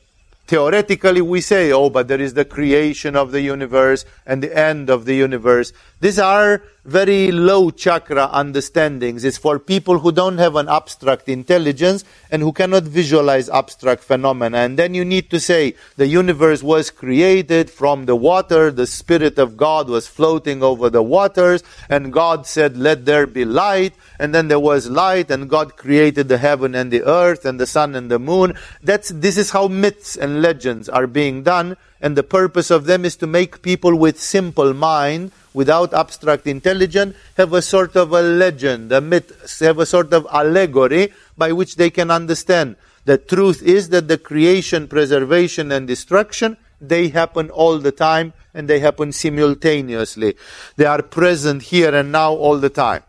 theoretically 0.46 1.20
we 1.20 1.40
say, 1.40 1.72
oh, 1.72 1.90
but 1.90 2.08
there 2.08 2.20
is 2.20 2.34
the 2.34 2.44
creation 2.44 3.16
of 3.16 3.32
the 3.32 3.40
universe 3.40 4.04
and 4.24 4.42
the 4.42 4.56
end 4.56 4.88
of 4.88 5.04
the 5.04 5.14
universe. 5.14 5.72
These 5.98 6.18
are 6.18 6.62
very 6.84 7.32
low 7.32 7.70
chakra 7.70 8.28
understandings. 8.30 9.24
It's 9.24 9.38
for 9.38 9.58
people 9.58 9.98
who 9.98 10.12
don't 10.12 10.38
have 10.38 10.54
an 10.54 10.68
abstract 10.68 11.28
intelligence 11.28 12.04
and 12.30 12.42
who 12.42 12.52
cannot 12.52 12.84
visualize 12.84 13.48
abstract 13.48 14.04
phenomena. 14.04 14.58
And 14.58 14.78
then 14.78 14.94
you 14.94 15.04
need 15.04 15.30
to 15.30 15.40
say 15.40 15.74
the 15.96 16.06
universe 16.06 16.62
was 16.62 16.90
created 16.90 17.70
from 17.70 18.04
the 18.04 18.14
water, 18.14 18.70
the 18.70 18.86
Spirit 18.86 19.38
of 19.38 19.56
God 19.56 19.88
was 19.88 20.06
floating 20.06 20.62
over 20.62 20.90
the 20.90 21.02
waters, 21.02 21.64
and 21.88 22.12
God 22.12 22.46
said, 22.46 22.76
Let 22.76 23.06
there 23.06 23.26
be 23.26 23.44
light, 23.44 23.94
and 24.18 24.34
then 24.34 24.48
there 24.48 24.60
was 24.60 24.88
light, 24.88 25.30
and 25.30 25.48
God 25.48 25.76
created 25.76 26.28
the 26.28 26.38
heaven 26.38 26.74
and 26.74 26.92
the 26.92 27.02
earth, 27.04 27.44
and 27.44 27.58
the 27.58 27.66
sun 27.66 27.94
and 27.94 28.10
the 28.10 28.18
moon. 28.18 28.54
That's, 28.82 29.08
this 29.08 29.36
is 29.36 29.50
how 29.50 29.68
myths 29.68 30.16
and 30.16 30.42
legends 30.42 30.88
are 30.88 31.06
being 31.06 31.42
done, 31.42 31.76
and 32.00 32.16
the 32.16 32.22
purpose 32.22 32.70
of 32.70 32.84
them 32.84 33.04
is 33.04 33.16
to 33.16 33.26
make 33.26 33.62
people 33.62 33.96
with 33.96 34.20
simple 34.20 34.74
mind 34.74 35.32
without 35.54 35.94
abstract 35.94 36.46
intelligence 36.46 37.16
have 37.36 37.52
a 37.52 37.62
sort 37.62 37.96
of 37.96 38.12
a 38.12 38.20
legend, 38.20 38.92
a 38.92 39.00
myth, 39.00 39.58
have 39.60 39.78
a 39.78 39.86
sort 39.86 40.12
of 40.12 40.26
allegory 40.30 41.12
by 41.38 41.50
which 41.52 41.76
they 41.76 41.88
can 41.88 42.10
understand. 42.10 42.76
The 43.06 43.16
truth 43.16 43.62
is 43.62 43.88
that 43.90 44.08
the 44.08 44.18
creation, 44.18 44.88
preservation, 44.88 45.72
and 45.72 45.86
destruction, 45.86 46.56
they 46.80 47.08
happen 47.08 47.50
all 47.50 47.78
the 47.78 47.92
time 47.92 48.34
and 48.52 48.68
they 48.68 48.80
happen 48.80 49.12
simultaneously. 49.12 50.34
They 50.76 50.84
are 50.84 51.02
present 51.02 51.62
here 51.62 51.94
and 51.94 52.12
now 52.12 52.34
all 52.34 52.58
the 52.58 52.68
time. 52.68 53.02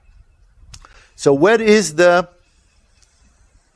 So 1.15 1.34
where 1.34 1.62
is 1.62 1.95
the 1.95 2.30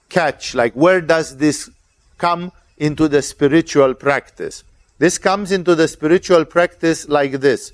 catch? 0.10 0.56
Like 0.56 0.74
where 0.74 1.02
does 1.02 1.38
this 1.38 1.70
come 2.18 2.52
into 2.78 3.08
the 3.08 3.22
spiritual 3.22 3.96
practice? 3.96 4.64
This 5.02 5.18
comes 5.18 5.52
into 5.52 5.74
the 5.74 5.88
spiritual 5.88 6.46
practice 6.46 7.10
like 7.10 7.40
this. 7.40 7.72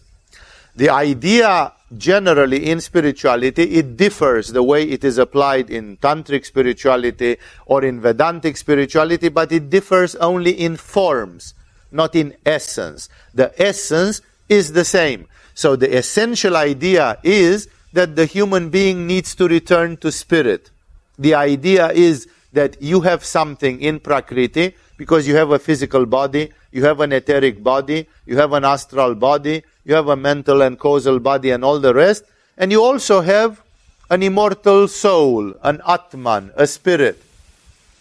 The 0.78 0.90
idea 0.90 1.74
generally 1.98 2.70
in 2.70 2.80
spirituality, 2.80 3.63
it 3.63 3.98
differs 3.98 4.54
the 4.54 4.63
way 4.63 4.84
it 4.84 5.04
is 5.04 5.18
applied 5.18 5.70
in 5.70 5.98
tantric 5.98 6.46
spirituality 6.46 7.36
or 7.66 7.84
in 7.84 8.00
Vedantic 8.00 8.56
spirituality, 8.56 9.28
but 9.28 9.52
it 9.52 9.70
differs 9.70 10.16
only 10.16 10.52
in 10.52 10.78
forms, 10.78 11.54
not 11.92 12.16
in 12.16 12.34
essence. 12.46 13.10
The 13.34 13.52
essence 13.62 14.22
is 14.48 14.72
the 14.72 14.86
same. 14.86 15.28
So 15.54 15.76
the 15.76 15.98
essential 15.98 16.56
idea 16.56 17.18
is 17.24 17.68
that 17.92 18.16
the 18.16 18.26
human 18.26 18.70
being 18.70 19.06
needs 19.06 19.36
to 19.36 19.50
return 19.50 19.98
to 19.98 20.13
spirit. 20.13 20.72
The 21.20 21.36
idea 21.36 21.90
is 21.92 22.26
that 22.54 22.82
you 22.82 23.02
have 23.02 23.26
something 23.26 23.82
in 23.82 24.00
Prakriti 24.00 24.76
because 24.96 25.28
you 25.28 25.36
have 25.36 25.52
a 25.52 25.60
physical 25.60 26.06
body, 26.06 26.54
you 26.78 26.86
have 26.86 27.00
an 27.00 27.12
etheric 27.12 27.63
body, 27.63 28.08
you 28.28 28.38
have 28.38 28.54
an 28.54 28.63
astral 28.63 29.16
body, 29.16 29.63
you 29.84 29.96
have 29.96 30.10
a 30.10 30.16
mental 30.16 30.62
and 30.62 30.78
causal 30.78 31.18
body 31.18 31.50
and 31.50 31.66
all 31.66 31.80
the 31.80 31.92
rest, 31.92 32.24
and 32.56 32.72
you 32.72 32.84
also 32.84 33.22
have 33.22 33.63
an 34.12 34.22
immortal 34.22 34.88
soul, 34.88 35.56
an 35.63 35.82
Atman, 35.88 36.52
a 36.56 36.68
spirit. 36.68 37.20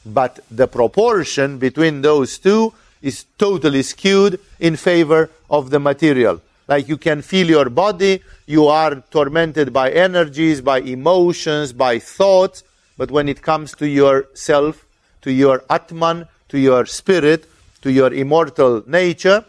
But 0.05 0.41
the 0.51 0.69
proportion 0.69 1.57
between 1.57 2.03
those 2.03 2.37
two 2.37 2.75
is 3.01 3.25
totally 3.39 3.83
skewed 3.83 4.39
in 4.61 4.77
favor 4.77 5.31
of 5.49 5.71
the 5.71 5.81
material. 5.81 6.43
Like 6.69 6.87
you 6.87 6.99
can 6.99 7.23
feel 7.23 7.49
your 7.49 7.71
body, 7.71 8.21
you 8.45 8.67
are 8.67 8.97
tormented 9.11 9.73
by 9.73 9.91
energies, 9.91 10.61
by 10.61 10.81
emotions, 10.81 11.73
by 11.73 11.99
thoughts, 11.99 12.63
but 12.99 13.11
when 13.11 13.27
it 13.27 13.41
comes 13.41 13.73
to 13.77 13.89
yourself, 13.89 14.85
to 15.23 15.33
your 15.33 15.65
Atman, 15.71 16.29
to 16.51 16.59
your 16.59 16.85
spirit, 16.85 17.47
to 17.83 17.91
your 17.91 18.13
immortal 18.13 18.83
nature, 18.87 19.45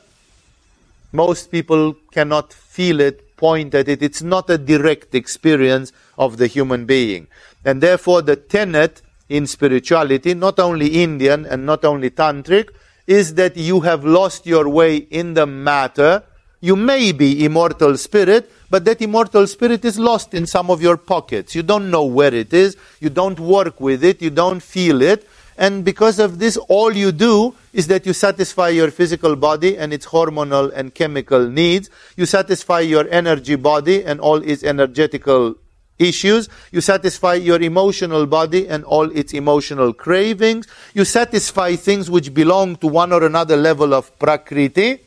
most 1.11 1.51
people 1.51 1.95
cannot 2.11 2.53
feel 2.53 2.99
it, 2.99 3.35
point 3.37 3.73
at 3.75 3.87
it. 3.87 4.01
It's 4.01 4.21
not 4.21 4.49
a 4.49 4.57
direct 4.57 5.15
experience 5.15 5.91
of 6.17 6.37
the 6.37 6.47
human 6.47 6.85
being. 6.85 7.27
And 7.63 7.81
therefore, 7.81 8.21
the 8.21 8.35
tenet 8.35 9.01
in 9.29 9.47
spirituality, 9.47 10.33
not 10.33 10.59
only 10.59 11.03
Indian 11.03 11.45
and 11.45 11.65
not 11.65 11.85
only 11.85 12.09
Tantric, 12.09 12.69
is 13.05 13.35
that 13.35 13.55
you 13.55 13.81
have 13.81 14.03
lost 14.03 14.45
your 14.45 14.67
way 14.67 14.97
in 14.97 15.33
the 15.33 15.45
matter. 15.45 16.23
You 16.59 16.75
may 16.75 17.11
be 17.11 17.45
immortal 17.45 17.97
spirit, 17.97 18.51
but 18.69 18.83
that 18.85 19.01
immortal 19.01 19.47
spirit 19.47 19.85
is 19.85 19.97
lost 19.97 20.33
in 20.33 20.45
some 20.45 20.69
of 20.69 20.81
your 20.81 20.97
pockets. 20.97 21.55
You 21.55 21.63
don't 21.63 21.89
know 21.89 22.03
where 22.03 22.33
it 22.33 22.53
is. 22.53 22.75
You 22.99 23.09
don't 23.09 23.39
work 23.39 23.79
with 23.79 24.03
it. 24.03 24.21
You 24.21 24.29
don't 24.29 24.61
feel 24.61 25.01
it. 25.01 25.27
And 25.57 25.83
because 25.83 26.19
of 26.19 26.37
this, 26.37 26.55
all 26.55 26.95
you 26.95 27.11
do 27.11 27.55
is 27.73 27.87
that 27.87 28.05
you 28.05 28.13
satisfy 28.13 28.69
your 28.69 28.91
physical 28.91 29.35
body 29.35 29.77
and 29.77 29.91
its 29.91 30.05
hormonal 30.05 30.71
and 30.73 30.93
chemical 30.93 31.49
needs. 31.49 31.89
You 32.15 32.27
satisfy 32.27 32.81
your 32.81 33.07
energy 33.09 33.55
body 33.55 34.03
and 34.03 34.19
all 34.19 34.37
its 34.37 34.63
energetical 34.63 35.55
issues. 35.97 36.47
You 36.71 36.81
satisfy 36.81 37.35
your 37.35 37.59
emotional 37.59 38.27
body 38.27 38.67
and 38.67 38.83
all 38.83 39.09
its 39.11 39.33
emotional 39.33 39.93
cravings. 39.93 40.67
You 40.93 41.05
satisfy 41.05 41.75
things 41.75 42.09
which 42.09 42.33
belong 42.35 42.75
to 42.77 42.87
one 42.87 43.11
or 43.11 43.23
another 43.23 43.57
level 43.57 43.95
of 43.95 44.17
prakriti. 44.19 44.99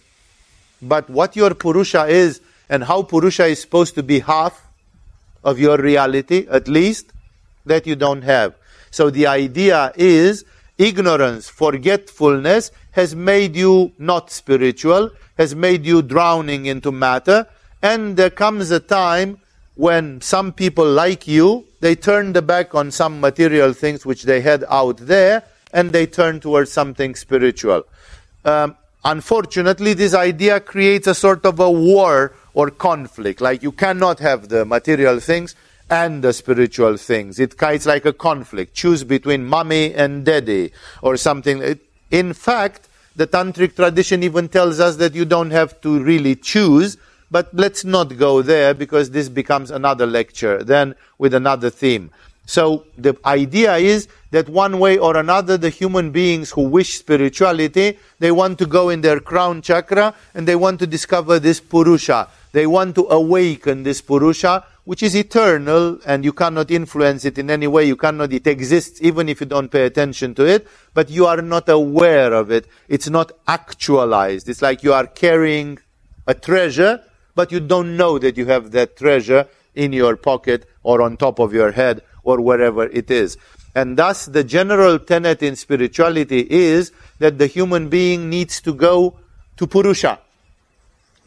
But 0.82 1.08
what 1.08 1.36
your 1.36 1.54
purusha 1.54 2.06
is 2.06 2.40
and 2.68 2.82
how 2.82 3.02
purusha 3.02 3.46
is 3.46 3.60
supposed 3.60 3.94
to 3.94 4.02
be 4.02 4.18
half 4.18 4.66
of 5.44 5.60
your 5.60 5.76
reality, 5.78 6.46
at 6.50 6.66
least, 6.66 7.12
that 7.66 7.86
you 7.86 7.94
don't 7.94 8.22
have. 8.22 8.54
So 8.90 9.10
the 9.10 9.26
idea 9.26 9.92
is 9.96 10.44
ignorance, 10.78 11.48
forgetfulness 11.48 12.72
has 12.92 13.14
made 13.14 13.54
you 13.54 13.92
not 13.98 14.30
spiritual, 14.30 15.10
has 15.38 15.54
made 15.54 15.84
you 15.84 16.02
drowning 16.02 16.66
into 16.66 16.90
matter, 16.90 17.46
and 17.82 18.16
there 18.16 18.30
comes 18.30 18.70
a 18.70 18.80
time 18.80 19.38
when 19.74 20.20
some 20.20 20.52
people 20.52 20.84
like 20.84 21.26
you, 21.26 21.64
they 21.80 21.94
turn 21.94 22.32
the 22.32 22.42
back 22.42 22.74
on 22.74 22.90
some 22.90 23.20
material 23.20 23.72
things 23.72 24.04
which 24.04 24.24
they 24.24 24.40
had 24.40 24.64
out 24.68 24.98
there, 24.98 25.42
and 25.72 25.92
they 25.92 26.06
turn 26.06 26.40
towards 26.40 26.70
something 26.72 27.14
spiritual. 27.14 27.84
Um, 28.44 28.76
unfortunately, 29.04 29.94
this 29.94 30.14
idea 30.14 30.60
creates 30.60 31.06
a 31.06 31.14
sort 31.14 31.46
of 31.46 31.60
a 31.60 31.70
war 31.70 32.32
or 32.52 32.70
conflict. 32.70 33.40
Like 33.40 33.62
you 33.62 33.72
cannot 33.72 34.18
have 34.18 34.48
the 34.48 34.64
material 34.64 35.20
things 35.20 35.54
and 35.90 36.22
the 36.22 36.32
spiritual 36.32 36.96
things. 36.96 37.38
It, 37.40 37.54
it's 37.60 37.86
like 37.86 38.04
a 38.04 38.12
conflict. 38.12 38.74
Choose 38.74 39.04
between 39.04 39.44
mommy 39.44 39.92
and 39.92 40.24
daddy 40.24 40.72
or 41.02 41.16
something. 41.16 41.78
In 42.10 42.32
fact, 42.32 42.88
the 43.16 43.26
tantric 43.26 43.74
tradition 43.74 44.22
even 44.22 44.48
tells 44.48 44.80
us 44.80 44.96
that 44.96 45.14
you 45.14 45.24
don't 45.24 45.50
have 45.50 45.80
to 45.82 46.02
really 46.02 46.36
choose, 46.36 46.96
but 47.30 47.52
let's 47.52 47.84
not 47.84 48.16
go 48.16 48.40
there 48.40 48.72
because 48.72 49.10
this 49.10 49.28
becomes 49.28 49.70
another 49.70 50.06
lecture, 50.06 50.62
then 50.62 50.94
with 51.18 51.34
another 51.34 51.70
theme. 51.70 52.10
So 52.46 52.84
the 52.96 53.16
idea 53.24 53.76
is 53.76 54.08
that 54.30 54.48
one 54.48 54.78
way 54.78 54.98
or 54.98 55.16
another, 55.16 55.56
the 55.56 55.70
human 55.70 56.10
beings 56.10 56.50
who 56.50 56.62
wish 56.62 56.98
spirituality, 56.98 57.98
they 58.18 58.32
want 58.32 58.58
to 58.58 58.66
go 58.66 58.88
in 58.88 59.02
their 59.02 59.20
crown 59.20 59.62
chakra 59.62 60.14
and 60.34 60.48
they 60.48 60.56
want 60.56 60.80
to 60.80 60.86
discover 60.86 61.38
this 61.38 61.60
Purusha. 61.60 62.28
They 62.52 62.66
want 62.66 62.96
to 62.96 63.06
awaken 63.08 63.84
this 63.84 64.00
Purusha 64.00 64.64
which 64.90 65.04
is 65.04 65.14
eternal 65.14 66.00
and 66.04 66.24
you 66.24 66.32
cannot 66.32 66.68
influence 66.68 67.24
it 67.24 67.38
in 67.38 67.48
any 67.48 67.68
way. 67.68 67.84
You 67.84 67.94
cannot, 67.94 68.32
it 68.32 68.44
exists 68.48 69.00
even 69.00 69.28
if 69.28 69.38
you 69.38 69.46
don't 69.46 69.70
pay 69.70 69.86
attention 69.86 70.34
to 70.34 70.44
it, 70.44 70.66
but 70.94 71.08
you 71.08 71.26
are 71.26 71.40
not 71.40 71.68
aware 71.68 72.32
of 72.32 72.50
it. 72.50 72.66
It's 72.88 73.08
not 73.08 73.30
actualized. 73.46 74.48
It's 74.48 74.62
like 74.62 74.82
you 74.82 74.92
are 74.92 75.06
carrying 75.06 75.78
a 76.26 76.34
treasure, 76.34 77.04
but 77.36 77.52
you 77.52 77.60
don't 77.60 77.96
know 77.96 78.18
that 78.18 78.36
you 78.36 78.46
have 78.46 78.72
that 78.72 78.96
treasure 78.96 79.46
in 79.76 79.92
your 79.92 80.16
pocket 80.16 80.68
or 80.82 81.02
on 81.02 81.16
top 81.16 81.38
of 81.38 81.54
your 81.54 81.70
head 81.70 82.02
or 82.24 82.40
wherever 82.40 82.82
it 82.86 83.12
is. 83.12 83.38
And 83.76 83.96
thus 83.96 84.26
the 84.26 84.42
general 84.42 84.98
tenet 84.98 85.40
in 85.40 85.54
spirituality 85.54 86.48
is 86.50 86.90
that 87.20 87.38
the 87.38 87.46
human 87.46 87.90
being 87.90 88.28
needs 88.28 88.60
to 88.62 88.74
go 88.74 89.20
to 89.56 89.68
Purusha. 89.68 90.18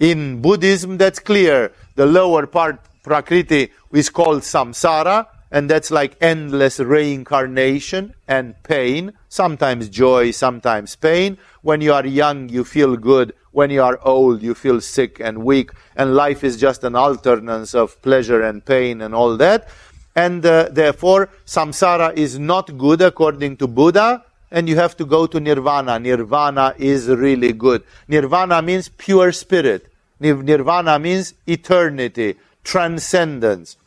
In 0.02 0.42
Buddhism, 0.42 0.98
that's 0.98 1.20
clear. 1.20 1.72
The 1.96 2.06
lower 2.06 2.46
part 2.46 2.82
Prakriti 3.04 3.70
is 3.92 4.10
called 4.10 4.42
samsara, 4.42 5.28
and 5.52 5.70
that's 5.70 5.92
like 5.92 6.16
endless 6.22 6.80
reincarnation 6.80 8.16
and 8.28 8.56
pain, 8.64 9.14
sometimes 9.30 9.90
joy, 9.90 10.32
sometimes 10.32 10.96
pain. 10.96 11.38
When 11.62 11.82
you 11.82 11.94
are 11.94 12.06
young, 12.06 12.50
you 12.50 12.64
feel 12.64 12.96
good. 12.96 13.34
When 13.52 13.70
you 13.70 13.84
are 13.84 14.00
old, 14.02 14.42
you 14.42 14.56
feel 14.56 14.82
sick 14.82 15.20
and 15.20 15.44
weak, 15.44 15.72
and 15.96 16.16
life 16.16 16.44
is 16.44 16.58
just 16.58 16.84
an 16.84 16.96
alternance 16.96 17.76
of 17.76 18.02
pleasure 18.02 18.42
and 18.42 18.66
pain 18.66 19.02
and 19.02 19.14
all 19.14 19.38
that. 19.38 19.68
And 20.16 20.46
uh, 20.46 20.70
therefore, 20.72 21.30
samsara 21.46 22.16
is 22.16 22.40
not 22.40 22.78
good 22.78 23.02
according 23.02 23.58
to 23.58 23.68
Buddha, 23.68 24.24
and 24.50 24.70
you 24.70 24.76
have 24.78 24.96
to 24.98 25.06
go 25.06 25.28
to 25.28 25.40
nirvana. 25.40 26.00
Nirvana 26.00 26.74
is 26.78 27.10
really 27.10 27.52
good. 27.52 27.84
Nirvana 28.08 28.62
means 28.62 28.90
pure 28.90 29.32
spirit. 29.32 29.92
Nirvana 30.20 30.98
means 31.00 31.34
eternity 31.46 32.38
transcendence. 32.64 33.78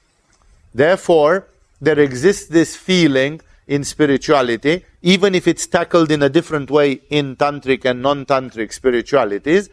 Therefore, 0.75 1.49
there 1.81 1.99
exists 1.99 2.49
this 2.49 2.77
feeling 2.77 3.41
in 3.67 3.83
spirituality, 3.85 4.85
even 5.03 5.35
if 5.35 5.49
it's 5.49 5.67
tackled 5.67 6.11
in 6.11 6.23
a 6.23 6.29
different 6.29 6.71
way 6.71 7.01
in 7.11 7.37
tantric 7.37 7.85
and 7.85 8.01
non-tantric 8.03 8.73
spiritualities, 8.73 9.69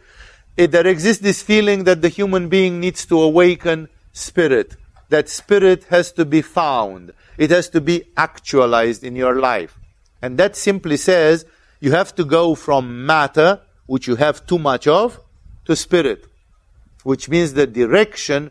it, 0.56 0.70
there 0.70 0.86
exists 0.86 1.22
this 1.22 1.42
feeling 1.42 1.84
that 1.84 2.02
the 2.02 2.08
human 2.08 2.48
being 2.48 2.80
needs 2.80 3.06
to 3.06 3.20
awaken 3.20 3.88
spirit. 4.12 4.76
That 5.08 5.28
spirit 5.28 5.84
has 5.84 6.12
to 6.12 6.24
be 6.24 6.42
found. 6.42 7.12
It 7.38 7.50
has 7.50 7.68
to 7.70 7.80
be 7.80 8.04
actualized 8.16 9.04
in 9.04 9.16
your 9.16 9.40
life. 9.40 9.78
And 10.22 10.38
that 10.38 10.56
simply 10.56 10.96
says 10.96 11.44
you 11.80 11.92
have 11.92 12.14
to 12.14 12.24
go 12.24 12.54
from 12.54 13.04
matter, 13.04 13.60
which 13.86 14.06
you 14.06 14.16
have 14.16 14.46
too 14.46 14.58
much 14.58 14.86
of, 14.86 15.20
to 15.66 15.76
spirit, 15.76 16.26
which 17.02 17.28
means 17.28 17.54
the 17.54 17.66
direction 17.66 18.50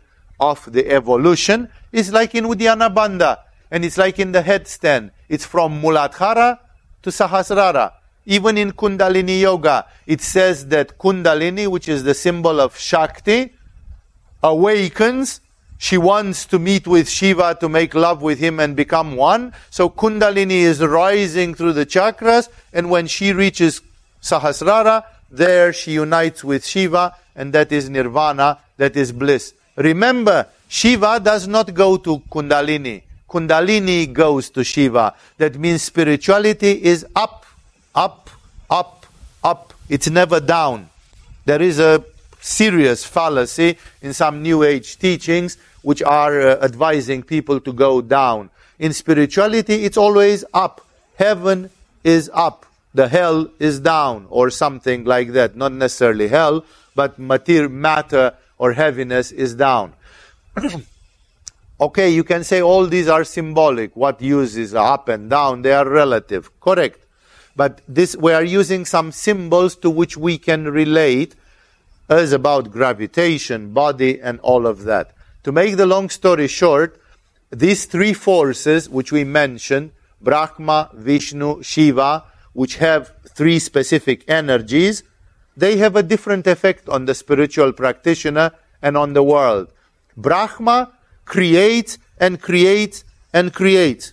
of 0.50 0.72
the 0.72 0.90
evolution 0.90 1.68
is 1.92 2.12
like 2.12 2.34
in 2.34 2.44
Uddiyana 2.44 2.94
Bandha 2.94 3.38
and 3.70 3.84
it's 3.84 3.98
like 3.98 4.18
in 4.18 4.32
the 4.32 4.42
headstand. 4.42 5.10
It's 5.28 5.44
from 5.44 5.82
Muladhara 5.82 6.58
to 7.02 7.10
Sahasrara. 7.10 7.92
Even 8.26 8.56
in 8.56 8.72
Kundalini 8.72 9.40
Yoga, 9.40 9.86
it 10.06 10.20
says 10.20 10.68
that 10.68 10.96
Kundalini, 10.98 11.66
which 11.66 11.88
is 11.88 12.04
the 12.04 12.14
symbol 12.14 12.60
of 12.60 12.78
Shakti, 12.78 13.52
awakens. 14.42 15.40
She 15.76 15.98
wants 15.98 16.46
to 16.46 16.58
meet 16.58 16.86
with 16.86 17.08
Shiva 17.08 17.56
to 17.60 17.68
make 17.68 17.94
love 17.94 18.22
with 18.22 18.38
him 18.38 18.60
and 18.60 18.74
become 18.76 19.16
one. 19.16 19.52
So 19.70 19.90
Kundalini 19.90 20.60
is 20.62 20.80
rising 20.80 21.54
through 21.54 21.74
the 21.74 21.84
chakras, 21.84 22.48
and 22.72 22.90
when 22.90 23.06
she 23.06 23.32
reaches 23.32 23.82
Sahasrara, 24.22 25.04
there 25.30 25.72
she 25.72 25.92
unites 25.92 26.44
with 26.44 26.64
Shiva, 26.64 27.16
and 27.34 27.52
that 27.52 27.72
is 27.72 27.90
nirvana, 27.90 28.60
that 28.76 28.96
is 28.96 29.12
bliss. 29.12 29.52
Remember, 29.76 30.46
Shiva 30.68 31.20
does 31.20 31.48
not 31.48 31.72
go 31.74 31.96
to 31.96 32.18
Kundalini. 32.30 33.02
Kundalini 33.28 34.12
goes 34.12 34.50
to 34.50 34.62
Shiva. 34.62 35.14
That 35.38 35.58
means 35.58 35.82
spirituality 35.82 36.84
is 36.84 37.04
up, 37.16 37.44
up, 37.94 38.30
up, 38.70 39.06
up. 39.42 39.74
It's 39.88 40.08
never 40.08 40.40
down. 40.40 40.88
There 41.44 41.60
is 41.60 41.78
a 41.78 42.04
serious 42.40 43.04
fallacy 43.04 43.76
in 44.02 44.12
some 44.12 44.42
New 44.42 44.62
Age 44.62 44.98
teachings 44.98 45.58
which 45.82 46.02
are 46.02 46.40
uh, 46.40 46.56
advising 46.62 47.22
people 47.22 47.60
to 47.60 47.72
go 47.72 48.00
down. 48.00 48.50
In 48.78 48.92
spirituality, 48.92 49.84
it's 49.84 49.96
always 49.96 50.44
up. 50.54 50.80
Heaven 51.16 51.70
is 52.02 52.30
up. 52.32 52.66
The 52.94 53.08
hell 53.08 53.48
is 53.58 53.80
down, 53.80 54.26
or 54.30 54.50
something 54.50 55.04
like 55.04 55.32
that. 55.32 55.56
Not 55.56 55.72
necessarily 55.72 56.28
hell, 56.28 56.64
but 56.94 57.18
matter, 57.18 57.68
matter 57.68 58.34
or 58.58 58.72
heaviness 58.72 59.32
is 59.32 59.54
down. 59.54 59.94
okay, 61.80 62.10
you 62.10 62.24
can 62.24 62.44
say 62.44 62.62
all 62.62 62.86
these 62.86 63.08
are 63.08 63.24
symbolic. 63.24 63.94
What 63.96 64.20
use 64.22 64.56
is 64.56 64.74
up 64.74 65.08
and 65.08 65.28
down? 65.28 65.62
They 65.62 65.72
are 65.72 65.88
relative. 65.88 66.48
Correct. 66.60 67.04
But 67.56 67.80
this, 67.86 68.16
we 68.16 68.32
are 68.32 68.44
using 68.44 68.84
some 68.84 69.12
symbols 69.12 69.76
to 69.76 69.90
which 69.90 70.16
we 70.16 70.38
can 70.38 70.64
relate 70.64 71.34
as 72.08 72.32
about 72.32 72.70
gravitation, 72.70 73.72
body, 73.72 74.20
and 74.20 74.40
all 74.40 74.66
of 74.66 74.84
that. 74.84 75.12
To 75.44 75.52
make 75.52 75.76
the 75.76 75.86
long 75.86 76.10
story 76.10 76.48
short, 76.48 77.00
these 77.50 77.86
three 77.86 78.12
forces 78.12 78.88
which 78.88 79.12
we 79.12 79.24
mentioned, 79.24 79.92
Brahma, 80.20 80.90
Vishnu, 80.94 81.62
Shiva, 81.62 82.24
which 82.52 82.76
have 82.76 83.12
three 83.28 83.58
specific 83.58 84.24
energies, 84.28 85.02
they 85.56 85.76
have 85.76 85.96
a 85.96 86.02
different 86.02 86.46
effect 86.46 86.88
on 86.88 87.04
the 87.04 87.14
spiritual 87.14 87.72
practitioner 87.72 88.52
and 88.82 88.96
on 88.96 89.12
the 89.12 89.22
world. 89.22 89.72
Brahma 90.16 90.92
creates 91.24 91.98
and 92.18 92.40
creates 92.40 93.04
and 93.32 93.52
creates. 93.52 94.12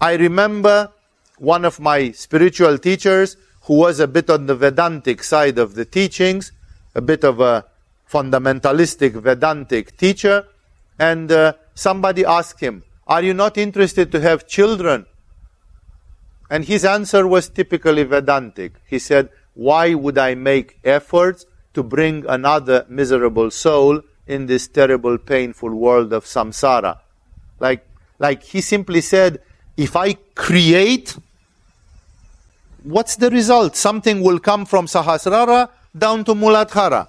I 0.00 0.14
remember 0.14 0.90
one 1.38 1.64
of 1.64 1.80
my 1.80 2.10
spiritual 2.12 2.78
teachers 2.78 3.36
who 3.62 3.74
was 3.74 4.00
a 4.00 4.06
bit 4.06 4.28
on 4.30 4.46
the 4.46 4.54
Vedantic 4.54 5.22
side 5.22 5.58
of 5.58 5.74
the 5.74 5.84
teachings, 5.84 6.52
a 6.94 7.00
bit 7.00 7.24
of 7.24 7.40
a 7.40 7.64
fundamentalistic 8.10 9.12
Vedantic 9.12 9.96
teacher, 9.96 10.46
and 10.98 11.32
uh, 11.32 11.54
somebody 11.74 12.24
asked 12.24 12.60
him, 12.60 12.84
Are 13.06 13.22
you 13.22 13.34
not 13.34 13.58
interested 13.58 14.12
to 14.12 14.20
have 14.20 14.46
children? 14.46 15.06
And 16.50 16.64
his 16.66 16.84
answer 16.84 17.26
was 17.26 17.48
typically 17.48 18.04
Vedantic. 18.04 18.72
He 18.86 18.98
said, 18.98 19.30
Why 19.54 19.94
would 19.94 20.18
I 20.18 20.34
make 20.34 20.78
efforts 20.84 21.46
to 21.74 21.82
bring 21.82 22.24
another 22.26 22.86
miserable 22.88 23.50
soul 23.50 24.02
in 24.26 24.46
this 24.46 24.68
terrible, 24.68 25.18
painful 25.18 25.74
world 25.74 26.12
of 26.12 26.24
samsara? 26.24 26.98
Like, 27.60 27.86
like 28.18 28.42
he 28.42 28.60
simply 28.60 29.00
said, 29.00 29.40
If 29.76 29.96
I 29.96 30.14
create, 30.34 31.16
what's 32.82 33.16
the 33.16 33.30
result? 33.30 33.76
Something 33.76 34.22
will 34.22 34.38
come 34.38 34.66
from 34.66 34.86
Sahasrara 34.86 35.70
down 35.96 36.24
to 36.24 36.34
Muladhara. 36.34 37.08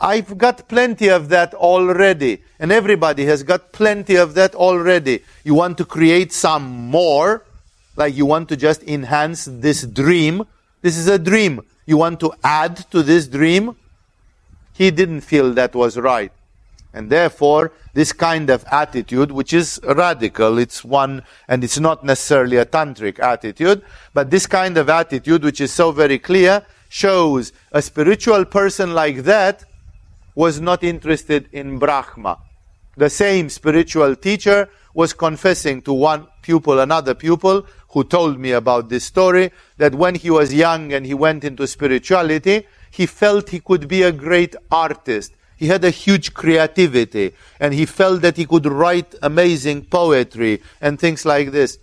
I've 0.00 0.38
got 0.38 0.68
plenty 0.68 1.08
of 1.08 1.28
that 1.30 1.54
already. 1.54 2.42
And 2.58 2.70
everybody 2.70 3.24
has 3.26 3.42
got 3.42 3.72
plenty 3.72 4.16
of 4.16 4.34
that 4.34 4.54
already. 4.54 5.24
You 5.44 5.54
want 5.54 5.76
to 5.78 5.84
create 5.84 6.32
some 6.32 6.64
more, 6.64 7.44
like 7.96 8.14
you 8.14 8.26
want 8.26 8.48
to 8.50 8.56
just 8.56 8.82
enhance 8.84 9.46
this 9.50 9.84
dream. 9.84 10.46
This 10.80 10.96
is 10.96 11.08
a 11.08 11.18
dream. 11.18 11.60
You 11.86 11.96
want 11.96 12.20
to 12.20 12.32
add 12.44 12.76
to 12.90 13.02
this 13.02 13.26
dream. 13.26 13.76
He 14.74 14.90
didn't 14.90 15.22
feel 15.22 15.52
that 15.54 15.74
was 15.74 15.96
right. 15.96 16.32
And 16.94 17.10
therefore, 17.10 17.72
this 17.94 18.12
kind 18.12 18.48
of 18.48 18.64
attitude, 18.70 19.30
which 19.30 19.52
is 19.52 19.80
radical, 19.84 20.58
it's 20.58 20.84
one, 20.84 21.22
and 21.46 21.62
it's 21.62 21.78
not 21.78 22.04
necessarily 22.04 22.56
a 22.56 22.64
tantric 22.64 23.18
attitude, 23.18 23.82
but 24.14 24.30
this 24.30 24.46
kind 24.46 24.76
of 24.78 24.88
attitude, 24.88 25.44
which 25.44 25.60
is 25.60 25.72
so 25.72 25.92
very 25.92 26.18
clear, 26.18 26.64
shows 26.88 27.52
a 27.72 27.82
spiritual 27.82 28.44
person 28.44 28.94
like 28.94 29.24
that 29.24 29.64
was 30.34 30.60
not 30.60 30.82
interested 30.82 31.48
in 31.52 31.78
Brahma. 31.78 32.38
The 32.96 33.10
same 33.10 33.48
spiritual 33.48 34.16
teacher 34.16 34.68
was 34.94 35.12
confessing 35.12 35.82
to 35.82 35.92
one 35.92 36.26
pupil, 36.42 36.80
another 36.80 37.14
pupil, 37.14 37.66
who 37.90 38.04
told 38.04 38.38
me 38.38 38.52
about 38.52 38.88
this 38.88 39.04
story, 39.04 39.50
that 39.78 39.94
when 39.94 40.14
he 40.14 40.30
was 40.30 40.52
young 40.52 40.92
and 40.92 41.06
he 41.06 41.14
went 41.14 41.44
into 41.44 41.66
spirituality, 41.66 42.66
he 42.90 43.06
felt 43.06 43.50
he 43.50 43.60
could 43.60 43.88
be 43.88 44.02
a 44.02 44.12
great 44.12 44.54
artist. 44.70 45.32
He 45.56 45.66
had 45.66 45.84
a 45.84 45.90
huge 45.90 46.34
creativity 46.34 47.34
and 47.58 47.74
he 47.74 47.84
felt 47.84 48.22
that 48.22 48.36
he 48.36 48.46
could 48.46 48.66
write 48.66 49.14
amazing 49.22 49.86
poetry 49.86 50.62
and 50.80 50.98
things 50.98 51.24
like 51.24 51.50
this. 51.50 51.78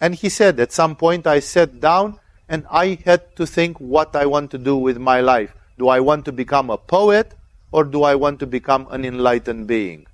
And 0.00 0.14
he 0.14 0.28
said, 0.28 0.58
at 0.58 0.72
some 0.72 0.96
point 0.96 1.26
I 1.26 1.40
sat 1.40 1.78
down 1.80 2.18
and 2.48 2.66
I 2.70 2.98
had 3.04 3.36
to 3.36 3.46
think 3.46 3.78
what 3.78 4.16
I 4.16 4.26
want 4.26 4.50
to 4.52 4.58
do 4.58 4.76
with 4.76 4.98
my 4.98 5.20
life. 5.20 5.54
Do 5.78 5.88
I 5.88 6.00
want 6.00 6.24
to 6.26 6.32
become 6.32 6.70
a 6.70 6.78
poet 6.78 7.34
or 7.70 7.84
do 7.84 8.02
I 8.02 8.14
want 8.14 8.40
to 8.40 8.46
become 8.46 8.86
an 8.90 9.04
enlightened 9.04 9.66
being 9.66 10.06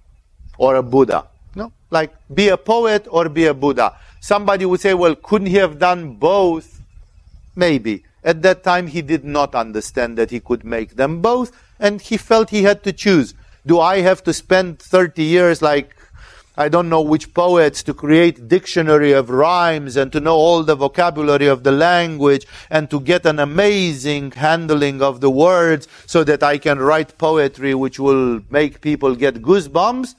or 0.56 0.76
a 0.76 0.82
Buddha? 0.82 1.28
No, 1.54 1.72
like 1.90 2.12
be 2.32 2.48
a 2.48 2.56
poet 2.56 3.06
or 3.10 3.28
be 3.28 3.46
a 3.46 3.54
Buddha. 3.54 3.96
Somebody 4.20 4.64
would 4.64 4.80
say, 4.80 4.94
well, 4.94 5.14
couldn't 5.14 5.48
he 5.48 5.56
have 5.56 5.78
done 5.78 6.14
both? 6.14 6.80
Maybe. 7.56 8.04
At 8.24 8.42
that 8.42 8.62
time, 8.62 8.88
he 8.88 9.02
did 9.02 9.24
not 9.24 9.54
understand 9.54 10.18
that 10.18 10.30
he 10.30 10.40
could 10.40 10.64
make 10.64 10.96
them 10.96 11.22
both, 11.22 11.52
and 11.78 12.00
he 12.00 12.16
felt 12.16 12.50
he 12.50 12.64
had 12.64 12.82
to 12.84 12.92
choose. 12.92 13.34
Do 13.66 13.80
I 13.80 14.00
have 14.00 14.22
to 14.24 14.32
spend 14.32 14.80
30 14.80 15.22
years 15.22 15.62
like 15.62 15.94
I 16.58 16.68
don't 16.68 16.88
know 16.88 17.02
which 17.02 17.34
poets 17.34 17.84
to 17.84 17.94
create 17.94 18.48
dictionary 18.48 19.12
of 19.12 19.30
rhymes 19.30 19.96
and 19.96 20.10
to 20.10 20.18
know 20.18 20.34
all 20.34 20.64
the 20.64 20.74
vocabulary 20.74 21.46
of 21.46 21.62
the 21.62 21.70
language 21.70 22.48
and 22.68 22.90
to 22.90 22.98
get 22.98 23.24
an 23.26 23.38
amazing 23.38 24.32
handling 24.32 25.00
of 25.00 25.20
the 25.20 25.30
words 25.30 25.86
so 26.04 26.24
that 26.24 26.42
I 26.42 26.58
can 26.58 26.80
write 26.80 27.16
poetry 27.16 27.76
which 27.76 28.00
will 28.00 28.40
make 28.50 28.80
people 28.80 29.14
get 29.14 29.40
goosebumps? 29.40 30.16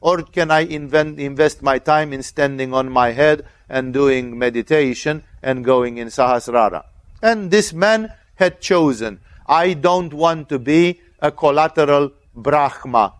Or 0.00 0.22
can 0.22 0.50
I 0.50 0.60
invent, 0.60 1.20
invest 1.20 1.62
my 1.62 1.78
time 1.78 2.12
in 2.12 2.22
standing 2.22 2.72
on 2.72 2.90
my 2.90 3.12
head 3.12 3.44
and 3.68 3.92
doing 3.92 4.38
meditation 4.38 5.24
and 5.42 5.64
going 5.64 5.98
in 5.98 6.08
Sahasrara? 6.08 6.84
And 7.22 7.50
this 7.50 7.72
man 7.72 8.12
had 8.36 8.60
chosen, 8.60 9.20
I 9.46 9.74
don't 9.74 10.14
want 10.14 10.48
to 10.48 10.58
be 10.58 11.00
a 11.20 11.30
collateral 11.30 12.12
Brahma. 12.34 13.14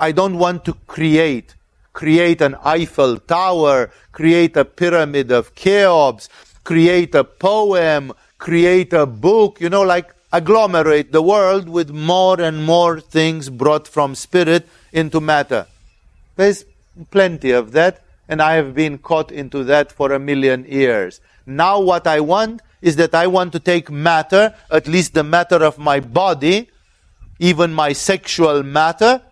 I 0.00 0.12
don't 0.12 0.38
want 0.38 0.64
to 0.64 0.74
create 0.86 1.54
create 1.96 2.42
an 2.42 2.54
Eiffel 2.62 3.16
Tower, 3.16 3.90
create 4.12 4.54
a 4.54 4.66
pyramid 4.66 5.32
of 5.32 5.54
Cheops, 5.54 6.28
create 6.62 7.14
a 7.14 7.24
poem, 7.24 8.12
create 8.36 8.92
a 8.92 9.06
book, 9.06 9.58
you 9.62 9.70
know, 9.70 9.80
like 9.80 10.14
agglomerate 10.30 11.10
the 11.10 11.22
world 11.22 11.70
with 11.70 11.88
more 11.88 12.38
and 12.38 12.66
more 12.66 13.00
things 13.00 13.48
brought 13.48 13.88
from 13.88 14.14
spirit 14.14 14.68
into 14.92 15.20
matter. 15.20 15.66
There's 16.36 16.64
plenty 17.10 17.50
of 17.50 17.72
that, 17.72 18.02
and 18.28 18.40
I 18.40 18.54
have 18.54 18.74
been 18.74 18.98
caught 18.98 19.32
into 19.32 19.64
that 19.64 19.92
for 19.92 20.12
a 20.12 20.18
million 20.18 20.64
years. 20.64 21.20
Now, 21.46 21.80
what 21.80 22.06
I 22.06 22.20
want 22.20 22.62
is 22.82 22.96
that 22.96 23.14
I 23.14 23.26
want 23.26 23.52
to 23.52 23.60
take 23.60 23.90
matter, 23.90 24.54
at 24.70 24.86
least 24.86 25.14
the 25.14 25.24
matter 25.24 25.64
of 25.64 25.78
my 25.78 26.00
body, 26.00 26.68
even 27.38 27.72
my 27.72 27.92
sexual 27.92 28.62
matter, 28.62 29.22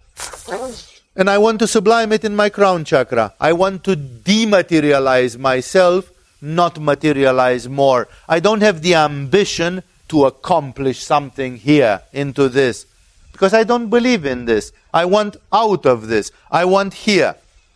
and 1.17 1.31
I 1.31 1.39
want 1.39 1.59
to 1.61 1.67
sublime 1.67 2.13
it 2.13 2.25
in 2.25 2.35
my 2.35 2.49
crown 2.49 2.85
chakra. 2.85 3.35
I 3.41 3.53
want 3.53 3.85
to 3.85 3.97
dematerialize 3.97 5.39
myself, 5.39 6.11
not 6.41 6.81
materialize 6.81 7.69
more. 7.69 8.09
I 8.29 8.41
don't 8.41 8.63
have 8.63 8.83
the 8.83 8.95
ambition 8.95 9.83
to 10.09 10.27
accomplish 10.27 11.03
something 11.03 11.57
here 11.57 12.03
into 12.13 12.49
this 12.49 12.87
because 13.35 13.53
I 13.53 13.65
don't 13.65 13.91
believe 13.91 14.25
in 14.25 14.45
this. 14.45 14.73
I 14.93 15.07
want 15.07 15.37
out 15.53 15.87
of 15.87 16.07
this. 16.07 16.31
I 16.53 16.65
want 16.65 16.95
here. 16.95 17.35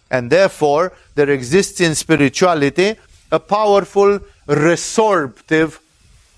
And 0.09 0.31
therefore, 0.31 0.93
there 1.17 1.29
exists 1.31 1.81
in 1.81 1.97
spirituality 1.97 2.95
a 3.33 3.41
powerful 3.41 4.21
resorptive 4.47 5.81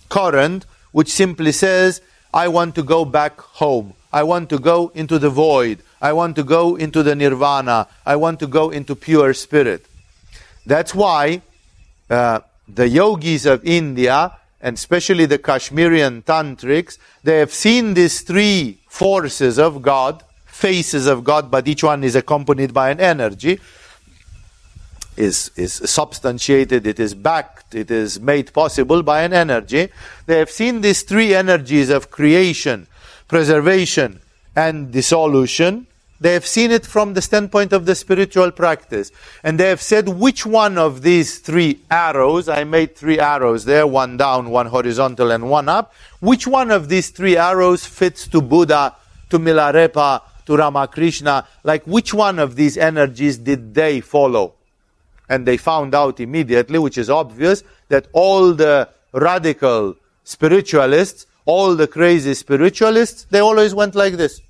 current 0.09 0.65
which 0.93 1.13
simply 1.13 1.53
says, 1.53 2.01
I 2.33 2.49
want 2.49 2.75
to 2.77 2.83
go 2.83 3.05
back 3.05 3.39
home. 3.39 3.93
I 4.11 4.23
want 4.23 4.49
to 4.49 4.59
go 4.59 4.91
into 4.95 5.19
the 5.19 5.29
void. 5.29 5.83
I 6.01 6.15
want 6.15 6.35
to 6.37 6.43
go 6.43 6.77
into 6.77 7.03
the 7.03 7.15
nirvana. 7.15 7.89
I 8.07 8.17
want 8.17 8.41
to 8.41 8.47
go 8.47 8.71
into 8.71 8.97
pure 8.97 9.35
spirit. 9.35 9.85
That's 10.65 10.95
why 10.95 11.43
uh, 12.09 12.41
the 12.67 12.89
yogis 12.89 13.45
of 13.45 13.65
India, 13.67 14.33
and 14.63 14.79
especially 14.79 15.27
the 15.27 15.39
Kashmirian 15.39 16.25
tantrics, 16.25 16.97
they 17.23 17.39
have 17.39 17.53
seen 17.53 17.93
these 17.93 18.23
three 18.23 18.80
forces 18.91 19.59
of 19.59 19.81
God, 19.81 20.23
faces 20.45 21.07
of 21.07 21.23
God, 21.23 21.51
but 21.51 21.67
each 21.69 21.83
one 21.85 22.03
is 22.03 22.17
accompanied 22.17 22.75
by 22.75 22.91
an 22.91 22.99
energy, 23.01 23.61
is, 25.17 25.53
is 25.57 25.73
substantiated, 25.73 26.87
it 26.87 26.99
is 26.99 27.15
backed, 27.15 27.75
it 27.75 27.91
is 27.91 28.21
made 28.21 28.53
possible 28.53 29.03
by 29.03 29.23
an 29.23 29.33
energy. 29.33 29.89
They 30.27 30.39
have 30.39 30.51
seen 30.51 30.81
these 30.81 31.03
three 31.03 31.35
energies 31.35 31.89
of 31.89 32.11
creation, 32.11 32.89
preservation, 33.29 34.21
and 34.57 34.91
dissolution 34.91 35.87
They 36.21 36.35
have 36.35 36.47
seen 36.47 36.71
it 36.71 36.85
from 36.85 37.15
the 37.15 37.23
standpoint 37.23 37.73
of 37.73 37.87
the 37.87 37.95
spiritual 37.95 38.51
practice. 38.51 39.11
And 39.43 39.59
they 39.59 39.71
have 39.71 39.81
said 39.81 40.07
which 40.07 40.45
one 40.45 40.77
of 40.77 41.01
these 41.01 41.39
three 41.39 41.81
arrows, 41.91 42.47
I 42.47 42.65
made 42.65 42.95
three 42.95 43.19
arrows 43.19 43.65
there, 43.65 43.87
one 43.87 44.19
down, 44.19 44.51
one 44.51 44.67
horizontal, 44.67 45.31
and 45.31 45.49
one 45.49 45.71
up. 45.71 45.95
Which 46.21 46.47
one 46.47 46.71
of 46.71 46.91
these 46.91 47.09
three 47.09 47.39
arrows 47.39 47.87
fits 47.87 48.29
to 48.29 48.43
Buddha, 48.43 48.97
to 49.31 49.39
Milarepa, 49.39 50.21
to 50.45 50.57
Ramakrishna? 50.57 51.49
Like 51.65 51.85
which 51.87 52.13
one 52.13 52.39
of 52.39 52.55
these 52.55 52.77
energies 52.77 53.39
did 53.39 53.75
they 53.75 54.03
follow? 54.03 54.53
And 55.27 55.47
they 55.47 55.57
found 55.57 55.95
out 55.95 56.21
immediately, 56.21 56.79
which 56.79 56.99
is 56.99 57.09
obvious, 57.09 57.63
that 57.89 58.09
all 58.13 58.53
the 58.53 58.91
radical 59.13 59.97
spiritualists, 60.25 61.25
all 61.47 61.75
the 61.77 61.87
crazy 61.87 62.35
spiritualists, 62.35 63.25
they 63.31 63.39
always 63.39 63.75
went 63.75 63.95
like 63.95 64.15
this. 64.15 64.43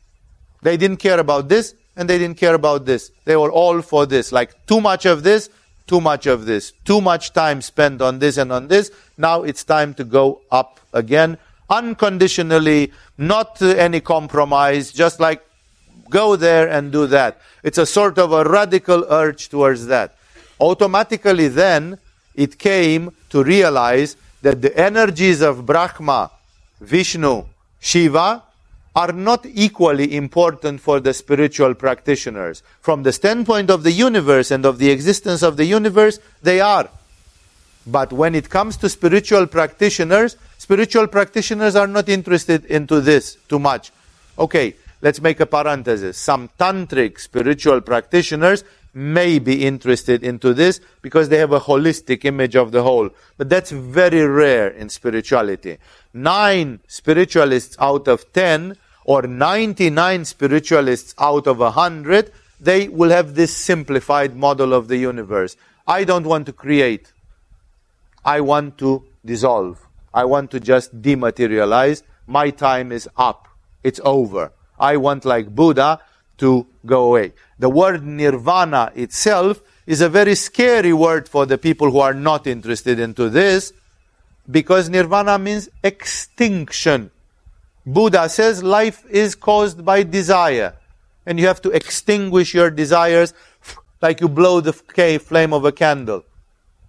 They 0.62 0.76
didn't 0.76 0.98
care 0.98 1.18
about 1.18 1.48
this 1.48 1.74
and 1.96 2.08
they 2.08 2.18
didn't 2.18 2.38
care 2.38 2.54
about 2.54 2.86
this. 2.86 3.10
They 3.24 3.36
were 3.36 3.50
all 3.50 3.82
for 3.82 4.06
this. 4.06 4.32
Like 4.32 4.66
too 4.66 4.80
much 4.80 5.06
of 5.06 5.22
this, 5.22 5.50
too 5.86 6.00
much 6.00 6.26
of 6.26 6.46
this. 6.46 6.72
Too 6.84 7.00
much 7.00 7.32
time 7.32 7.60
spent 7.62 8.00
on 8.00 8.18
this 8.18 8.36
and 8.36 8.52
on 8.52 8.68
this. 8.68 8.90
Now 9.18 9.42
it's 9.42 9.64
time 9.64 9.94
to 9.94 10.04
go 10.04 10.40
up 10.50 10.80
again. 10.92 11.38
Unconditionally, 11.68 12.92
not 13.16 13.60
any 13.62 14.00
compromise, 14.00 14.92
just 14.92 15.20
like 15.20 15.44
go 16.08 16.36
there 16.36 16.68
and 16.68 16.90
do 16.90 17.06
that. 17.06 17.40
It's 17.62 17.78
a 17.78 17.86
sort 17.86 18.18
of 18.18 18.32
a 18.32 18.44
radical 18.44 19.04
urge 19.08 19.48
towards 19.48 19.86
that. 19.86 20.16
Automatically 20.58 21.48
then, 21.48 21.98
it 22.34 22.58
came 22.58 23.12
to 23.30 23.42
realize 23.42 24.16
that 24.42 24.62
the 24.62 24.76
energies 24.76 25.40
of 25.40 25.66
Brahma, 25.66 26.30
Vishnu, 26.80 27.44
Shiva, 27.78 28.42
are 28.96 29.12
not 29.12 29.46
equally 29.46 30.16
important 30.16 30.80
for 30.80 30.98
the 31.00 31.14
spiritual 31.14 31.74
practitioners. 31.74 32.62
From 32.80 33.02
the 33.02 33.12
standpoint 33.12 33.70
of 33.70 33.82
the 33.82 33.92
universe 33.92 34.50
and 34.50 34.66
of 34.66 34.78
the 34.78 34.90
existence 34.90 35.42
of 35.42 35.56
the 35.56 35.64
universe, 35.64 36.18
they 36.42 36.60
are. 36.60 36.88
But 37.86 38.12
when 38.12 38.34
it 38.34 38.50
comes 38.50 38.76
to 38.78 38.88
spiritual 38.88 39.46
practitioners, 39.46 40.36
spiritual 40.58 41.06
practitioners 41.06 41.76
are 41.76 41.86
not 41.86 42.08
interested 42.08 42.64
into 42.66 43.00
this 43.00 43.36
too 43.48 43.58
much. 43.58 43.92
Okay, 44.38 44.74
let's 45.02 45.20
make 45.20 45.40
a 45.40 45.46
parenthesis. 45.46 46.18
Some 46.18 46.50
tantric 46.58 47.20
spiritual 47.20 47.80
practitioners 47.80 48.64
may 48.92 49.38
be 49.38 49.64
interested 49.64 50.24
into 50.24 50.52
this 50.52 50.80
because 51.00 51.28
they 51.28 51.38
have 51.38 51.52
a 51.52 51.60
holistic 51.60 52.24
image 52.24 52.56
of 52.56 52.72
the 52.72 52.82
whole. 52.82 53.10
But 53.38 53.48
that's 53.48 53.70
very 53.70 54.26
rare 54.26 54.68
in 54.68 54.88
spirituality. 54.88 55.78
Nine 56.12 56.80
spiritualists 56.88 57.76
out 57.78 58.08
of 58.08 58.32
ten 58.32 58.76
or 59.04 59.22
99 59.22 60.24
spiritualists 60.24 61.14
out 61.18 61.46
of 61.46 61.58
100, 61.58 62.32
they 62.60 62.88
will 62.88 63.10
have 63.10 63.34
this 63.34 63.56
simplified 63.56 64.36
model 64.36 64.74
of 64.74 64.88
the 64.88 64.96
universe. 64.96 65.56
I 65.86 66.04
don't 66.04 66.26
want 66.26 66.46
to 66.46 66.52
create. 66.52 67.12
I 68.24 68.40
want 68.40 68.78
to 68.78 69.04
dissolve. 69.24 69.86
I 70.12 70.24
want 70.24 70.50
to 70.50 70.60
just 70.60 71.00
dematerialize. 71.00 72.02
My 72.26 72.50
time 72.50 72.92
is 72.92 73.08
up. 73.16 73.48
It's 73.82 74.00
over. 74.04 74.52
I 74.78 74.96
want, 74.96 75.24
like 75.24 75.54
Buddha, 75.54 76.00
to 76.38 76.66
go 76.84 77.08
away. 77.08 77.32
The 77.58 77.68
word 77.68 78.04
nirvana 78.04 78.92
itself 78.94 79.62
is 79.86 80.00
a 80.00 80.08
very 80.08 80.34
scary 80.34 80.92
word 80.92 81.28
for 81.28 81.46
the 81.46 81.58
people 81.58 81.90
who 81.90 82.00
are 82.00 82.14
not 82.14 82.46
interested 82.46 82.98
into 82.98 83.28
this 83.28 83.72
because 84.50 84.88
nirvana 84.88 85.38
means 85.38 85.68
extinction. 85.82 87.10
Buddha 87.86 88.28
says 88.28 88.62
life 88.62 89.04
is 89.10 89.34
caused 89.34 89.84
by 89.84 90.02
desire 90.02 90.74
and 91.26 91.38
you 91.38 91.46
have 91.46 91.62
to 91.62 91.70
extinguish 91.70 92.54
your 92.54 92.70
desires 92.70 93.34
like 94.02 94.20
you 94.20 94.28
blow 94.28 94.60
the 94.60 94.72
flame 94.72 95.52
of 95.52 95.64
a 95.64 95.72
candle. 95.72 96.24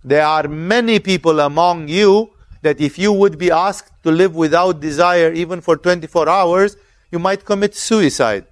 There 0.04 0.26
are 0.26 0.48
many 0.48 1.00
people 1.00 1.40
among 1.40 1.88
you 1.88 2.32
that 2.62 2.80
if 2.80 2.98
you 2.98 3.12
would 3.12 3.38
be 3.38 3.52
asked 3.52 3.92
to 4.04 4.12
live 4.12 4.36
without 4.36 4.80
desire 4.80 5.32
even 5.32 5.62
for 5.62 5.78
24 5.78 6.30
hours, 6.30 6.78
you 7.12 7.20
might 7.20 7.44
commit 7.46 7.76
suicide. 7.76 8.46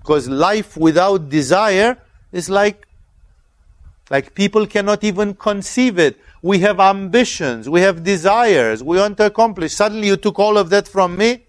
Because 0.00 0.28
life 0.28 0.76
without 0.76 1.28
desire 1.28 1.98
is 2.32 2.48
like, 2.48 2.86
like 4.10 4.34
people 4.34 4.66
cannot 4.66 5.04
even 5.04 5.34
conceive 5.34 5.98
it. 5.98 6.18
We 6.40 6.60
have 6.60 6.80
ambitions, 6.80 7.68
we 7.68 7.80
have 7.80 8.04
desires, 8.04 8.82
we 8.82 8.96
want 8.96 9.16
to 9.18 9.26
accomplish. 9.26 9.74
Suddenly 9.74 10.06
you 10.06 10.16
took 10.16 10.38
all 10.38 10.56
of 10.56 10.70
that 10.70 10.88
from 10.88 11.16
me. 11.16 11.44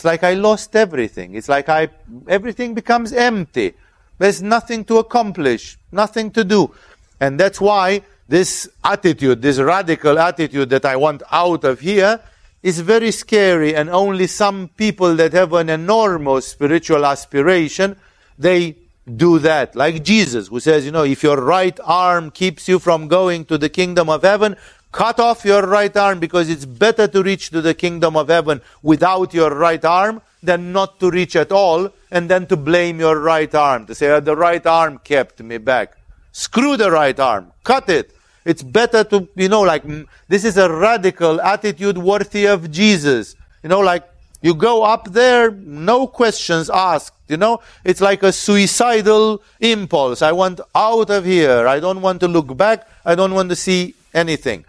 It's 0.00 0.04
like 0.06 0.24
I 0.24 0.32
lost 0.32 0.74
everything. 0.76 1.34
It's 1.34 1.50
like 1.50 1.68
I, 1.68 1.90
everything 2.26 2.72
becomes 2.72 3.12
empty. 3.12 3.74
There's 4.16 4.40
nothing 4.40 4.82
to 4.86 4.96
accomplish, 4.96 5.76
nothing 5.92 6.30
to 6.30 6.42
do. 6.42 6.74
And 7.20 7.38
that's 7.38 7.60
why 7.60 8.00
this 8.26 8.66
attitude, 8.82 9.42
this 9.42 9.58
radical 9.58 10.18
attitude 10.18 10.70
that 10.70 10.86
I 10.86 10.96
want 10.96 11.22
out 11.30 11.64
of 11.64 11.80
here, 11.80 12.18
is 12.62 12.80
very 12.80 13.10
scary 13.10 13.76
and 13.76 13.90
only 13.90 14.26
some 14.26 14.68
people 14.68 15.16
that 15.16 15.34
have 15.34 15.52
an 15.52 15.68
enormous 15.68 16.46
spiritual 16.46 17.04
aspiration, 17.04 17.94
they 18.38 18.76
do 19.18 19.38
that. 19.40 19.76
Like 19.76 20.02
Jesus, 20.02 20.48
who 20.48 20.60
says, 20.60 20.86
you 20.86 20.92
know, 20.92 21.04
if 21.04 21.22
your 21.22 21.42
right 21.42 21.78
arm 21.84 22.30
keeps 22.30 22.68
you 22.68 22.78
from 22.78 23.06
going 23.06 23.44
to 23.44 23.58
the 23.58 23.68
kingdom 23.68 24.08
of 24.08 24.22
heaven, 24.22 24.56
cut 24.92 25.20
off 25.20 25.44
your 25.44 25.62
right 25.66 25.96
arm 25.96 26.18
because 26.18 26.48
it's 26.48 26.64
better 26.64 27.06
to 27.06 27.22
reach 27.22 27.50
to 27.50 27.60
the 27.60 27.74
kingdom 27.74 28.16
of 28.16 28.28
heaven 28.28 28.60
without 28.82 29.32
your 29.34 29.54
right 29.54 29.84
arm 29.84 30.20
than 30.42 30.72
not 30.72 30.98
to 31.00 31.10
reach 31.10 31.36
at 31.36 31.52
all 31.52 31.90
and 32.10 32.28
then 32.28 32.46
to 32.46 32.56
blame 32.56 32.98
your 32.98 33.18
right 33.20 33.54
arm, 33.54 33.86
to 33.86 33.94
say, 33.94 34.10
oh, 34.10 34.20
the 34.20 34.36
right 34.36 34.64
arm 34.66 34.98
kept 34.98 35.40
me 35.40 35.58
back. 35.58 35.96
Screw 36.32 36.76
the 36.76 36.90
right 36.90 37.18
arm. 37.18 37.52
Cut 37.64 37.88
it. 37.88 38.16
It's 38.44 38.62
better 38.62 39.04
to, 39.04 39.28
you 39.36 39.48
know, 39.48 39.60
like, 39.60 39.84
this 40.28 40.44
is 40.44 40.56
a 40.56 40.72
radical 40.72 41.40
attitude 41.40 41.98
worthy 41.98 42.46
of 42.46 42.70
Jesus. 42.70 43.36
You 43.62 43.68
know, 43.68 43.80
like, 43.80 44.04
you 44.42 44.54
go 44.54 44.82
up 44.82 45.12
there, 45.12 45.50
no 45.50 46.06
questions 46.06 46.70
asked. 46.70 47.14
You 47.28 47.36
know, 47.36 47.60
it's 47.84 48.00
like 48.00 48.22
a 48.22 48.32
suicidal 48.32 49.42
impulse. 49.60 50.22
I 50.22 50.32
want 50.32 50.60
out 50.74 51.10
of 51.10 51.24
here. 51.24 51.68
I 51.68 51.78
don't 51.78 52.00
want 52.00 52.20
to 52.20 52.28
look 52.28 52.56
back. 52.56 52.88
I 53.04 53.14
don't 53.14 53.34
want 53.34 53.50
to 53.50 53.56
see 53.56 53.94
anything. 54.14 54.64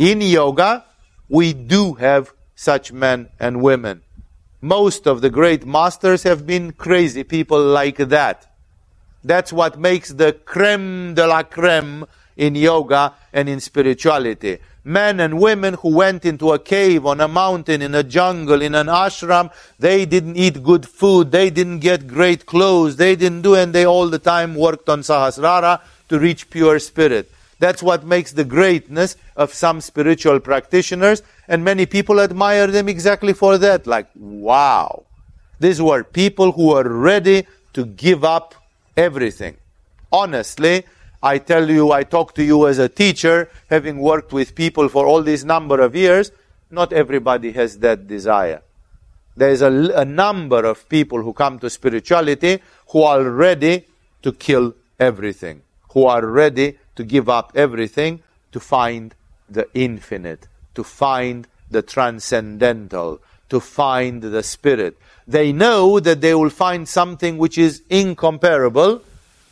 In 0.00 0.22
yoga, 0.22 0.86
we 1.28 1.52
do 1.52 1.92
have 1.92 2.32
such 2.54 2.90
men 2.90 3.28
and 3.38 3.60
women. 3.60 4.00
Most 4.62 5.06
of 5.06 5.20
the 5.20 5.28
great 5.28 5.66
masters 5.66 6.22
have 6.22 6.46
been 6.46 6.72
crazy 6.72 7.22
people 7.22 7.62
like 7.62 7.98
that. 7.98 8.46
That's 9.22 9.52
what 9.52 9.78
makes 9.78 10.08
the 10.08 10.32
creme 10.32 11.12
de 11.12 11.26
la 11.26 11.42
creme 11.42 12.06
in 12.38 12.54
yoga 12.54 13.12
and 13.30 13.46
in 13.46 13.60
spirituality. 13.60 14.60
Men 14.84 15.20
and 15.20 15.38
women 15.38 15.74
who 15.74 15.90
went 15.94 16.24
into 16.24 16.52
a 16.52 16.58
cave, 16.58 17.04
on 17.04 17.20
a 17.20 17.28
mountain, 17.28 17.82
in 17.82 17.94
a 17.94 18.02
jungle, 18.02 18.62
in 18.62 18.74
an 18.74 18.86
ashram, 18.86 19.52
they 19.78 20.06
didn't 20.06 20.38
eat 20.38 20.62
good 20.62 20.88
food, 20.88 21.30
they 21.30 21.50
didn't 21.50 21.80
get 21.80 22.08
great 22.08 22.46
clothes, 22.46 22.96
they 22.96 23.16
didn't 23.16 23.42
do, 23.42 23.54
and 23.54 23.74
they 23.74 23.84
all 23.84 24.08
the 24.08 24.18
time 24.18 24.54
worked 24.54 24.88
on 24.88 25.00
Sahasrara 25.02 25.82
to 26.08 26.18
reach 26.18 26.48
pure 26.48 26.78
spirit. 26.78 27.30
That's 27.60 27.82
what 27.82 28.04
makes 28.04 28.32
the 28.32 28.44
greatness 28.44 29.16
of 29.36 29.52
some 29.52 29.82
spiritual 29.82 30.40
practitioners, 30.40 31.22
and 31.46 31.62
many 31.62 31.84
people 31.84 32.18
admire 32.18 32.66
them 32.66 32.88
exactly 32.88 33.34
for 33.34 33.58
that. 33.58 33.86
Like, 33.86 34.08
wow. 34.16 35.04
These 35.60 35.80
were 35.80 36.02
people 36.02 36.52
who 36.52 36.68
were 36.68 36.88
ready 36.88 37.46
to 37.74 37.84
give 37.84 38.24
up 38.24 38.54
everything. 38.96 39.58
Honestly, 40.10 40.84
I 41.22 41.36
tell 41.36 41.70
you, 41.70 41.92
I 41.92 42.02
talk 42.02 42.34
to 42.36 42.42
you 42.42 42.66
as 42.66 42.78
a 42.78 42.88
teacher, 42.88 43.50
having 43.68 43.98
worked 43.98 44.32
with 44.32 44.54
people 44.54 44.88
for 44.88 45.06
all 45.06 45.22
these 45.22 45.44
number 45.44 45.82
of 45.82 45.94
years, 45.94 46.32
not 46.70 46.94
everybody 46.94 47.52
has 47.52 47.78
that 47.80 48.06
desire. 48.06 48.62
There 49.36 49.50
is 49.50 49.60
a, 49.60 49.70
a 49.96 50.04
number 50.06 50.64
of 50.64 50.88
people 50.88 51.22
who 51.22 51.34
come 51.34 51.58
to 51.58 51.68
spirituality 51.68 52.62
who 52.88 53.02
are 53.02 53.22
ready 53.22 53.86
to 54.22 54.32
kill 54.32 54.74
everything, 54.98 55.60
who 55.92 56.06
are 56.06 56.24
ready 56.24 56.78
to 56.96 57.04
give 57.04 57.28
up 57.28 57.52
everything 57.54 58.22
to 58.52 58.60
find 58.60 59.14
the 59.48 59.68
infinite, 59.74 60.46
to 60.74 60.84
find 60.84 61.46
the 61.70 61.82
transcendental, 61.82 63.20
to 63.48 63.60
find 63.60 64.22
the 64.22 64.42
spirit. 64.42 64.96
They 65.26 65.52
know 65.52 66.00
that 66.00 66.20
they 66.20 66.34
will 66.34 66.50
find 66.50 66.88
something 66.88 67.38
which 67.38 67.58
is 67.58 67.82
incomparable 67.88 69.02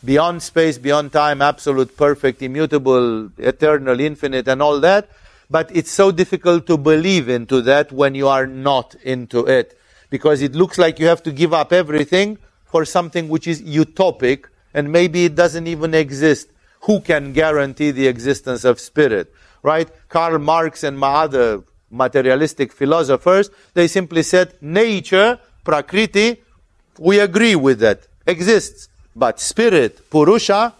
beyond 0.04 0.42
space, 0.42 0.78
beyond 0.78 1.12
time, 1.12 1.42
absolute, 1.42 1.96
perfect, 1.96 2.42
immutable, 2.42 3.30
eternal, 3.38 3.98
infinite, 4.00 4.48
and 4.48 4.62
all 4.62 4.80
that. 4.80 5.08
But 5.50 5.74
it's 5.74 5.90
so 5.90 6.10
difficult 6.10 6.66
to 6.66 6.76
believe 6.76 7.28
into 7.28 7.62
that 7.62 7.90
when 7.90 8.14
you 8.14 8.28
are 8.28 8.46
not 8.46 8.94
into 9.02 9.46
it. 9.46 9.78
Because 10.10 10.42
it 10.42 10.54
looks 10.54 10.78
like 10.78 10.98
you 10.98 11.06
have 11.06 11.22
to 11.24 11.32
give 11.32 11.52
up 11.52 11.72
everything 11.72 12.38
for 12.64 12.84
something 12.84 13.28
which 13.28 13.46
is 13.46 13.62
utopic 13.62 14.44
and 14.74 14.92
maybe 14.92 15.24
it 15.24 15.34
doesn't 15.34 15.66
even 15.66 15.94
exist. 15.94 16.48
Who 16.82 17.00
can 17.00 17.32
guarantee 17.32 17.90
the 17.90 18.06
existence 18.06 18.64
of 18.64 18.80
spirit? 18.80 19.32
Right? 19.62 19.88
Karl 20.08 20.38
Marx 20.38 20.84
and 20.84 20.98
my 20.98 21.24
other 21.24 21.62
materialistic 21.90 22.72
philosophers, 22.72 23.50
they 23.74 23.88
simply 23.88 24.22
said 24.22 24.54
nature, 24.60 25.38
prakriti, 25.64 26.42
We 26.98 27.20
agree 27.20 27.54
with 27.54 27.78
that. 27.80 28.06
Exists. 28.26 28.88
But 29.14 29.40
spirit, 29.40 30.10
Purusha, 30.10 30.74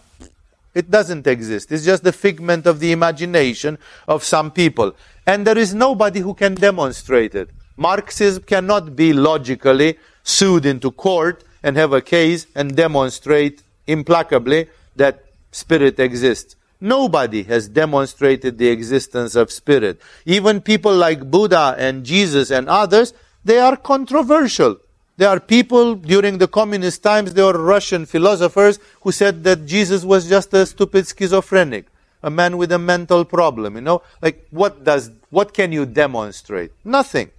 it 0.73 0.91
doesn't 0.91 1.25
exist. 1.27 1.71
It's 1.71 1.85
just 1.85 2.03
the 2.03 2.11
figment 2.11 2.65
of 2.65 2.79
the 2.79 2.91
imagination 2.91 3.77
of 4.07 4.23
some 4.23 4.51
people. 4.51 4.95
And 5.25 5.45
there 5.47 5.57
is 5.57 5.73
nobody 5.73 6.19
who 6.19 6.33
can 6.33 6.55
demonstrate 6.55 7.35
it. 7.35 7.49
Marxism 7.75 8.43
cannot 8.43 8.95
be 8.95 9.13
logically 9.13 9.97
sued 10.23 10.65
into 10.65 10.91
court 10.91 11.43
and 11.63 11.75
have 11.75 11.93
a 11.93 12.01
case 12.01 12.45
and 12.55 12.75
demonstrate 12.75 13.63
implacably 13.87 14.67
that 14.95 15.23
spirit 15.51 15.99
exists. 15.99 16.55
Nobody 16.81 17.43
has 17.43 17.67
demonstrated 17.67 18.57
the 18.57 18.69
existence 18.69 19.35
of 19.35 19.51
spirit. 19.51 19.99
Even 20.25 20.61
people 20.61 20.95
like 20.95 21.29
Buddha 21.29 21.75
and 21.77 22.05
Jesus 22.05 22.51
and 22.51 22.69
others, 22.69 23.13
they 23.43 23.59
are 23.59 23.75
controversial. 23.75 24.77
There 25.17 25.27
are 25.27 25.41
people 25.41 25.95
during 25.95 26.37
the 26.37 26.47
communist 26.47 27.03
times, 27.03 27.33
there 27.33 27.45
were 27.45 27.61
Russian 27.61 28.05
philosophers 28.05 28.79
who 29.01 29.11
said 29.11 29.43
that 29.43 29.65
Jesus 29.65 30.05
was 30.05 30.29
just 30.29 30.53
a 30.53 30.65
stupid 30.65 31.05
schizophrenic, 31.05 31.87
a 32.23 32.29
man 32.29 32.55
with 32.55 32.71
a 32.71 32.79
mental 32.79 33.25
problem, 33.25 33.75
you 33.75 33.81
know? 33.81 34.01
Like, 34.21 34.47
what 34.51 34.85
does, 34.85 35.11
what 35.29 35.53
can 35.53 35.73
you 35.73 35.85
demonstrate? 35.85 36.71
Nothing. 36.85 37.31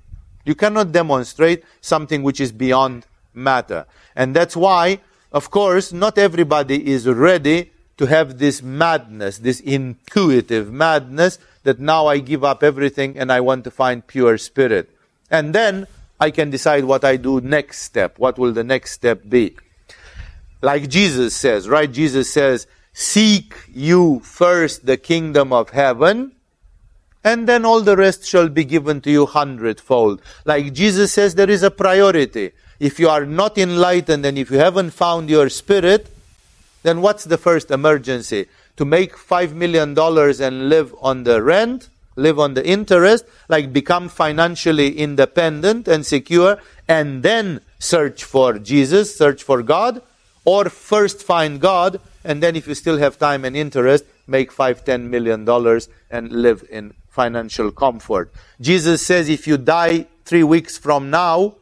You 0.45 0.55
cannot 0.55 0.93
demonstrate 0.93 1.65
something 1.81 2.23
which 2.23 2.41
is 2.41 2.53
beyond 2.53 3.07
matter. 3.33 3.87
And 4.15 4.37
that's 4.37 4.57
why, 4.57 5.01
of 5.33 5.51
course, 5.51 5.91
not 5.91 6.19
everybody 6.19 6.87
is 6.87 7.09
ready 7.09 7.71
to 8.01 8.07
have 8.07 8.39
this 8.39 8.63
madness, 8.63 9.37
this 9.37 9.61
intuitive 9.61 10.73
madness 10.73 11.39
that 11.65 11.79
now 11.79 12.07
I 12.07 12.17
give 12.21 12.43
up 12.43 12.63
everything 12.63 13.19
and 13.19 13.31
I 13.31 13.43
want 13.43 13.65
to 13.65 13.71
find 13.71 14.07
pure 14.07 14.39
spirit. 14.39 14.89
And 15.31 15.55
then 15.55 15.87
I 16.19 16.31
can 16.31 16.49
decide 16.49 16.87
what 16.87 17.05
I 17.05 17.17
do 17.17 17.43
next 17.43 17.83
step. 17.83 18.19
What 18.19 18.39
will 18.39 18.53
the 18.53 18.65
next 18.65 18.93
step 18.93 19.29
be? 19.29 19.55
Like 20.63 20.89
Jesus 20.89 21.37
says, 21.37 21.69
right? 21.69 21.93
Jesus 21.93 22.33
says, 22.33 22.67
seek 22.95 23.53
you 23.71 24.21
first 24.21 24.87
the 24.87 24.97
kingdom 24.97 25.53
of 25.53 25.69
heaven 25.69 26.33
and 27.23 27.47
then 27.47 27.67
all 27.67 27.83
the 27.83 27.99
rest 27.99 28.25
shall 28.25 28.49
be 28.49 28.65
given 28.65 29.03
to 29.03 29.11
you 29.11 29.27
hundredfold. 29.27 30.23
Like 30.47 30.73
Jesus 30.73 31.13
says, 31.13 31.35
there 31.35 31.51
is 31.51 31.63
a 31.63 31.71
priority. 31.71 32.53
If 32.79 32.99
you 32.99 33.11
are 33.11 33.27
not 33.27 33.59
enlightened 33.59 34.25
and 34.25 34.39
if 34.39 34.51
you 34.51 34.57
haven't 34.57 34.93
found 34.93 35.29
your 35.29 35.51
spirit, 35.51 36.11
then 36.83 37.01
what's 37.01 37.25
the 37.25 37.39
first 37.39 37.71
emergency? 37.71 38.47
To 38.77 38.85
make 38.85 39.15
$5 39.15 39.53
million 39.53 39.99
and 39.99 40.69
live 40.69 40.95
on 41.01 41.25
the 41.25 41.43
rent, 41.43 41.89
live 42.17 42.39
on 42.39 42.55
the 42.55 42.67
interest, 42.67 43.25
like 43.49 43.73
become 43.73 44.09
financially 44.09 44.99
independent 44.99 45.89
and 45.89 46.05
secure, 46.05 46.59
and 46.89 47.23
then 47.23 47.61
search 47.79 48.25
for 48.25 48.59
Jesus, 48.59 49.15
search 49.15 49.43
for 49.43 49.63
God, 49.63 50.03
or 50.45 50.71
first 50.71 51.23
find 51.23 51.61
God, 51.61 52.01
and 52.25 52.43
then 52.43 52.57
if 52.57 52.67
you 52.67 52.75
still 52.75 52.99
have 52.99 53.19
time 53.19 53.45
and 53.45 53.57
interest, 53.57 54.05
make 54.27 54.51
five, 54.53 54.85
ten 54.85 55.11
million 55.11 55.45
dollars 55.45 55.89
and 56.11 56.31
live 56.33 56.65
in 56.71 56.95
financial 57.09 57.71
comfort. 57.71 58.33
Jesus 58.61 59.05
says 59.05 59.29
if 59.29 59.47
you 59.47 59.59
die 59.59 60.07
three 60.25 60.45
weeks 60.45 60.79
from 60.79 61.11
now, 61.11 61.57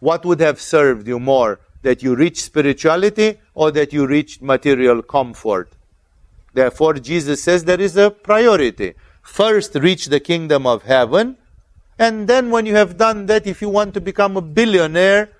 what 0.00 0.24
would 0.24 0.40
have 0.40 0.60
served 0.60 1.06
you 1.06 1.18
more? 1.18 1.58
that 1.82 2.02
you 2.02 2.14
reach 2.14 2.42
spirituality 2.42 3.38
or 3.60 3.72
that 3.72 3.92
you 3.92 4.06
reach 4.06 4.40
material 4.40 5.02
comfort. 5.02 5.68
Therefore, 6.54 6.94
Jesus 6.94 7.42
says 7.42 7.64
there 7.64 7.80
is 7.88 7.96
a 7.96 8.10
priority. 8.10 8.94
First, 9.22 9.74
reach 9.74 10.06
the 10.06 10.20
kingdom 10.20 10.66
of 10.66 10.84
heaven, 10.84 11.36
and 11.98 12.28
then, 12.28 12.50
when 12.50 12.64
you 12.64 12.76
have 12.76 12.96
done 12.96 13.26
that, 13.26 13.46
if 13.46 13.60
you 13.60 13.68
want 13.68 13.92
to 13.94 14.00
become 14.00 14.36
a 14.36 14.40
billionaire, 14.40 15.30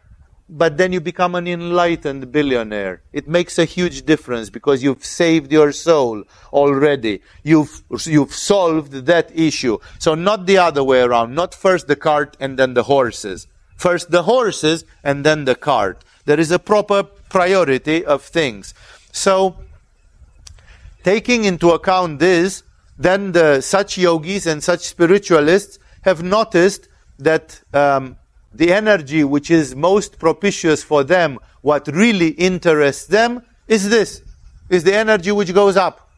but 0.48 0.76
then 0.76 0.92
you 0.92 1.00
become 1.00 1.36
an 1.36 1.46
enlightened 1.46 2.32
billionaire. 2.32 3.02
It 3.12 3.28
makes 3.28 3.58
a 3.58 3.64
huge 3.64 4.04
difference 4.04 4.50
because 4.50 4.82
you've 4.82 5.04
saved 5.04 5.52
your 5.52 5.70
soul 5.70 6.24
already. 6.52 7.20
You've, 7.44 7.84
you've 8.04 8.34
solved 8.34 8.92
that 9.06 9.30
issue. 9.38 9.78
So 9.98 10.16
not 10.16 10.46
the 10.46 10.58
other 10.58 10.82
way 10.82 11.02
around. 11.02 11.34
Not 11.34 11.54
first 11.54 11.86
the 11.86 11.96
cart 11.96 12.36
and 12.40 12.58
then 12.58 12.74
the 12.74 12.84
horses. 12.84 13.46
First 13.76 14.10
the 14.10 14.24
horses 14.24 14.84
and 15.04 15.24
then 15.24 15.44
the 15.44 15.54
cart. 15.54 16.02
There 16.24 16.40
is 16.40 16.50
a 16.50 16.58
proper 16.58 17.04
priority 17.28 18.04
of 18.04 18.22
things. 18.22 18.74
So, 19.12 19.56
taking 21.02 21.44
into 21.44 21.70
account 21.70 22.18
this, 22.18 22.62
then 22.98 23.32
the, 23.32 23.60
such 23.60 23.98
yogis 23.98 24.46
and 24.46 24.62
such 24.62 24.80
spiritualists 24.80 25.78
have 26.02 26.22
noticed 26.22 26.88
that 27.18 27.60
um, 27.72 28.16
the 28.52 28.72
energy 28.72 29.24
which 29.24 29.50
is 29.50 29.74
most 29.74 30.18
propitious 30.18 30.82
for 30.82 31.04
them, 31.04 31.38
what 31.62 31.86
really 31.88 32.28
interests 32.30 33.06
them, 33.06 33.42
is 33.66 33.88
this, 33.88 34.22
is 34.68 34.84
the 34.84 34.94
energy 34.94 35.32
which 35.32 35.54
goes 35.54 35.76
up. 35.76 36.08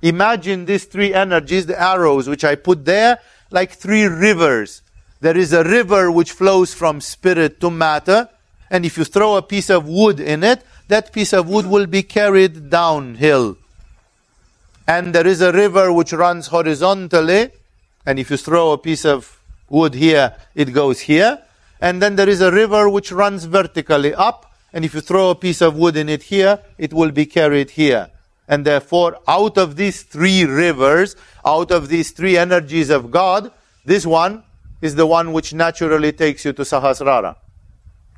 Imagine 0.00 0.64
these 0.64 0.84
three 0.84 1.14
energies, 1.14 1.66
the 1.66 1.80
arrows 1.80 2.28
which 2.28 2.44
I 2.44 2.54
put 2.56 2.84
there, 2.84 3.18
like 3.50 3.72
three 3.72 4.04
rivers. 4.04 4.82
There 5.20 5.36
is 5.36 5.52
a 5.52 5.62
river 5.62 6.10
which 6.10 6.32
flows 6.32 6.74
from 6.74 7.00
spirit 7.00 7.60
to 7.60 7.70
matter, 7.70 8.28
and 8.72 8.86
if 8.86 8.96
you 8.96 9.04
throw 9.04 9.36
a 9.36 9.42
piece 9.42 9.68
of 9.68 9.86
wood 9.86 10.18
in 10.18 10.42
it, 10.42 10.64
that 10.88 11.12
piece 11.12 11.34
of 11.34 11.46
wood 11.46 11.66
will 11.66 11.86
be 11.86 12.02
carried 12.02 12.70
downhill. 12.70 13.58
And 14.88 15.14
there 15.14 15.26
is 15.26 15.42
a 15.42 15.52
river 15.52 15.92
which 15.92 16.14
runs 16.14 16.46
horizontally, 16.46 17.50
and 18.06 18.18
if 18.18 18.30
you 18.30 18.38
throw 18.38 18.72
a 18.72 18.78
piece 18.78 19.04
of 19.04 19.38
wood 19.68 19.92
here, 19.92 20.34
it 20.54 20.72
goes 20.72 21.00
here. 21.00 21.42
And 21.82 22.00
then 22.00 22.16
there 22.16 22.30
is 22.30 22.40
a 22.40 22.50
river 22.50 22.88
which 22.88 23.12
runs 23.12 23.44
vertically 23.44 24.14
up, 24.14 24.50
and 24.72 24.86
if 24.86 24.94
you 24.94 25.02
throw 25.02 25.28
a 25.28 25.34
piece 25.34 25.60
of 25.60 25.76
wood 25.76 25.94
in 25.94 26.08
it 26.08 26.22
here, 26.24 26.58
it 26.78 26.94
will 26.94 27.10
be 27.10 27.26
carried 27.26 27.72
here. 27.72 28.08
And 28.48 28.64
therefore, 28.64 29.18
out 29.28 29.58
of 29.58 29.76
these 29.76 30.02
three 30.02 30.46
rivers, 30.46 31.14
out 31.44 31.70
of 31.70 31.88
these 31.88 32.10
three 32.12 32.38
energies 32.38 32.88
of 32.88 33.10
God, 33.10 33.52
this 33.84 34.06
one 34.06 34.44
is 34.80 34.94
the 34.94 35.06
one 35.06 35.34
which 35.34 35.52
naturally 35.52 36.12
takes 36.12 36.46
you 36.46 36.54
to 36.54 36.62
Sahasrara 36.62 37.36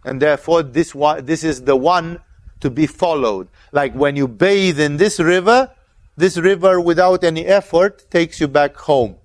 and 0.05 0.21
therefore 0.21 0.63
this 0.63 0.95
one, 0.95 1.25
this 1.25 1.43
is 1.43 1.63
the 1.63 1.77
one 1.77 2.21
to 2.61 2.71
be 2.71 2.87
followed. 2.87 3.49
Like 3.73 3.95
when 3.95 4.17
you 4.17 4.29
bathe 4.29 4.79
in 4.79 4.97
this 4.97 5.19
river, 5.19 5.71
this 6.17 6.37
river 6.37 6.81
without 6.81 7.25
any 7.25 7.47
effort 7.47 8.11
takes 8.11 8.41
you 8.41 8.49
back 8.49 8.77
home. 8.77 9.17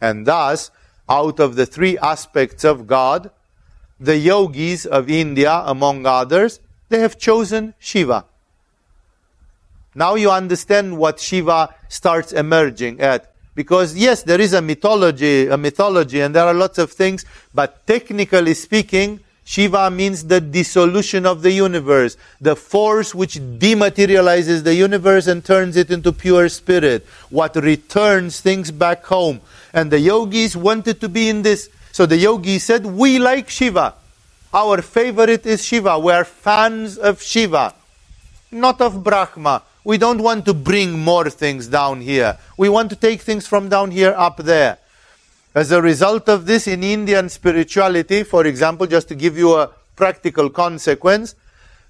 And 0.00 0.26
thus, 0.26 0.70
out 1.08 1.40
of 1.40 1.56
the 1.56 1.66
three 1.66 1.98
aspects 1.98 2.64
of 2.64 2.86
God, 2.86 3.30
the 3.98 4.16
yogis 4.16 4.86
of 4.86 5.10
India, 5.10 5.62
among 5.64 6.06
others, 6.06 6.60
they 6.88 7.00
have 7.00 7.18
chosen 7.18 7.74
Shiva. 7.78 8.26
Now 9.94 10.16
you 10.16 10.30
understand 10.30 10.98
what 10.98 11.20
Shiva 11.20 11.74
starts 11.88 12.32
emerging 12.32 13.00
at. 13.00 13.32
Because 13.54 13.96
yes, 13.96 14.22
there 14.22 14.40
is 14.40 14.52
a 14.52 14.60
mythology, 14.60 15.46
a 15.46 15.56
mythology, 15.56 16.20
and 16.20 16.34
there 16.34 16.44
are 16.44 16.54
lots 16.54 16.78
of 16.78 16.90
things, 16.90 17.24
but 17.54 17.86
technically 17.86 18.54
speaking, 18.54 19.20
Shiva 19.44 19.90
means 19.90 20.24
the 20.24 20.40
dissolution 20.40 21.26
of 21.26 21.42
the 21.42 21.52
universe, 21.52 22.16
the 22.40 22.56
force 22.56 23.14
which 23.14 23.34
dematerializes 23.34 24.64
the 24.64 24.74
universe 24.74 25.26
and 25.26 25.44
turns 25.44 25.76
it 25.76 25.90
into 25.90 26.12
pure 26.12 26.48
spirit, 26.48 27.06
what 27.28 27.54
returns 27.56 28.40
things 28.40 28.70
back 28.70 29.04
home. 29.04 29.42
And 29.74 29.90
the 29.90 30.00
yogis 30.00 30.56
wanted 30.56 31.00
to 31.02 31.10
be 31.10 31.28
in 31.28 31.42
this. 31.42 31.68
So 31.92 32.06
the 32.06 32.16
yogis 32.16 32.64
said, 32.64 32.86
We 32.86 33.18
like 33.18 33.50
Shiva. 33.50 33.94
Our 34.52 34.80
favorite 34.80 35.44
is 35.44 35.64
Shiva. 35.64 35.98
We 35.98 36.12
are 36.12 36.24
fans 36.24 36.96
of 36.96 37.20
Shiva, 37.20 37.74
not 38.50 38.80
of 38.80 39.04
Brahma. 39.04 39.62
We 39.84 39.98
don't 39.98 40.22
want 40.22 40.46
to 40.46 40.54
bring 40.54 40.98
more 40.98 41.28
things 41.28 41.68
down 41.68 42.00
here. 42.00 42.38
We 42.56 42.70
want 42.70 42.88
to 42.90 42.96
take 42.96 43.20
things 43.20 43.46
from 43.46 43.68
down 43.68 43.90
here 43.90 44.14
up 44.16 44.38
there. 44.38 44.78
As 45.54 45.70
a 45.70 45.80
result 45.80 46.28
of 46.28 46.46
this, 46.46 46.66
in 46.66 46.82
Indian 46.82 47.28
spirituality, 47.28 48.24
for 48.24 48.44
example, 48.44 48.88
just 48.88 49.06
to 49.08 49.14
give 49.14 49.38
you 49.38 49.54
a 49.54 49.70
practical 49.94 50.50
consequence, 50.50 51.36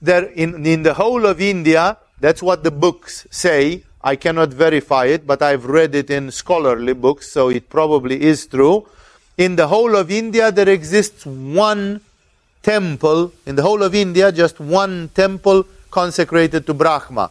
there 0.02 0.24
in, 0.24 0.66
in 0.66 0.82
the 0.82 0.92
whole 0.92 1.24
of 1.24 1.40
India, 1.40 1.96
that's 2.20 2.42
what 2.42 2.62
the 2.62 2.70
books 2.70 3.26
say. 3.30 3.82
I 4.02 4.16
cannot 4.16 4.50
verify 4.50 5.06
it, 5.06 5.26
but 5.26 5.40
I've 5.40 5.64
read 5.64 5.94
it 5.94 6.10
in 6.10 6.30
scholarly 6.30 6.92
books, 6.92 7.32
so 7.32 7.48
it 7.48 7.70
probably 7.70 8.20
is 8.20 8.46
true. 8.46 8.86
In 9.38 9.56
the 9.56 9.68
whole 9.68 9.96
of 9.96 10.10
India, 10.10 10.52
there 10.52 10.68
exists 10.68 11.24
one 11.24 12.02
temple, 12.62 13.32
in 13.46 13.56
the 13.56 13.62
whole 13.62 13.82
of 13.82 13.94
India, 13.94 14.30
just 14.30 14.60
one 14.60 15.08
temple 15.14 15.64
consecrated 15.90 16.66
to 16.66 16.74
Brahma. 16.74 17.30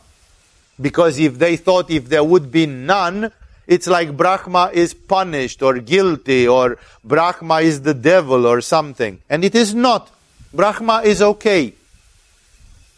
Because 0.82 1.20
if 1.20 1.38
they 1.38 1.58
thought 1.58 1.92
if 1.92 2.10
there 2.10 2.24
would 2.24 2.52
be 2.52 2.66
none, 2.66 3.32
it's 3.68 3.88
like 3.88 4.16
Brahma 4.16 4.72
is 4.74 4.94
punished 4.94 5.62
or 5.62 5.80
guilty 5.80 6.48
or 6.48 6.78
Brahma 7.04 7.62
is 7.62 7.82
the 7.82 7.94
devil 7.94 8.46
or 8.46 8.62
something. 8.62 9.20
And 9.30 9.44
it 9.44 9.56
is 9.56 9.74
not. 9.74 10.12
Brahma 10.54 11.02
is 11.04 11.22
okay. 11.22 11.74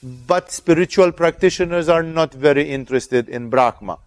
But 0.01 0.51
spiritual 0.51 1.11
practitioners 1.11 1.89
are 1.89 2.03
not 2.03 2.33
very 2.33 2.69
interested 2.69 3.29
in 3.29 3.49
Brahma. 3.49 3.97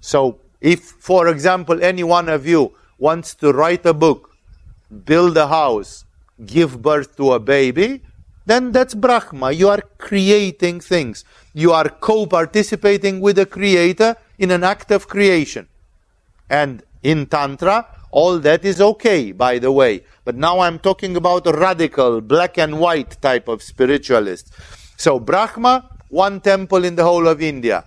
So, 0.00 0.38
if, 0.60 0.80
for 0.80 1.28
example, 1.28 1.82
any 1.82 2.04
one 2.04 2.28
of 2.28 2.46
you 2.46 2.72
wants 2.98 3.34
to 3.36 3.52
write 3.52 3.84
a 3.86 3.94
book, 3.94 4.34
build 5.04 5.36
a 5.36 5.48
house, 5.48 6.04
give 6.44 6.80
birth 6.80 7.16
to 7.16 7.32
a 7.32 7.40
baby, 7.40 8.02
then 8.46 8.72
that's 8.72 8.94
Brahma. 8.94 9.52
You 9.52 9.68
are 9.68 9.82
creating 9.98 10.80
things. 10.80 11.24
You 11.52 11.72
are 11.72 11.88
co 11.88 12.26
participating 12.26 13.20
with 13.20 13.36
the 13.36 13.46
Creator 13.46 14.16
in 14.40 14.50
an 14.50 14.64
act 14.64 14.90
of 14.90 15.06
creation. 15.06 15.68
And 16.48 16.82
in 17.02 17.26
Tantra, 17.26 17.86
all 18.10 18.38
that 18.40 18.64
is 18.64 18.80
okay, 18.80 19.32
by 19.32 19.58
the 19.58 19.70
way. 19.70 20.02
But 20.24 20.34
now 20.34 20.60
I'm 20.60 20.78
talking 20.78 21.14
about 21.14 21.46
a 21.46 21.52
radical, 21.52 22.20
black 22.22 22.58
and 22.58 22.80
white 22.80 23.20
type 23.20 23.46
of 23.48 23.62
spiritualist. 23.62 24.50
So, 24.96 25.20
Brahma, 25.20 25.88
one 26.08 26.40
temple 26.40 26.84
in 26.84 26.96
the 26.96 27.04
whole 27.04 27.28
of 27.28 27.40
India. 27.40 27.84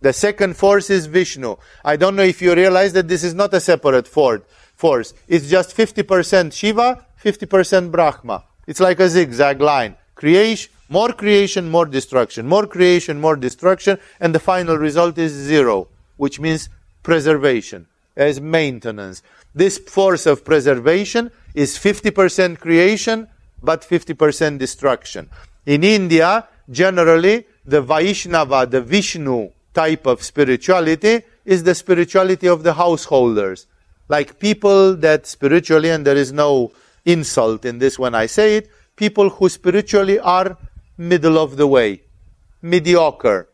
The 0.00 0.12
second 0.12 0.56
force 0.56 0.90
is 0.90 1.06
Vishnu. 1.06 1.56
I 1.84 1.96
don't 1.96 2.16
know 2.16 2.24
if 2.24 2.42
you 2.42 2.54
realize 2.54 2.94
that 2.94 3.06
this 3.06 3.22
is 3.22 3.34
not 3.34 3.54
a 3.54 3.60
separate 3.60 4.08
force. 4.08 5.14
It's 5.28 5.48
just 5.48 5.76
50% 5.76 6.52
Shiva, 6.52 7.06
50% 7.22 7.92
Brahma. 7.92 8.44
It's 8.66 8.80
like 8.80 8.98
a 8.98 9.08
zigzag 9.08 9.60
line. 9.60 9.96
Creation, 10.14 10.72
more 10.92 11.12
creation, 11.14 11.70
more 11.70 11.86
destruction, 11.86 12.46
more 12.46 12.66
creation, 12.66 13.18
more 13.18 13.34
destruction, 13.34 13.98
and 14.20 14.34
the 14.34 14.38
final 14.38 14.76
result 14.76 15.16
is 15.16 15.32
zero, 15.32 15.88
which 16.18 16.38
means 16.38 16.68
preservation 17.02 17.86
as 18.14 18.40
maintenance. 18.40 19.22
This 19.54 19.78
force 19.78 20.26
of 20.26 20.44
preservation 20.44 21.30
is 21.54 21.78
50% 21.78 22.58
creation, 22.60 23.26
but 23.62 23.80
50% 23.80 24.58
destruction. 24.58 25.30
In 25.64 25.82
India, 25.82 26.46
generally, 26.70 27.46
the 27.64 27.80
Vaishnava, 27.80 28.66
the 28.66 28.82
Vishnu 28.82 29.50
type 29.72 30.06
of 30.06 30.22
spirituality 30.22 31.22
is 31.46 31.62
the 31.62 31.74
spirituality 31.74 32.48
of 32.48 32.64
the 32.64 32.74
householders. 32.74 33.66
Like 34.08 34.38
people 34.38 34.94
that 34.96 35.26
spiritually, 35.26 35.88
and 35.88 36.06
there 36.06 36.16
is 36.16 36.32
no 36.32 36.72
insult 37.06 37.64
in 37.64 37.78
this 37.78 37.98
when 37.98 38.14
I 38.14 38.26
say 38.26 38.56
it, 38.56 38.70
people 38.96 39.30
who 39.30 39.48
spiritually 39.48 40.18
are 40.18 40.58
middle 40.96 41.38
of 41.38 41.56
the 41.56 41.66
way, 41.66 42.02
mediocre, 42.60 43.48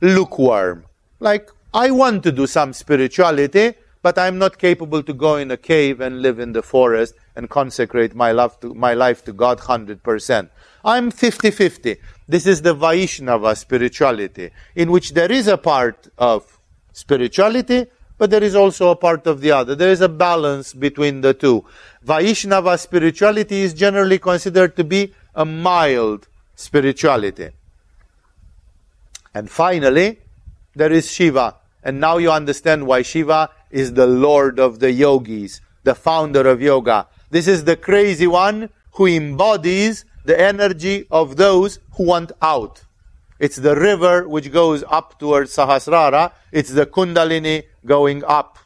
lukewarm. 0.00 0.84
Like, 1.20 1.50
I 1.74 1.90
want 1.90 2.22
to 2.24 2.32
do 2.32 2.46
some 2.46 2.72
spirituality, 2.72 3.74
but 4.02 4.18
I'm 4.18 4.38
not 4.38 4.58
capable 4.58 5.02
to 5.02 5.12
go 5.14 5.36
in 5.36 5.50
a 5.50 5.56
cave 5.56 6.00
and 6.00 6.20
live 6.20 6.38
in 6.38 6.52
the 6.52 6.62
forest 6.62 7.14
and 7.36 7.48
consecrate 7.48 8.14
my, 8.14 8.32
love 8.32 8.58
to, 8.60 8.74
my 8.74 8.94
life 8.94 9.24
to 9.24 9.32
God 9.32 9.58
100%. 9.58 10.50
I'm 10.84 11.12
50-50. 11.12 11.98
This 12.28 12.46
is 12.46 12.62
the 12.62 12.74
Vaishnava 12.74 13.54
spirituality, 13.54 14.50
in 14.74 14.90
which 14.90 15.14
there 15.14 15.30
is 15.30 15.46
a 15.46 15.56
part 15.56 16.08
of 16.18 16.58
spirituality, 16.92 17.86
but 18.18 18.30
there 18.30 18.42
is 18.42 18.54
also 18.54 18.90
a 18.90 18.96
part 18.96 19.26
of 19.26 19.40
the 19.40 19.52
other. 19.52 19.74
There 19.74 19.90
is 19.90 20.00
a 20.00 20.08
balance 20.08 20.74
between 20.74 21.20
the 21.20 21.34
two. 21.34 21.64
Vaishnava 22.02 22.78
spirituality 22.78 23.62
is 23.62 23.74
generally 23.74 24.18
considered 24.18 24.76
to 24.76 24.84
be 24.84 25.14
a 25.34 25.44
mild 25.44 26.28
spirituality. 26.54 27.50
And 29.34 29.50
finally, 29.50 30.20
there 30.74 30.92
is 30.92 31.10
Shiva. 31.10 31.56
And 31.82 32.00
now 32.00 32.18
you 32.18 32.30
understand 32.30 32.86
why 32.86 33.02
Shiva 33.02 33.50
is 33.70 33.94
the 33.94 34.06
Lord 34.06 34.60
of 34.60 34.78
the 34.78 34.92
yogis, 34.92 35.60
the 35.82 35.94
founder 35.94 36.46
of 36.48 36.60
yoga. 36.60 37.08
This 37.30 37.48
is 37.48 37.64
the 37.64 37.76
crazy 37.76 38.26
one 38.26 38.70
who 38.92 39.06
embodies 39.06 40.04
the 40.24 40.38
energy 40.38 41.06
of 41.10 41.36
those 41.36 41.80
who 41.96 42.04
want 42.04 42.32
out. 42.40 42.84
It's 43.38 43.56
the 43.56 43.74
river 43.74 44.28
which 44.28 44.52
goes 44.52 44.84
up 44.88 45.18
towards 45.18 45.56
Sahasrara. 45.56 46.32
It's 46.52 46.70
the 46.70 46.86
Kundalini 46.86 47.64
going 47.84 48.22
up, 48.24 48.58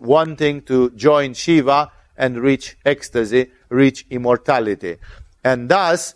wanting 0.00 0.62
to 0.62 0.90
join 0.90 1.34
Shiva 1.34 1.92
and 2.16 2.38
reach 2.38 2.76
ecstasy, 2.84 3.52
reach 3.68 4.06
immortality. 4.10 4.96
And 5.44 5.68
thus, 5.68 6.14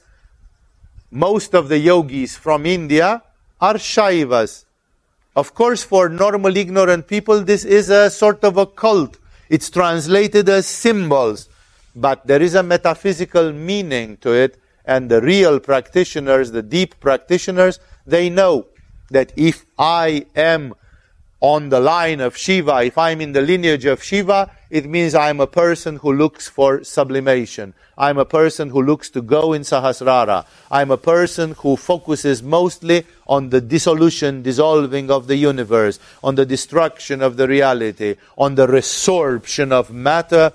most 1.15 1.55
of 1.55 1.69
the 1.69 1.79
yogis 1.79 2.37
from 2.37 2.67
India 2.67 3.23
are 3.61 3.75
Shaivas. 3.75 4.65
Of 5.37 5.55
course, 5.55 5.85
for 5.85 6.09
normal 6.09 6.57
ignorant 6.57 7.07
people, 7.07 7.41
this 7.41 7.65
is 7.65 7.89
a 7.89 8.11
sort 8.11 8.43
of 8.43 8.57
a 8.57 8.67
cult. 8.67 9.19
It's 9.49 9.71
translated 9.71 10.49
as 10.49 10.67
symbols, 10.67 11.49
but 11.95 12.27
there 12.27 12.43
is 12.43 12.57
a 12.57 12.65
metaphysical 12.65 13.53
meaning 13.53 14.17
to 14.19 14.33
it, 14.33 14.59
and 14.85 15.09
the 15.09 15.23
real 15.23 15.61
practitioners, 15.61 16.51
the 16.51 16.62
deep 16.62 16.99
practitioners, 16.99 17.79
they 18.05 18.29
know 18.29 18.67
that 19.11 19.33
if 19.37 19.65
I 19.79 20.27
am 20.35 20.75
on 21.45 21.69
the 21.69 21.79
line 21.79 22.23
of 22.23 22.35
Shiva, 22.39 22.85
if 22.85 22.97
I'm 22.97 23.21
in 23.21 23.33
the 23.33 23.43
lineage 23.43 23.85
of 23.85 24.03
Shiva, 24.03 24.51
it 24.71 24.87
means 24.87 25.15
I'm 25.15 25.41
a 25.41 25.47
person 25.47 25.97
who 25.97 26.11
looks 26.11 26.49
for 26.49 26.83
sublimation. 26.83 27.75
I'm 27.99 28.17
a 28.17 28.25
person 28.25 28.71
who 28.71 28.81
looks 28.81 29.11
to 29.11 29.21
go 29.21 29.53
in 29.53 29.61
Sahasrara. 29.61 30.47
I'm 30.71 30.91
a 30.91 30.97
person 30.97 31.55
who 31.59 31.77
focuses 31.77 32.43
mostly 32.43 33.05
on 33.27 33.51
the 33.51 33.61
dissolution, 33.61 34.41
dissolving 34.41 35.11
of 35.11 35.27
the 35.27 35.37
universe, 35.37 35.99
on 36.23 36.35
the 36.35 36.47
destruction 36.47 37.21
of 37.21 37.37
the 37.37 37.47
reality, 37.47 38.17
on 38.39 38.55
the 38.55 38.67
resorption 38.67 39.71
of 39.71 39.93
matter 39.93 40.51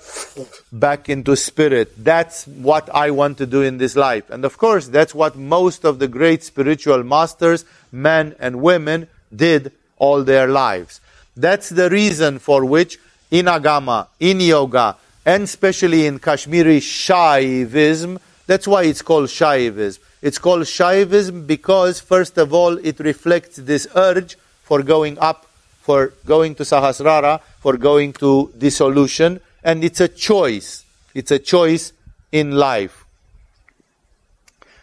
back 0.72 1.08
into 1.08 1.36
spirit. 1.36 2.04
That's 2.04 2.48
what 2.48 2.90
I 2.90 3.12
want 3.12 3.38
to 3.38 3.46
do 3.46 3.62
in 3.62 3.78
this 3.78 3.96
life. 3.96 4.32
And 4.32 4.44
of 4.44 4.58
course, 4.58 4.88
that's 4.88 5.14
what 5.14 5.36
most 5.36 5.86
of 5.86 6.00
the 6.00 6.08
great 6.08 6.42
spiritual 6.42 7.04
masters, 7.04 7.64
men 7.92 8.36
and 8.40 8.60
women, 8.60 9.08
did 9.32 9.72
all 10.00 10.24
their 10.24 10.48
lives. 10.48 11.02
That's 11.38 11.70
the 11.70 11.90
reason 11.90 12.40
for 12.40 12.66
which 12.66 12.98
in 13.30 13.46
Agama, 13.46 14.08
in 14.20 14.40
Yoga, 14.40 14.98
and 15.26 15.44
especially 15.44 16.08
in 16.08 16.20
Kashmiri 16.20 16.80
Shaivism, 16.80 18.20
that's 18.48 18.68
why 18.68 18.84
it's 18.84 19.04
called 19.04 19.28
Shaivism. 19.28 20.00
It's 20.22 20.40
called 20.40 20.64
Shaivism 20.64 21.46
because, 21.46 22.00
first 22.00 22.38
of 22.38 22.54
all, 22.54 22.78
it 22.80 23.00
reflects 23.00 23.58
this 23.58 23.88
urge 23.96 24.38
for 24.64 24.82
going 24.82 25.20
up, 25.20 25.46
for 25.82 26.14
going 26.26 26.56
to 26.56 26.64
Sahasrara, 26.64 27.42
for 27.60 27.78
going 27.78 28.14
to 28.14 28.52
dissolution, 28.58 29.40
and 29.64 29.84
it's 29.84 30.02
a 30.02 30.08
choice. 30.08 30.84
It's 31.14 31.32
a 31.32 31.40
choice 31.40 31.94
in 32.32 32.52
life. 32.52 33.06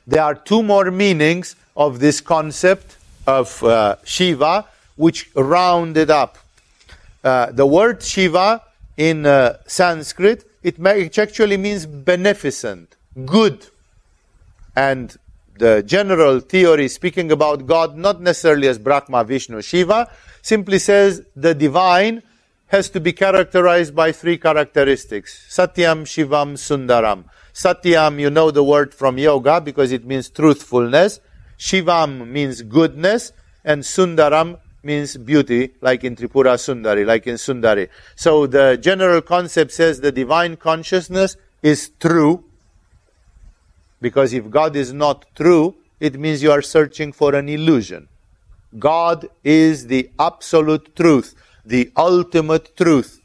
There 0.07 0.23
are 0.23 0.35
two 0.35 0.63
more 0.63 0.91
meanings 0.91 1.57
of 1.77 1.99
this 1.99 2.21
concept 2.21 2.97
of 3.27 3.63
uh, 3.65 3.97
Shiva 4.05 4.65
which 4.97 5.31
rounded 5.35 6.11
up. 6.11 6.39
Uh, 7.23 7.53
the 7.53 7.67
word 7.67 8.03
Shiva 8.03 8.63
in 8.97 9.27
uh, 9.27 9.59
Sanskrit, 9.67 10.45
it, 10.63 10.77
it 10.79 11.19
actually 11.19 11.57
means 11.57 11.87
beneficent, 11.87 12.97
good. 13.25 13.67
And 14.75 15.17
the 15.59 15.83
general 15.83 16.41
theory 16.41 16.89
speaking 16.89 17.33
about 17.33 17.67
God, 17.67 17.97
not 17.97 18.21
necessarily 18.21 18.69
as 18.69 18.79
Brahma, 18.79 19.25
Vishnu, 19.25 19.63
Shiva, 19.63 20.11
simply 20.43 20.79
says 20.79 21.23
the 21.35 21.55
divine 21.55 22.23
has 22.69 22.91
to 22.91 23.01
be 23.01 23.13
characterized 23.13 23.95
by 23.95 24.13
three 24.13 24.39
characteristics 24.39 25.47
Satyam, 25.49 26.03
Shivam, 26.05 26.55
Sundaram. 26.55 27.25
Satyam, 27.55 28.21
you 28.21 28.29
know 28.29 28.51
the 28.51 28.63
word 28.63 28.93
from 28.93 29.19
yoga 29.19 29.61
because 29.61 29.93
it 29.93 30.05
means 30.05 30.29
truthfulness. 30.29 31.21
Shivam 31.59 32.29
means 32.29 32.63
goodness. 32.63 33.33
And 33.65 33.83
Sundaram 33.83 34.59
means 34.87 35.17
beauty, 35.17 35.63
like 35.81 36.05
in 36.05 36.17
Tripura 36.17 36.55
Sundari, 36.57 37.05
like 37.05 37.27
in 37.27 37.35
Sundari. 37.35 37.89
So 38.15 38.47
the 38.47 38.79
general 38.89 39.21
concept 39.21 39.73
says 39.73 40.01
the 40.01 40.13
divine 40.13 40.57
consciousness 40.57 41.37
is 41.63 41.91
true, 42.01 42.45
because 44.01 44.33
if 44.33 44.49
God 44.49 44.77
is 44.77 44.93
not 44.93 45.27
true, 45.35 45.75
it 45.99 46.19
means 46.19 46.43
you 46.43 46.53
are 46.53 46.63
searching 46.63 47.13
for 47.13 47.35
an 47.35 47.49
illusion. 47.49 48.09
God 48.79 49.29
is 49.43 49.87
the 49.87 50.11
absolute 50.19 50.95
truth, 50.95 51.35
the 51.65 51.91
ultimate 51.97 52.77
truth. 52.77 53.21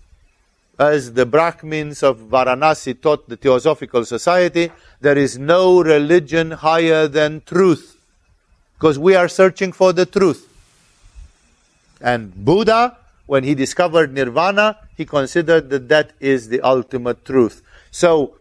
As 0.80 1.14
the 1.14 1.26
Brahmins 1.26 2.01
of 2.01 2.18
Varanasi 2.34 2.99
taught 2.99 3.30
the 3.30 3.38
Theosophical 3.38 4.03
Society, 4.05 4.72
there 4.99 5.18
is 5.18 5.38
no 5.38 5.84
religion 5.84 6.51
higher 6.51 7.07
than 7.07 7.41
truth. 7.45 7.97
Because 8.76 8.97
we 8.97 9.14
are 9.14 9.28
searching 9.28 9.74
for 9.74 9.93
the 9.93 10.07
truth. 10.07 10.47
And 12.02 12.34
Buddha, 12.45 12.97
when 13.28 13.43
he 13.43 13.56
discovered 13.56 14.14
nirvana, 14.14 14.78
he 14.97 15.06
considered 15.06 15.70
that 15.70 15.88
that 15.89 16.14
is 16.20 16.49
the 16.49 16.62
ultimate 16.62 17.24
truth. 17.24 17.62
So, 17.91 18.36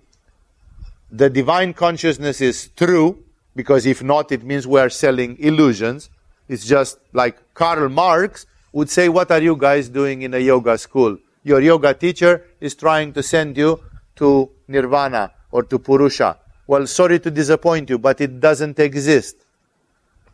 the 1.12 1.28
divine 1.28 1.74
consciousness 1.74 2.40
is 2.40 2.68
true, 2.76 3.22
because 3.56 3.84
if 3.84 4.02
not, 4.02 4.30
it 4.32 4.44
means 4.44 4.66
we 4.66 4.80
are 4.80 4.90
selling 4.90 5.36
illusions. 5.38 6.08
It's 6.48 6.64
just 6.64 6.98
like 7.12 7.54
Karl 7.54 7.88
Marx 7.88 8.46
would 8.72 8.88
say, 8.88 9.08
What 9.08 9.30
are 9.30 9.42
you 9.42 9.56
guys 9.56 9.88
doing 9.88 10.22
in 10.22 10.34
a 10.34 10.38
yoga 10.38 10.78
school? 10.78 11.18
Your 11.42 11.60
yoga 11.60 11.94
teacher 11.94 12.44
is 12.60 12.74
trying 12.74 13.12
to 13.14 13.22
send 13.22 13.56
you 13.56 13.80
to 14.16 14.50
nirvana 14.68 15.32
or 15.50 15.62
to 15.64 15.78
purusha. 15.78 16.38
Well, 16.66 16.86
sorry 16.86 17.18
to 17.20 17.30
disappoint 17.30 17.90
you, 17.90 17.98
but 17.98 18.20
it 18.20 18.40
doesn't 18.40 18.78
exist. 18.78 19.36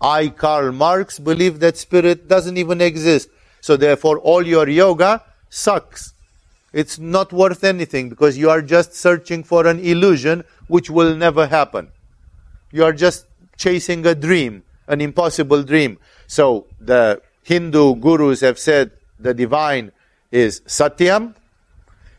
I, 0.01 0.28
Karl 0.28 0.72
Marx, 0.72 1.18
believe 1.18 1.61
that 1.61 1.76
spirit 1.76 2.28
doesn't 2.28 2.57
even 2.57 2.80
exist. 2.80 3.28
So 3.61 3.76
therefore, 3.76 4.18
all 4.18 4.47
your 4.47 4.68
yoga 4.68 5.24
sucks. 5.49 6.12
It's 6.72 6.99
not 6.99 7.32
worth 7.32 7.64
anything 7.64 8.11
because 8.11 8.36
you 8.36 8.51
are 8.51 8.61
just 8.61 8.94
searching 8.94 9.42
for 9.42 9.66
an 9.66 9.80
illusion 9.80 10.44
which 10.68 10.90
will 10.90 11.16
never 11.16 11.47
happen. 11.47 11.88
You 12.70 12.84
are 12.84 12.92
just 12.92 13.26
chasing 13.57 14.05
a 14.07 14.14
dream, 14.14 14.62
an 14.86 15.01
impossible 15.01 15.62
dream. 15.62 15.99
So 16.26 16.66
the 16.80 17.22
Hindu 17.44 17.97
gurus 17.97 18.40
have 18.40 18.59
said 18.59 18.90
the 19.18 19.32
divine 19.32 19.92
is 20.30 20.61
Satyam, 20.62 21.34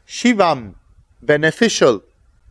Shivam, 0.07 0.73
beneficial, 1.21 2.01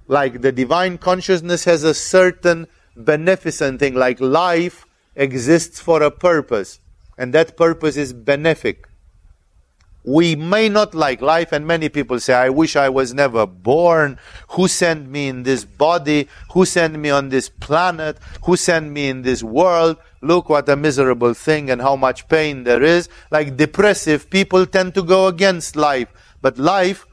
like 0.07 0.43
the 0.43 0.53
divine 0.53 0.99
consciousness 0.99 1.65
has 1.65 1.83
a 1.83 1.95
certain 1.95 2.69
beneficent 2.97 3.81
thing, 3.81 3.95
like 3.95 4.21
life 4.21 4.86
exists 5.17 5.81
for 5.81 6.03
a 6.03 6.11
purpose, 6.11 6.79
and 7.19 7.33
that 7.33 7.57
purpose 7.57 7.97
is 7.97 8.13
benefic. 8.13 8.85
We 10.05 10.37
may 10.37 10.69
not 10.69 10.95
like 10.95 11.21
life, 11.21 11.51
and 11.51 11.67
many 11.67 11.89
people 11.89 12.21
say, 12.21 12.33
I 12.33 12.49
wish 12.49 12.77
I 12.77 12.89
was 12.89 13.13
never 13.13 13.45
born. 13.45 14.21
Who 14.51 14.69
sent 14.69 15.11
me 15.11 15.27
in 15.27 15.43
this 15.43 15.65
body? 15.65 16.29
Who 16.53 16.65
sent 16.65 16.97
me 16.97 17.11
on 17.11 17.31
this 17.31 17.49
planet? 17.49 18.19
Who 18.45 18.57
sent 18.57 18.93
me 18.93 19.09
in 19.09 19.23
this 19.23 19.43
world? 19.43 19.97
Look 20.23 20.49
what 20.49 20.69
a 20.69 20.77
miserable 20.77 21.35
thing 21.35 21.71
and 21.71 21.83
how 21.83 21.97
much 21.97 22.29
pain 22.29 22.63
there 22.63 22.85
is. 22.85 23.09
Like 23.33 23.57
depressive 23.57 24.31
people 24.31 24.65
tend 24.65 24.95
to 24.95 25.03
go 25.03 25.27
against 25.27 25.75
life. 25.75 26.13
But 26.41 26.57
life 26.57 27.05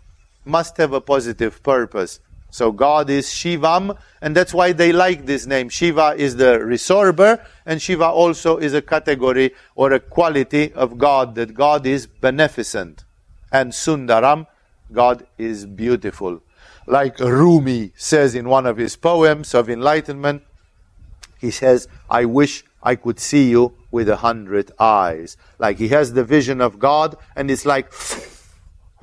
must 0.46 0.78
have 0.78 0.94
a 0.94 1.02
positive 1.02 1.64
purpose. 1.64 2.20
So 2.54 2.72
God 2.72 3.10
is 3.10 3.26
Shivam, 3.26 3.98
and 4.22 4.36
that's 4.36 4.54
why 4.54 4.74
they 4.74 4.94
like 4.94 5.26
this 5.26 5.48
name. 5.48 5.70
Shiva 5.70 6.14
is 6.16 6.36
the 6.36 6.60
resorber, 6.60 7.44
and 7.66 7.82
Shiva 7.82 8.06
also 8.06 8.58
is 8.58 8.76
a 8.76 8.82
category 8.84 9.56
or 9.74 9.92
a 9.92 10.00
quality 10.00 10.72
of 10.74 11.00
God, 11.00 11.34
that 11.34 11.56
God 11.56 11.88
is 11.88 12.06
beneficent. 12.06 13.06
And 13.52 13.72
Sundaram, 13.72 14.46
God 14.92 15.26
is 15.40 15.66
beautiful. 15.66 16.44
Like 16.86 17.18
Rumi 17.18 17.92
says 17.96 18.36
in 18.36 18.48
one 18.48 18.68
of 18.68 18.78
his 18.78 18.98
poems 18.98 19.56
of 19.56 19.68
enlightenment, 19.68 20.44
he 21.40 21.50
says, 21.50 21.88
I 22.08 22.26
wish 22.26 22.64
I 22.84 22.98
could 22.98 23.20
see 23.20 23.50
you 23.50 23.74
with 23.90 24.08
a 24.08 24.18
hundred 24.18 24.72
eyes. 24.78 25.38
Like 25.58 25.80
he 25.80 25.88
has 25.88 26.14
the 26.14 26.24
vision 26.24 26.62
of 26.62 26.78
God, 26.78 27.18
and 27.36 27.50
it's 27.50 27.66
like, 27.66 27.92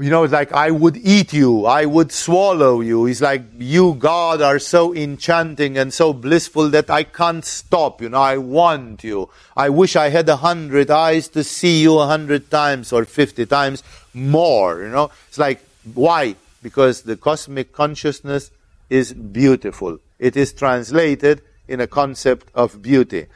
you 0.00 0.10
know, 0.10 0.24
it's 0.24 0.32
like, 0.32 0.52
I 0.52 0.70
would 0.70 0.96
eat 0.96 1.32
you, 1.32 1.66
I 1.66 1.84
would 1.84 2.10
swallow 2.10 2.80
you. 2.80 3.06
It's 3.06 3.20
like, 3.20 3.42
you, 3.58 3.94
God, 3.94 4.40
are 4.40 4.58
so 4.58 4.94
enchanting 4.94 5.76
and 5.76 5.92
so 5.92 6.12
blissful 6.12 6.70
that 6.70 6.88
I 6.88 7.04
can't 7.04 7.44
stop, 7.44 8.00
you 8.00 8.08
know, 8.08 8.20
I 8.20 8.38
want 8.38 9.04
you. 9.04 9.28
I 9.56 9.68
wish 9.68 9.96
I 9.96 10.08
had 10.08 10.28
a 10.28 10.36
hundred 10.36 10.90
eyes 10.90 11.28
to 11.28 11.44
see 11.44 11.82
you 11.82 11.98
a 11.98 12.06
hundred 12.06 12.50
times 12.50 12.92
or 12.92 13.04
fifty 13.04 13.44
times 13.44 13.82
more, 14.14 14.82
you 14.82 14.88
know. 14.88 15.10
It's 15.28 15.38
like, 15.38 15.62
why? 15.94 16.36
Because 16.62 17.02
the 17.02 17.16
cosmic 17.16 17.72
consciousness 17.72 18.50
is 18.88 19.12
beautiful. 19.12 19.98
It 20.18 20.36
is 20.36 20.52
translated 20.52 21.42
in 21.68 21.80
a 21.80 21.86
concept 21.86 22.48
of 22.54 22.82
beauty. 22.82 23.26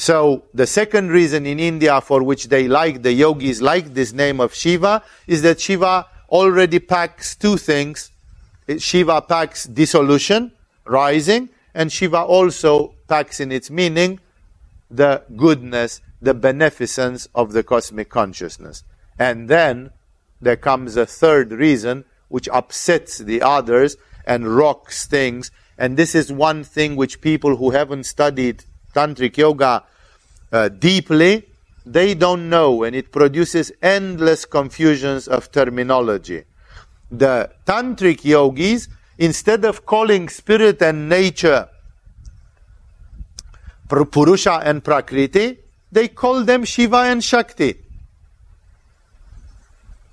So 0.00 0.44
the 0.54 0.66
second 0.66 1.10
reason 1.10 1.44
in 1.44 1.60
India 1.60 2.00
for 2.00 2.22
which 2.22 2.48
they 2.48 2.68
like, 2.68 3.02
the 3.02 3.12
yogis 3.12 3.60
like 3.60 3.92
this 3.92 4.14
name 4.14 4.40
of 4.40 4.54
Shiva, 4.54 5.02
is 5.26 5.42
that 5.42 5.60
Shiva 5.60 6.06
already 6.30 6.78
packs 6.78 7.36
two 7.36 7.58
things. 7.58 8.10
Shiva 8.78 9.20
packs 9.20 9.64
dissolution, 9.64 10.52
rising, 10.86 11.50
and 11.74 11.92
Shiva 11.92 12.22
also 12.22 12.94
packs 13.08 13.40
in 13.40 13.52
its 13.52 13.70
meaning 13.70 14.20
the 14.90 15.22
goodness, 15.36 16.00
the 16.22 16.32
beneficence 16.32 17.28
of 17.34 17.52
the 17.52 17.62
cosmic 17.62 18.08
consciousness. 18.08 18.84
And 19.18 19.50
then 19.50 19.90
there 20.40 20.56
comes 20.56 20.96
a 20.96 21.04
third 21.04 21.52
reason 21.52 22.06
which 22.28 22.48
upsets 22.48 23.18
the 23.18 23.42
others 23.42 23.98
and 24.24 24.56
rocks 24.56 25.06
things. 25.06 25.50
And 25.76 25.98
this 25.98 26.14
is 26.14 26.32
one 26.32 26.64
thing 26.64 26.96
which 26.96 27.20
people 27.20 27.56
who 27.56 27.72
haven't 27.72 28.04
studied 28.04 28.64
tantric 28.94 29.36
yoga 29.36 29.84
uh, 30.52 30.68
deeply, 30.68 31.46
they 31.86 32.14
don't 32.14 32.48
know, 32.48 32.82
and 32.84 32.94
it 32.94 33.10
produces 33.10 33.72
endless 33.82 34.44
confusions 34.44 35.28
of 35.28 35.50
terminology. 35.50 36.44
The 37.10 37.50
tantric 37.66 38.24
yogis, 38.24 38.88
instead 39.18 39.64
of 39.64 39.86
calling 39.86 40.28
spirit 40.28 40.82
and 40.82 41.08
nature 41.08 41.68
Purusha 43.88 44.60
and 44.62 44.84
Prakriti, 44.84 45.58
they 45.90 46.08
call 46.08 46.44
them 46.44 46.64
Shiva 46.64 46.98
and 46.98 47.22
Shakti. 47.22 47.74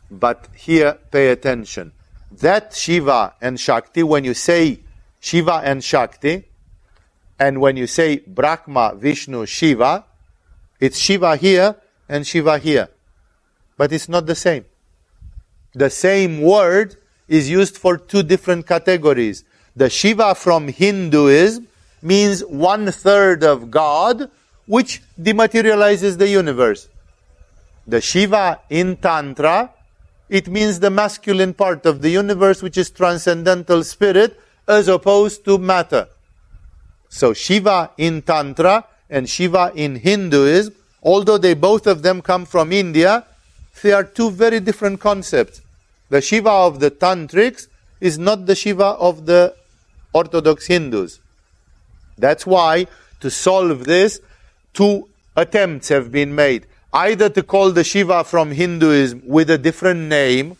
But 0.10 0.48
here, 0.56 0.98
pay 1.12 1.30
attention. 1.30 1.92
That 2.32 2.74
Shiva 2.74 3.36
and 3.42 3.60
Shakti, 3.60 4.04
when 4.04 4.24
you 4.24 4.34
say 4.34 4.80
Shiva 5.20 5.62
and 5.64 5.84
Shakti, 5.84 6.46
and 7.40 7.62
when 7.62 7.78
you 7.78 7.88
say 7.88 8.18
Brahma, 8.18 8.96
Vishnu, 8.96 9.46
Shiva, 9.46 10.06
it's 10.80 10.98
Shiva 10.98 11.36
here 11.36 11.76
and 12.10 12.26
Shiva 12.26 12.58
here. 12.58 12.90
But 13.78 13.92
it's 13.92 14.10
not 14.10 14.26
the 14.26 14.36
same. 14.36 14.66
The 15.74 15.90
same 15.90 16.42
word 16.42 16.96
is 17.28 17.50
used 17.50 17.78
for 17.78 17.98
two 17.98 18.24
different 18.24 18.66
categories. 18.66 19.44
The 19.76 19.90
Shiva 19.90 20.34
from 20.34 20.70
Hinduism 20.70 21.68
means 22.02 22.44
one 22.46 22.92
third 22.92 23.44
of 23.44 23.70
God, 23.70 24.32
which 24.66 25.02
dematerializes 25.20 26.18
the 26.18 26.28
universe. 26.28 26.90
The 27.86 28.02
Shiva 28.02 28.60
in 28.70 28.98
Tantra, 28.98 29.72
it 30.30 30.48
means 30.48 30.80
the 30.80 30.90
masculine 30.90 31.54
part 31.54 31.86
of 31.86 32.02
the 32.02 32.10
universe, 32.10 32.62
which 32.62 32.78
is 32.78 32.90
transcendental 32.90 33.84
spirit, 33.84 34.40
as 34.68 34.88
opposed 34.88 35.46
to 35.46 35.58
matter. 35.58 36.08
So 37.18 37.34
Shiva 37.34 37.89
in 37.97 38.22
Tantra 38.22 38.86
and 39.09 39.28
Shiva 39.28 39.72
in 39.74 39.95
Hinduism, 39.95 40.76
although 41.01 41.39
they 41.39 41.55
both 41.55 41.88
of 41.88 42.03
them 42.03 42.22
come 42.22 42.45
from 42.45 42.72
India, 42.72 43.26
they 43.82 43.91
are 43.91 44.03
two 44.03 44.30
very 44.30 44.59
different 44.59 44.99
concepts. 44.99 45.61
The 46.09 46.22
Shiva 46.22 46.51
of 46.51 46.80
the 46.80 46.91
Tantrics 46.91 47.70
is 47.99 48.20
not 48.20 48.45
the 48.45 48.53
Shiva 48.53 48.89
of 49.09 49.26
the 49.26 49.55
Orthodox 50.13 50.68
Hindus. 50.68 51.20
That's 52.20 52.45
why, 52.45 52.86
to 53.22 53.32
solve 53.32 53.86
this, 53.86 54.22
two 54.76 55.09
attempts 55.36 55.89
have 55.89 56.11
been 56.11 56.36
made. 56.36 56.68
Either 56.93 57.30
to 57.30 57.41
call 57.41 57.72
the 57.72 57.84
Shiva 57.84 58.26
from 58.26 58.51
Hinduism 58.51 59.24
with 59.26 59.49
a 59.49 59.57
different 59.57 60.01
name, 60.01 60.55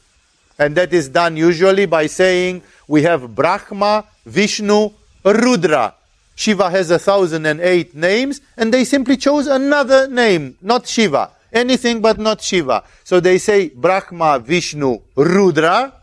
and 0.58 0.76
that 0.76 0.92
is 0.92 1.08
done 1.10 1.38
usually 1.38 1.86
by 1.86 2.08
saying 2.08 2.64
we 2.88 3.04
have 3.04 3.36
Brahma, 3.36 4.06
Vishnu, 4.26 4.90
Rudra. 5.24 5.94
Shiva 6.38 6.70
has 6.70 6.92
a 6.92 7.00
thousand 7.00 7.48
and 7.48 7.60
eight 7.60 7.96
names, 7.96 8.42
and 8.56 8.72
they 8.72 8.86
simply 8.86 9.18
chose 9.18 9.48
another 9.48 10.08
name, 10.08 10.56
not 10.62 10.86
Shiva. 10.86 11.32
Anything 11.52 12.00
but 12.00 12.20
not 12.20 12.44
Shiva. 12.44 12.84
So 13.04 13.20
they 13.20 13.40
say 13.40 13.70
Brahma, 13.70 14.38
Vishnu, 14.38 15.02
Rudra, 15.16 15.94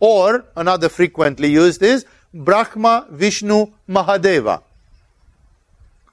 or 0.00 0.46
another 0.56 0.88
frequently 0.88 1.48
used 1.48 1.82
is 1.82 2.06
Brahma, 2.32 3.06
Vishnu, 3.10 3.66
Mahadeva. 3.86 4.62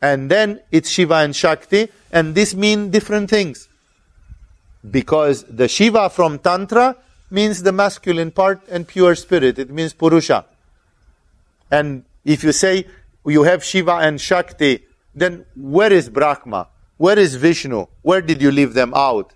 And 0.01 0.29
then 0.29 0.59
it's 0.69 0.89
Shiva 0.89 1.15
and 1.15 1.33
Shakti, 1.33 1.87
and 2.11 2.35
this 2.35 2.53
mean 2.53 2.91
different 2.91 3.29
things. 3.29 3.69
Because 4.91 5.45
the 5.45 5.69
Shiva 5.69 6.09
from 6.09 6.37
Tantra 6.39 6.97
means 7.31 7.63
the 7.63 7.71
masculine 7.71 8.31
part 8.31 8.59
and 8.67 8.85
pure 8.85 9.15
spirit. 9.15 9.57
It 9.57 9.69
means 9.69 9.93
Purusha. 9.93 10.43
And 11.71 12.03
if 12.25 12.43
you 12.43 12.51
say 12.51 12.87
you 13.25 13.43
have 13.43 13.63
Shiva 13.63 13.97
and 13.97 14.19
Shakti, 14.19 14.85
then 15.15 15.45
where 15.55 15.91
is 15.91 16.09
Brahma? 16.09 16.67
Where 16.97 17.17
is 17.17 17.35
Vishnu? 17.35 17.87
Where 18.01 18.21
did 18.21 18.41
you 18.41 18.51
leave 18.51 18.73
them 18.73 18.93
out? 18.95 19.33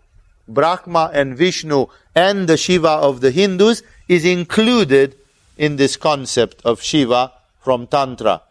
Brahma 0.48 1.12
and 1.14 1.38
Vishnu 1.38 1.88
and 2.16 2.48
the 2.48 2.58
Shiva 2.58 2.90
of 2.90 3.22
the 3.22 3.32
Hindus 3.32 3.84
is 4.08 4.26
included 4.26 5.16
in 5.58 5.76
this 5.76 5.98
concept 5.98 6.62
of 6.64 6.82
Shiva 6.82 7.34
from 7.60 7.88
Tantra. 7.88 8.42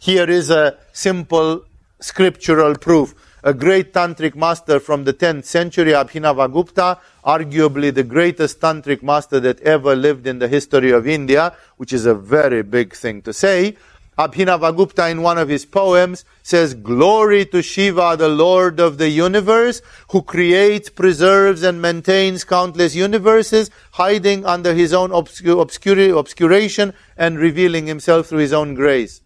Here 0.00 0.28
is 0.28 0.50
a 0.50 0.78
simple 0.92 1.64
scriptural 2.00 2.76
proof. 2.76 3.14
A 3.42 3.52
great 3.52 3.92
tantric 3.92 4.34
master 4.34 4.80
from 4.80 5.04
the 5.04 5.12
10th 5.12 5.44
century, 5.44 5.92
Abhinavagupta, 5.92 6.98
arguably 7.26 7.92
the 7.92 8.02
greatest 8.02 8.58
tantric 8.58 9.02
master 9.02 9.38
that 9.40 9.60
ever 9.60 9.94
lived 9.94 10.26
in 10.26 10.38
the 10.38 10.48
history 10.48 10.90
of 10.92 11.06
India, 11.06 11.54
which 11.76 11.92
is 11.92 12.06
a 12.06 12.14
very 12.14 12.62
big 12.62 12.94
thing 12.94 13.20
to 13.20 13.34
say, 13.34 13.76
Abhinavagupta 14.18 15.10
in 15.10 15.22
one 15.22 15.38
of 15.38 15.48
his 15.48 15.64
poems 15.66 16.24
says, 16.42 16.74
Glory 16.74 17.44
to 17.46 17.62
Shiva, 17.62 18.16
the 18.16 18.28
Lord 18.28 18.78
of 18.78 18.98
the 18.98 19.08
universe, 19.08 19.82
who 20.10 20.22
creates, 20.22 20.88
preserves, 20.88 21.62
and 21.62 21.82
maintains 21.82 22.44
countless 22.44 22.94
universes, 22.94 23.70
hiding 23.92 24.46
under 24.46 24.72
his 24.72 24.92
own 24.92 25.10
obscur- 25.10 25.64
obscur- 25.64 26.16
obscuration 26.16 26.94
and 27.16 27.38
revealing 27.38 27.86
himself 27.86 28.28
through 28.28 28.38
his 28.38 28.52
own 28.52 28.74
grace. 28.74 29.20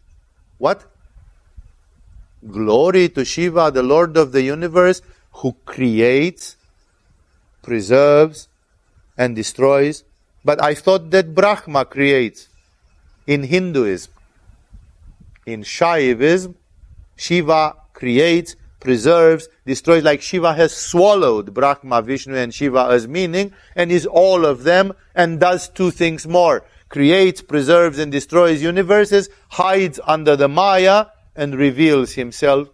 What? 0.57 0.84
Glory 2.51 3.09
to 3.11 3.24
Shiva, 3.24 3.70
the 3.70 3.82
Lord 3.82 4.16
of 4.16 4.32
the 4.32 4.43
universe, 4.43 5.03
who 5.32 5.57
creates, 5.66 6.57
preserves, 7.62 8.49
and 9.18 9.36
destroys. 9.36 10.05
But 10.45 10.62
I 10.62 10.74
thought 10.74 11.11
that 11.11 11.34
Brahma 11.34 11.84
creates 11.84 12.49
in 13.26 13.43
Hinduism. 13.43 14.12
In 15.49 15.62
Shaivism, 15.62 16.55
Shiva 17.16 17.74
creates, 17.94 18.55
preserves, 18.80 19.49
destroys, 19.66 20.05
like 20.05 20.20
Shiva 20.22 20.53
has 20.55 20.76
swallowed 20.76 21.55
Brahma, 21.55 22.03
Vishnu, 22.03 22.36
and 22.36 22.53
Shiva 22.53 22.88
as 22.90 23.09
meaning, 23.09 23.53
and 23.74 23.90
is 23.90 24.07
all 24.07 24.44
of 24.44 24.64
them, 24.64 24.92
and 25.14 25.40
does 25.40 25.68
two 25.68 25.90
things 25.90 26.26
more. 26.26 26.64
Creates, 26.90 27.42
preserves, 27.42 27.99
and 27.99 28.12
destroys 28.12 28.62
universes, 28.62 29.30
hides 29.49 29.99
under 30.07 30.36
the 30.36 30.49
Maya, 30.49 31.07
and 31.34 31.55
reveals 31.55 32.12
himself 32.12 32.68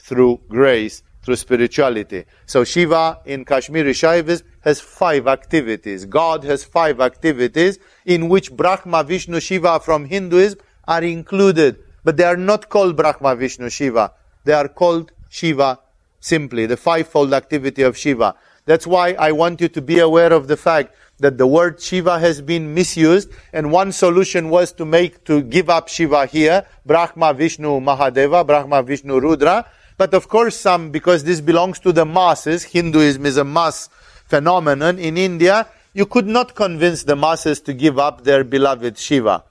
through 0.00 0.40
grace, 0.48 1.02
through 1.22 1.36
spirituality. 1.36 2.24
So 2.46 2.62
Shiva 2.62 3.20
in 3.24 3.44
Kashmiri 3.44 3.92
Shaivism 3.92 4.42
has 4.60 4.80
five 4.80 5.26
activities. 5.26 6.04
God 6.04 6.44
has 6.44 6.62
five 6.62 7.00
activities 7.00 7.78
in 8.04 8.28
which 8.28 8.52
Brahma, 8.52 9.02
Vishnu, 9.02 9.40
Shiva 9.40 9.80
from 9.80 10.04
Hinduism 10.04 10.60
are 10.86 11.02
included. 11.02 11.84
But 12.08 12.16
they 12.16 12.24
are 12.24 12.38
not 12.38 12.70
called 12.70 12.96
Brahma, 12.96 13.36
Vishnu, 13.36 13.68
Shiva. 13.68 14.12
They 14.44 14.54
are 14.54 14.68
called 14.68 15.12
Shiva 15.28 15.78
simply, 16.20 16.64
the 16.64 16.78
fivefold 16.78 17.34
activity 17.34 17.82
of 17.82 17.98
Shiva. 17.98 18.34
That's 18.64 18.86
why 18.86 19.12
I 19.12 19.32
want 19.32 19.60
you 19.60 19.68
to 19.68 19.82
be 19.82 19.98
aware 19.98 20.32
of 20.32 20.48
the 20.48 20.56
fact 20.56 20.94
that 21.18 21.36
the 21.36 21.46
word 21.46 21.82
Shiva 21.82 22.18
has 22.18 22.40
been 22.40 22.72
misused, 22.72 23.28
and 23.52 23.70
one 23.70 23.92
solution 23.92 24.48
was 24.48 24.72
to 24.72 24.86
make, 24.86 25.22
to 25.24 25.42
give 25.42 25.68
up 25.68 25.88
Shiva 25.88 26.24
here, 26.24 26.64
Brahma, 26.86 27.34
Vishnu, 27.34 27.78
Mahadeva, 27.78 28.46
Brahma, 28.46 28.82
Vishnu, 28.82 29.20
Rudra. 29.20 29.66
But 29.98 30.14
of 30.14 30.30
course 30.30 30.56
some, 30.56 30.90
because 30.90 31.24
this 31.24 31.42
belongs 31.42 31.78
to 31.80 31.92
the 31.92 32.06
masses, 32.06 32.64
Hinduism 32.64 33.26
is 33.26 33.36
a 33.36 33.44
mass 33.44 33.90
phenomenon 34.24 34.98
in 34.98 35.18
India, 35.18 35.66
you 35.92 36.06
could 36.06 36.26
not 36.26 36.54
convince 36.54 37.02
the 37.02 37.16
masses 37.16 37.60
to 37.60 37.74
give 37.74 37.98
up 37.98 38.24
their 38.24 38.44
beloved 38.44 38.96
Shiva. 38.96 39.44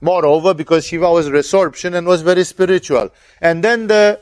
Moreover, 0.00 0.54
because 0.54 0.86
Shiva 0.86 1.10
was 1.10 1.28
resorption 1.28 1.94
and 1.94 2.06
was 2.06 2.22
very 2.22 2.44
spiritual. 2.44 3.10
And 3.40 3.62
then 3.62 3.86
the 3.86 4.20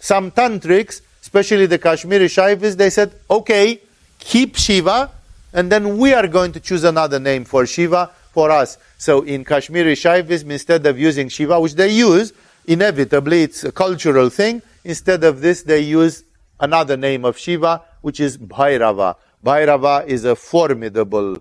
some 0.00 0.30
tantrics, 0.30 1.00
especially 1.20 1.66
the 1.66 1.78
Kashmiri 1.78 2.26
Shaivis, 2.26 2.76
they 2.76 2.90
said, 2.90 3.14
okay, 3.30 3.80
keep 4.18 4.56
Shiva, 4.56 5.10
and 5.52 5.70
then 5.70 5.98
we 5.98 6.12
are 6.14 6.26
going 6.26 6.52
to 6.52 6.60
choose 6.60 6.82
another 6.84 7.20
name 7.20 7.44
for 7.44 7.66
Shiva 7.66 8.10
for 8.32 8.50
us. 8.50 8.78
So 8.98 9.22
in 9.22 9.44
Kashmiri 9.44 9.94
Shaivism, 9.94 10.50
instead 10.50 10.86
of 10.86 10.98
using 10.98 11.28
Shiva, 11.28 11.60
which 11.60 11.74
they 11.74 11.90
use, 11.90 12.32
inevitably 12.66 13.42
it's 13.42 13.64
a 13.64 13.72
cultural 13.72 14.30
thing, 14.30 14.62
instead 14.84 15.22
of 15.24 15.40
this, 15.40 15.62
they 15.62 15.80
use 15.80 16.24
another 16.58 16.96
name 16.96 17.24
of 17.24 17.36
Shiva, 17.36 17.82
which 18.00 18.18
is 18.18 18.38
Bhairava. 18.38 19.16
Bhairava 19.44 20.06
is 20.06 20.24
a 20.24 20.34
formidable 20.34 21.36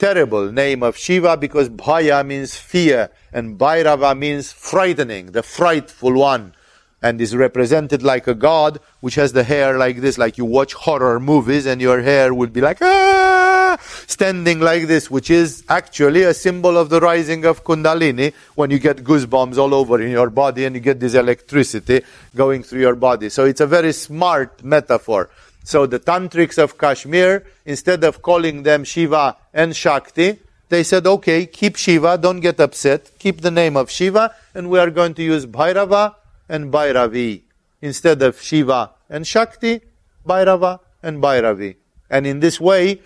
terrible 0.00 0.50
name 0.50 0.82
of 0.82 0.96
Shiva 0.96 1.36
because 1.36 1.68
Bhaya 1.68 2.26
means 2.26 2.56
fear 2.56 3.10
and 3.32 3.58
Bhairava 3.58 4.16
means 4.16 4.50
frightening, 4.50 5.32
the 5.32 5.42
frightful 5.42 6.14
one. 6.14 6.54
And 7.02 7.18
is 7.18 7.34
represented 7.34 8.02
like 8.02 8.26
a 8.26 8.34
god 8.34 8.78
which 9.00 9.14
has 9.14 9.32
the 9.32 9.42
hair 9.42 9.78
like 9.78 10.02
this, 10.02 10.18
like 10.18 10.36
you 10.36 10.44
watch 10.44 10.74
horror 10.74 11.18
movies 11.18 11.64
and 11.64 11.80
your 11.80 12.02
hair 12.02 12.34
would 12.34 12.52
be 12.52 12.60
like, 12.60 12.78
ah, 12.82 13.78
standing 14.06 14.60
like 14.60 14.86
this, 14.86 15.10
which 15.10 15.30
is 15.30 15.64
actually 15.68 16.24
a 16.24 16.34
symbol 16.34 16.76
of 16.76 16.90
the 16.90 17.00
rising 17.00 17.46
of 17.46 17.64
Kundalini 17.64 18.34
when 18.54 18.70
you 18.70 18.78
get 18.78 18.98
goosebumps 18.98 19.56
all 19.56 19.72
over 19.72 20.00
in 20.02 20.10
your 20.10 20.28
body 20.28 20.66
and 20.66 20.74
you 20.76 20.80
get 20.82 21.00
this 21.00 21.14
electricity 21.14 22.02
going 22.36 22.62
through 22.62 22.80
your 22.80 22.96
body. 22.96 23.30
So 23.30 23.46
it's 23.46 23.62
a 23.62 23.66
very 23.66 23.94
smart 23.94 24.62
metaphor. 24.62 25.30
So 25.64 25.86
the 25.86 26.00
tantrics 26.00 26.58
of 26.58 26.78
Kashmir, 26.78 27.44
instead 27.64 28.02
of 28.04 28.22
calling 28.22 28.62
them 28.62 28.84
Shiva 28.84 29.36
and 29.52 29.76
Shakti, 29.76 30.38
they 30.68 30.82
said, 30.82 31.06
okay, 31.06 31.46
keep 31.46 31.76
Shiva, 31.76 32.16
don't 32.16 32.40
get 32.40 32.60
upset, 32.60 33.10
keep 33.18 33.40
the 33.40 33.50
name 33.50 33.76
of 33.76 33.90
Shiva, 33.90 34.34
and 34.54 34.70
we 34.70 34.78
are 34.78 34.90
going 34.90 35.14
to 35.14 35.22
use 35.22 35.44
Bhairava 35.44 36.14
and 36.48 36.72
Bhairavi. 36.72 37.42
Instead 37.82 38.22
of 38.22 38.40
Shiva 38.40 38.92
and 39.08 39.26
Shakti, 39.26 39.80
Bhairava 40.26 40.80
and 41.02 41.22
Bhairavi. 41.22 41.76
And 42.08 42.26
in 42.26 42.40
this 42.40 42.60
way, 42.60 43.00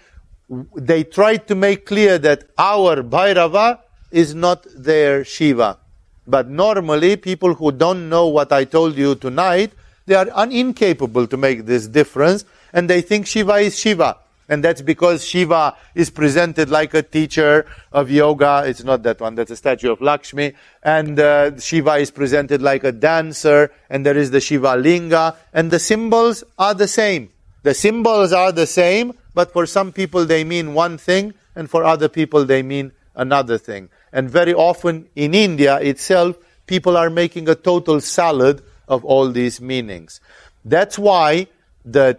they 0.76 1.04
tried 1.04 1.46
to 1.48 1.54
make 1.54 1.86
clear 1.86 2.18
that 2.18 2.44
our 2.58 3.02
Bhairava 3.02 3.80
is 4.10 4.34
not 4.34 4.66
their 4.76 5.24
Shiva. 5.24 5.78
But 6.26 6.48
normally, 6.48 7.16
people 7.16 7.54
who 7.54 7.72
don't 7.72 8.08
know 8.08 8.28
what 8.28 8.52
I 8.52 8.64
told 8.64 8.96
you 8.96 9.14
tonight 9.14 9.72
they 10.06 10.14
are 10.14 10.28
un- 10.32 10.52
incapable 10.52 11.26
to 11.26 11.36
make 11.36 11.66
this 11.66 11.86
difference, 11.86 12.44
and 12.72 12.88
they 12.90 13.00
think 13.00 13.26
Shiva 13.26 13.54
is 13.54 13.78
Shiva. 13.78 14.18
And 14.46 14.62
that's 14.62 14.82
because 14.82 15.26
Shiva 15.26 15.74
is 15.94 16.10
presented 16.10 16.68
like 16.68 16.92
a 16.92 17.02
teacher 17.02 17.66
of 17.92 18.10
yoga. 18.10 18.64
It's 18.66 18.84
not 18.84 19.02
that 19.04 19.20
one, 19.20 19.36
that's 19.36 19.50
a 19.50 19.56
statue 19.56 19.90
of 19.90 20.02
Lakshmi. 20.02 20.52
And 20.82 21.18
uh, 21.18 21.58
Shiva 21.58 21.94
is 21.94 22.10
presented 22.10 22.60
like 22.60 22.84
a 22.84 22.92
dancer, 22.92 23.72
and 23.88 24.04
there 24.04 24.16
is 24.16 24.30
the 24.30 24.40
Shiva 24.40 24.76
Linga, 24.76 25.36
and 25.54 25.70
the 25.70 25.78
symbols 25.78 26.44
are 26.58 26.74
the 26.74 26.88
same. 26.88 27.30
The 27.62 27.72
symbols 27.72 28.34
are 28.34 28.52
the 28.52 28.66
same, 28.66 29.14
but 29.32 29.50
for 29.52 29.64
some 29.64 29.92
people 29.92 30.26
they 30.26 30.44
mean 30.44 30.74
one 30.74 30.98
thing, 30.98 31.32
and 31.56 31.70
for 31.70 31.82
other 31.82 32.10
people 32.10 32.44
they 32.44 32.62
mean 32.62 32.92
another 33.14 33.56
thing. 33.56 33.88
And 34.12 34.28
very 34.28 34.52
often 34.52 35.08
in 35.16 35.32
India 35.32 35.78
itself, 35.78 36.36
people 36.66 36.98
are 36.98 37.08
making 37.08 37.48
a 37.48 37.54
total 37.54 38.00
salad 38.02 38.62
of 38.88 39.04
all 39.04 39.30
these 39.30 39.60
meanings. 39.60 40.20
That's 40.64 40.98
why 40.98 41.48
the 41.84 42.18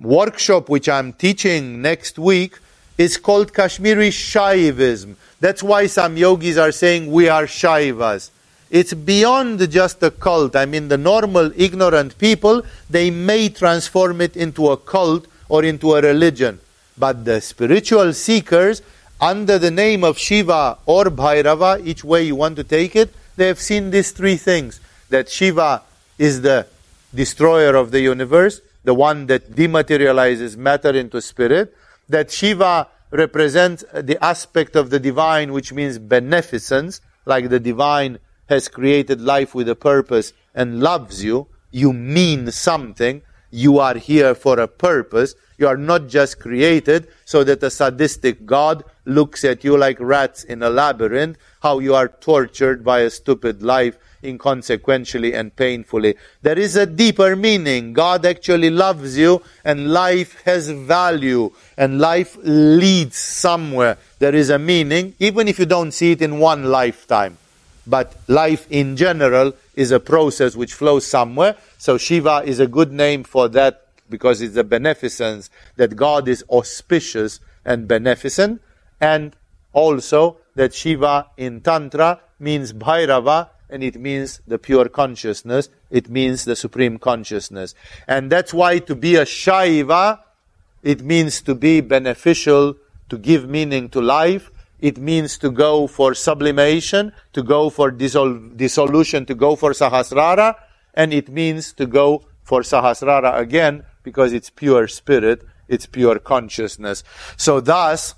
workshop 0.00 0.68
which 0.68 0.88
I'm 0.88 1.12
teaching 1.12 1.82
next 1.82 2.18
week 2.18 2.58
is 2.98 3.16
called 3.16 3.52
Kashmiri 3.54 4.10
Shaivism. 4.10 5.16
That's 5.40 5.62
why 5.62 5.86
some 5.86 6.16
yogis 6.16 6.56
are 6.56 6.72
saying 6.72 7.10
we 7.10 7.28
are 7.28 7.44
Shaivas. 7.44 8.30
It's 8.70 8.94
beyond 8.94 9.70
just 9.70 10.02
a 10.02 10.10
cult. 10.10 10.56
I 10.56 10.66
mean, 10.66 10.88
the 10.88 10.96
normal 10.96 11.52
ignorant 11.56 12.16
people, 12.18 12.62
they 12.88 13.10
may 13.10 13.48
transform 13.48 14.20
it 14.20 14.36
into 14.36 14.70
a 14.70 14.76
cult 14.76 15.26
or 15.48 15.64
into 15.64 15.94
a 15.94 16.00
religion. 16.00 16.60
But 16.96 17.24
the 17.24 17.40
spiritual 17.40 18.12
seekers, 18.12 18.80
under 19.20 19.58
the 19.58 19.70
name 19.70 20.04
of 20.04 20.18
Shiva 20.18 20.78
or 20.86 21.04
Bhairava, 21.04 21.84
each 21.84 22.02
way 22.02 22.22
you 22.22 22.36
want 22.36 22.56
to 22.56 22.64
take 22.64 22.96
it, 22.96 23.12
they 23.36 23.46
have 23.46 23.60
seen 23.60 23.90
these 23.90 24.12
three 24.12 24.36
things 24.36 24.80
that 25.12 25.28
Shiva 25.30 25.82
is 26.18 26.42
the 26.42 26.66
destroyer 27.14 27.74
of 27.76 27.90
the 27.90 28.00
universe, 28.00 28.60
the 28.84 28.94
one 28.94 29.26
that 29.26 29.52
dematerializes 29.52 30.56
matter 30.56 30.90
into 30.90 31.20
spirit, 31.20 31.74
that 32.08 32.30
Shiva 32.30 32.88
represents 33.10 33.84
the 33.92 34.22
aspect 34.24 34.74
of 34.74 34.90
the 34.90 34.98
divine 34.98 35.52
which 35.52 35.72
means 35.72 35.98
beneficence, 35.98 37.00
like 37.26 37.48
the 37.48 37.60
divine 37.60 38.18
has 38.48 38.68
created 38.68 39.20
life 39.20 39.54
with 39.54 39.68
a 39.68 39.76
purpose 39.76 40.32
and 40.54 40.80
loves 40.80 41.22
you, 41.22 41.46
you 41.70 41.92
mean 41.92 42.50
something, 42.50 43.22
you 43.50 43.78
are 43.78 43.96
here 43.96 44.34
for 44.34 44.58
a 44.58 44.66
purpose, 44.66 45.34
you 45.58 45.68
are 45.68 45.76
not 45.76 46.08
just 46.08 46.40
created 46.40 47.06
so 47.24 47.44
that 47.44 47.62
a 47.62 47.70
sadistic 47.70 48.44
God 48.46 48.82
looks 49.04 49.44
at 49.44 49.62
you 49.62 49.76
like 49.76 49.98
rats 50.00 50.42
in 50.42 50.62
a 50.62 50.70
labyrinth, 50.70 51.36
how 51.60 51.78
you 51.78 51.94
are 51.94 52.08
tortured 52.08 52.82
by 52.82 53.00
a 53.00 53.10
stupid 53.10 53.62
life 53.62 53.98
inconsequentially 54.22 55.34
and 55.34 55.54
painfully. 55.54 56.16
There 56.42 56.58
is 56.58 56.76
a 56.76 56.86
deeper 56.86 57.36
meaning. 57.36 57.92
God 57.92 58.24
actually 58.24 58.70
loves 58.70 59.16
you 59.16 59.42
and 59.64 59.92
life 59.92 60.40
has 60.42 60.68
value 60.70 61.52
and 61.76 62.00
life 62.00 62.36
leads 62.42 63.16
somewhere. 63.16 63.98
There 64.18 64.34
is 64.34 64.50
a 64.50 64.58
meaning, 64.58 65.14
even 65.18 65.48
if 65.48 65.58
you 65.58 65.66
don't 65.66 65.92
see 65.92 66.12
it 66.12 66.22
in 66.22 66.38
one 66.38 66.64
lifetime. 66.64 67.38
But 67.86 68.14
life 68.28 68.66
in 68.70 68.96
general 68.96 69.54
is 69.74 69.90
a 69.90 70.00
process 70.00 70.54
which 70.54 70.74
flows 70.74 71.06
somewhere. 71.06 71.56
So 71.78 71.98
Shiva 71.98 72.42
is 72.44 72.60
a 72.60 72.66
good 72.66 72.92
name 72.92 73.24
for 73.24 73.48
that 73.48 73.86
because 74.08 74.40
it's 74.40 74.56
a 74.56 74.64
beneficence 74.64 75.50
that 75.76 75.96
God 75.96 76.28
is 76.28 76.44
auspicious 76.50 77.40
and 77.64 77.88
beneficent. 77.88 78.60
And 79.00 79.34
also 79.72 80.36
that 80.54 80.74
Shiva 80.74 81.26
in 81.36 81.60
Tantra 81.60 82.20
means 82.38 82.72
Bhairava 82.72 83.48
and 83.72 83.82
it 83.82 83.96
means 83.96 84.42
the 84.46 84.58
pure 84.58 84.88
consciousness. 84.88 85.70
It 85.90 86.10
means 86.10 86.44
the 86.44 86.54
supreme 86.54 86.98
consciousness. 86.98 87.74
And 88.06 88.30
that's 88.30 88.52
why 88.52 88.80
to 88.80 88.94
be 88.94 89.16
a 89.16 89.24
Shaiva, 89.24 90.20
it 90.82 91.02
means 91.02 91.40
to 91.42 91.54
be 91.54 91.80
beneficial, 91.80 92.76
to 93.08 93.16
give 93.16 93.48
meaning 93.48 93.88
to 93.90 94.00
life. 94.02 94.50
It 94.78 94.98
means 94.98 95.38
to 95.38 95.50
go 95.50 95.86
for 95.86 96.12
sublimation, 96.12 97.12
to 97.32 97.42
go 97.42 97.70
for 97.70 97.90
dissol- 97.90 98.54
dissolution, 98.56 99.24
to 99.26 99.34
go 99.34 99.56
for 99.56 99.70
Sahasrara, 99.70 100.56
and 100.92 101.14
it 101.14 101.30
means 101.30 101.72
to 101.74 101.86
go 101.86 102.24
for 102.42 102.60
Sahasrara 102.60 103.38
again 103.38 103.84
because 104.02 104.32
it's 104.32 104.50
pure 104.50 104.86
spirit, 104.88 105.46
it's 105.68 105.86
pure 105.86 106.18
consciousness. 106.18 107.04
So 107.36 107.60
thus, 107.60 108.16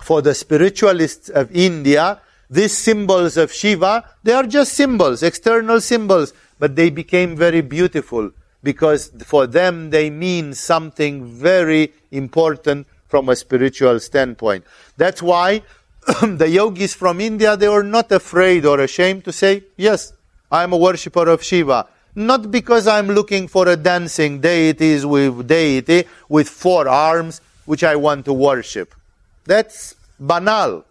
for 0.00 0.22
the 0.22 0.34
spiritualists 0.34 1.28
of 1.28 1.54
India, 1.54 2.20
these 2.48 2.76
symbols 2.76 3.36
of 3.36 3.52
Shiva, 3.52 4.04
they 4.22 4.32
are 4.32 4.44
just 4.44 4.74
symbols, 4.74 5.22
external 5.22 5.80
symbols, 5.80 6.32
but 6.58 6.76
they 6.76 6.90
became 6.90 7.36
very 7.36 7.60
beautiful 7.60 8.30
because 8.62 9.10
for 9.24 9.46
them 9.46 9.90
they 9.90 10.10
mean 10.10 10.54
something 10.54 11.24
very 11.24 11.92
important 12.10 12.86
from 13.08 13.28
a 13.28 13.36
spiritual 13.36 14.00
standpoint. 14.00 14.64
That's 14.96 15.22
why 15.22 15.62
the 16.22 16.48
yogis 16.48 16.94
from 16.94 17.20
India, 17.20 17.56
they 17.56 17.68
were 17.68 17.82
not 17.82 18.10
afraid 18.12 18.64
or 18.64 18.80
ashamed 18.80 19.24
to 19.24 19.32
say, 19.32 19.64
yes, 19.76 20.12
I'm 20.50 20.72
a 20.72 20.76
worshipper 20.76 21.28
of 21.28 21.42
Shiva. 21.42 21.88
Not 22.14 22.50
because 22.50 22.86
I'm 22.86 23.08
looking 23.08 23.46
for 23.46 23.68
a 23.68 23.76
dancing 23.76 24.40
deities 24.40 25.04
with 25.04 25.46
deity 25.46 26.04
with 26.28 26.48
four 26.48 26.88
arms, 26.88 27.42
which 27.66 27.84
I 27.84 27.94
want 27.96 28.24
to 28.24 28.32
worship. 28.32 28.94
That's 29.44 29.94
banal. 30.18 30.85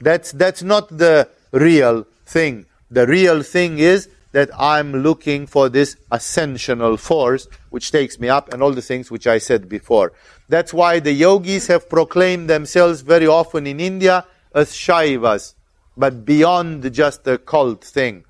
That's, 0.00 0.32
that's 0.32 0.62
not 0.62 0.88
the 0.96 1.28
real 1.52 2.06
thing. 2.26 2.66
The 2.90 3.06
real 3.06 3.42
thing 3.42 3.78
is 3.78 4.08
that 4.32 4.50
I'm 4.58 4.92
looking 4.92 5.46
for 5.46 5.68
this 5.68 5.96
ascensional 6.12 6.98
force 6.98 7.48
which 7.70 7.90
takes 7.90 8.20
me 8.20 8.28
up 8.28 8.52
and 8.52 8.62
all 8.62 8.72
the 8.72 8.82
things 8.82 9.10
which 9.10 9.26
I 9.26 9.38
said 9.38 9.68
before. 9.68 10.12
That's 10.48 10.72
why 10.72 11.00
the 11.00 11.12
yogis 11.12 11.66
have 11.66 11.88
proclaimed 11.88 12.48
themselves 12.48 13.00
very 13.00 13.26
often 13.26 13.66
in 13.66 13.80
India 13.80 14.24
as 14.54 14.72
Shaivas, 14.72 15.54
but 15.96 16.24
beyond 16.24 16.92
just 16.92 17.26
a 17.26 17.38
cult 17.38 17.84
thing. 17.84 18.24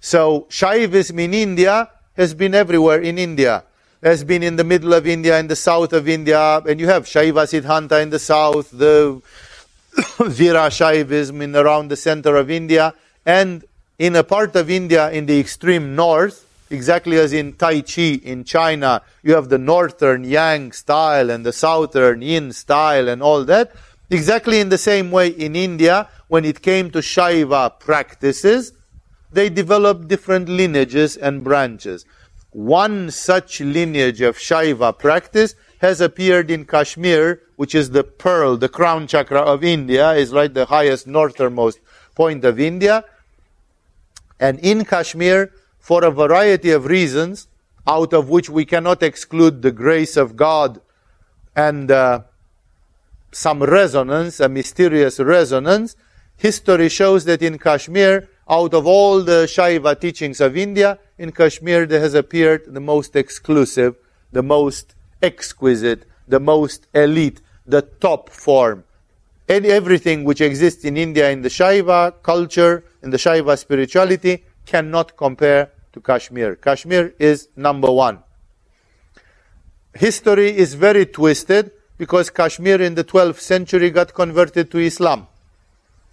So 0.00 0.46
Shaivism 0.50 1.18
in 1.20 1.34
India 1.34 1.90
has 2.16 2.34
been 2.34 2.54
everywhere 2.54 3.00
in 3.00 3.18
India. 3.18 3.64
Has 4.02 4.22
been 4.22 4.44
in 4.44 4.54
the 4.54 4.62
middle 4.62 4.94
of 4.94 5.08
India, 5.08 5.40
in 5.40 5.48
the 5.48 5.56
south 5.56 5.92
of 5.92 6.08
India, 6.08 6.58
and 6.58 6.78
you 6.78 6.86
have 6.86 7.04
Shaiva 7.04 7.46
Siddhanta 7.50 8.00
in 8.00 8.10
the 8.10 8.20
south, 8.20 8.70
the 8.70 9.20
Vira 10.18 10.70
Shaivism 10.70 11.42
in 11.42 11.56
around 11.56 11.88
the 11.88 11.96
center 11.96 12.36
of 12.36 12.50
India, 12.50 12.94
and 13.26 13.64
in 13.98 14.14
a 14.14 14.22
part 14.22 14.54
of 14.54 14.70
India 14.70 15.10
in 15.10 15.26
the 15.26 15.40
extreme 15.40 15.96
north, 15.96 16.46
exactly 16.70 17.18
as 17.18 17.32
in 17.32 17.54
Tai 17.54 17.80
Chi 17.80 18.20
in 18.22 18.44
China, 18.44 19.02
you 19.22 19.34
have 19.34 19.48
the 19.48 19.58
northern 19.58 20.22
Yang 20.22 20.72
style 20.72 21.30
and 21.30 21.44
the 21.44 21.52
southern 21.52 22.22
Yin 22.22 22.52
style 22.52 23.08
and 23.08 23.22
all 23.22 23.44
that. 23.44 23.72
Exactly 24.10 24.60
in 24.60 24.68
the 24.68 24.78
same 24.78 25.10
way 25.10 25.28
in 25.28 25.56
India, 25.56 26.08
when 26.28 26.44
it 26.44 26.62
came 26.62 26.90
to 26.92 26.98
Shaiva 26.98 27.80
practices, 27.80 28.72
they 29.32 29.48
developed 29.48 30.06
different 30.06 30.48
lineages 30.48 31.16
and 31.16 31.42
branches. 31.42 32.04
One 32.52 33.10
such 33.10 33.60
lineage 33.60 34.20
of 34.20 34.38
Shaiva 34.38 34.96
practice 34.96 35.54
has 35.78 36.00
appeared 36.00 36.50
in 36.50 36.64
Kashmir, 36.64 37.40
which 37.56 37.74
is 37.74 37.90
the 37.90 38.04
pearl, 38.04 38.56
the 38.56 38.68
crown 38.68 39.06
chakra 39.06 39.40
of 39.40 39.62
India, 39.62 40.12
is 40.12 40.32
right 40.32 40.52
the 40.52 40.66
highest 40.66 41.06
northernmost 41.06 41.80
point 42.14 42.44
of 42.44 42.58
India. 42.58 43.04
And 44.40 44.58
in 44.60 44.84
Kashmir, 44.84 45.52
for 45.78 46.04
a 46.04 46.10
variety 46.10 46.70
of 46.70 46.86
reasons, 46.86 47.48
out 47.86 48.12
of 48.12 48.28
which 48.28 48.50
we 48.50 48.64
cannot 48.64 49.02
exclude 49.02 49.62
the 49.62 49.72
grace 49.72 50.16
of 50.16 50.36
God 50.36 50.80
and 51.56 51.90
uh, 51.90 52.22
some 53.32 53.62
resonance, 53.62 54.40
a 54.40 54.48
mysterious 54.48 55.18
resonance, 55.18 55.96
history 56.36 56.88
shows 56.88 57.24
that 57.24 57.42
in 57.42 57.58
Kashmir, 57.58 58.28
out 58.48 58.74
of 58.74 58.86
all 58.86 59.22
the 59.22 59.44
Shaiva 59.46 59.98
teachings 59.98 60.40
of 60.40 60.56
India, 60.56 60.98
in 61.18 61.32
Kashmir 61.32 61.86
there 61.86 62.00
has 62.00 62.14
appeared 62.14 62.74
the 62.74 62.80
most 62.80 63.16
exclusive, 63.16 63.96
the 64.32 64.42
most 64.42 64.94
exquisite, 65.22 66.04
the 66.26 66.40
most 66.40 66.86
elite, 66.94 67.40
the 67.66 67.82
top 67.82 68.30
form. 68.30 68.84
And 69.48 69.64
everything 69.64 70.24
which 70.24 70.40
exists 70.40 70.84
in 70.84 70.96
India 70.96 71.30
in 71.30 71.42
the 71.42 71.48
Shaiva 71.48 72.22
culture, 72.22 72.84
in 73.02 73.10
the 73.10 73.16
Shaiva 73.16 73.58
spirituality, 73.58 74.44
cannot 74.66 75.16
compare 75.16 75.70
to 75.92 76.00
Kashmir. 76.00 76.56
Kashmir 76.56 77.14
is 77.18 77.48
number 77.56 77.90
one. 77.90 78.18
History 79.94 80.56
is 80.56 80.74
very 80.74 81.06
twisted 81.06 81.72
because 81.96 82.30
Kashmir 82.30 82.80
in 82.80 82.94
the 82.94 83.04
12th 83.04 83.40
century 83.40 83.90
got 83.90 84.14
converted 84.14 84.70
to 84.70 84.78
Islam. 84.78 85.26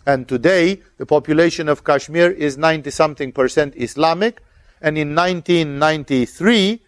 And 0.05 0.27
today, 0.27 0.81
the 0.97 1.05
population 1.05 1.67
of 1.67 1.83
Kashmir 1.83 2.31
is 2.31 2.57
90 2.57 2.89
something 2.91 3.31
percent 3.31 3.75
Islamic. 3.75 4.41
And 4.81 4.97
in 4.97 5.15
1993, 5.15 6.81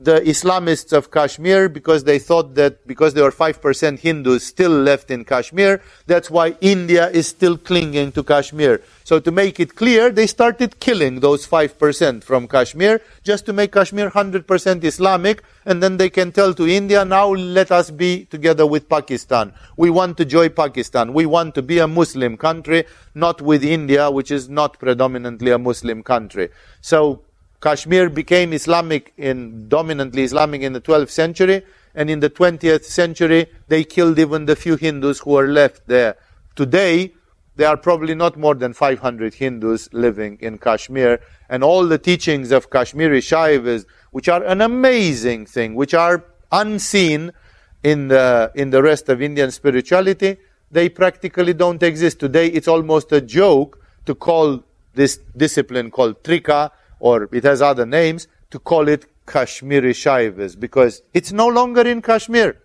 the 0.00 0.20
Islamists 0.20 0.94
of 0.94 1.10
Kashmir 1.10 1.68
because 1.68 2.04
they 2.04 2.18
thought 2.18 2.54
that 2.54 2.86
because 2.86 3.12
there 3.12 3.24
were 3.24 3.30
5% 3.30 3.98
Hindus 3.98 4.46
still 4.46 4.70
left 4.70 5.10
in 5.10 5.26
Kashmir, 5.26 5.82
that's 6.06 6.30
why 6.30 6.56
India 6.62 7.10
is 7.10 7.28
still 7.28 7.58
clinging 7.58 8.10
to 8.12 8.24
Kashmir. 8.24 8.82
So 9.04 9.20
to 9.20 9.30
make 9.30 9.60
it 9.60 9.76
clear, 9.76 10.10
they 10.10 10.26
started 10.26 10.80
killing 10.80 11.20
those 11.20 11.46
5% 11.46 12.24
from 12.24 12.48
Kashmir 12.48 13.02
just 13.22 13.44
to 13.44 13.52
make 13.52 13.72
Kashmir 13.72 14.10
100% 14.10 14.84
Islamic 14.84 15.42
and 15.66 15.82
then 15.82 15.98
they 15.98 16.08
can 16.08 16.32
tell 16.32 16.54
to 16.54 16.66
India, 16.66 17.04
now 17.04 17.28
let 17.28 17.70
us 17.70 17.90
be 17.90 18.24
together 18.24 18.66
with 18.66 18.88
Pakistan. 18.88 19.52
We 19.76 19.90
want 19.90 20.16
to 20.16 20.24
join 20.24 20.50
Pakistan. 20.50 21.12
We 21.12 21.26
want 21.26 21.54
to 21.56 21.62
be 21.62 21.78
a 21.78 21.86
Muslim 21.86 22.38
country, 22.38 22.84
not 23.14 23.42
with 23.42 23.62
India, 23.62 24.10
which 24.10 24.30
is 24.30 24.48
not 24.48 24.78
predominantly 24.78 25.50
a 25.50 25.58
Muslim 25.58 26.02
country. 26.02 26.48
So 26.80 27.22
Kashmir 27.60 28.08
became 28.08 28.52
Islamic 28.52 29.12
in 29.18 29.68
dominantly 29.68 30.22
Islamic 30.22 30.62
in 30.62 30.72
the 30.72 30.80
12th 30.80 31.10
century, 31.10 31.62
and 31.94 32.08
in 32.08 32.20
the 32.20 32.30
20th 32.30 32.84
century 32.84 33.46
they 33.68 33.84
killed 33.84 34.18
even 34.18 34.46
the 34.46 34.56
few 34.56 34.76
Hindus 34.76 35.20
who 35.20 35.30
were 35.32 35.48
left 35.48 35.86
there. 35.86 36.16
Today, 36.56 37.12
there 37.56 37.68
are 37.68 37.76
probably 37.76 38.14
not 38.14 38.38
more 38.38 38.54
than 38.54 38.72
500 38.72 39.34
Hindus 39.34 39.92
living 39.92 40.38
in 40.40 40.56
Kashmir, 40.56 41.20
and 41.50 41.62
all 41.62 41.86
the 41.86 41.98
teachings 41.98 42.50
of 42.50 42.70
Kashmiri 42.70 43.20
Shaivism, 43.20 43.84
which 44.10 44.28
are 44.28 44.42
an 44.44 44.62
amazing 44.62 45.44
thing, 45.44 45.74
which 45.74 45.92
are 45.92 46.24
unseen 46.50 47.32
in 47.82 48.08
the 48.08 48.50
in 48.54 48.70
the 48.70 48.82
rest 48.82 49.08
of 49.08 49.20
Indian 49.20 49.50
spirituality, 49.50 50.38
they 50.70 50.88
practically 50.88 51.52
don't 51.52 51.82
exist 51.82 52.20
today. 52.20 52.46
It's 52.46 52.68
almost 52.68 53.12
a 53.12 53.20
joke 53.20 53.82
to 54.06 54.14
call 54.14 54.64
this 54.94 55.18
discipline 55.36 55.90
called 55.90 56.22
Trika 56.22 56.70
or 57.00 57.28
it 57.32 57.44
has 57.44 57.60
other 57.60 57.86
names, 57.86 58.28
to 58.50 58.58
call 58.58 58.88
it 58.88 59.06
Kashmiri 59.26 59.92
Shaivism 59.92 60.60
because 60.60 61.02
it's 61.12 61.32
no 61.32 61.46
longer 61.46 61.82
in 61.82 62.02
Kashmir. 62.02 62.56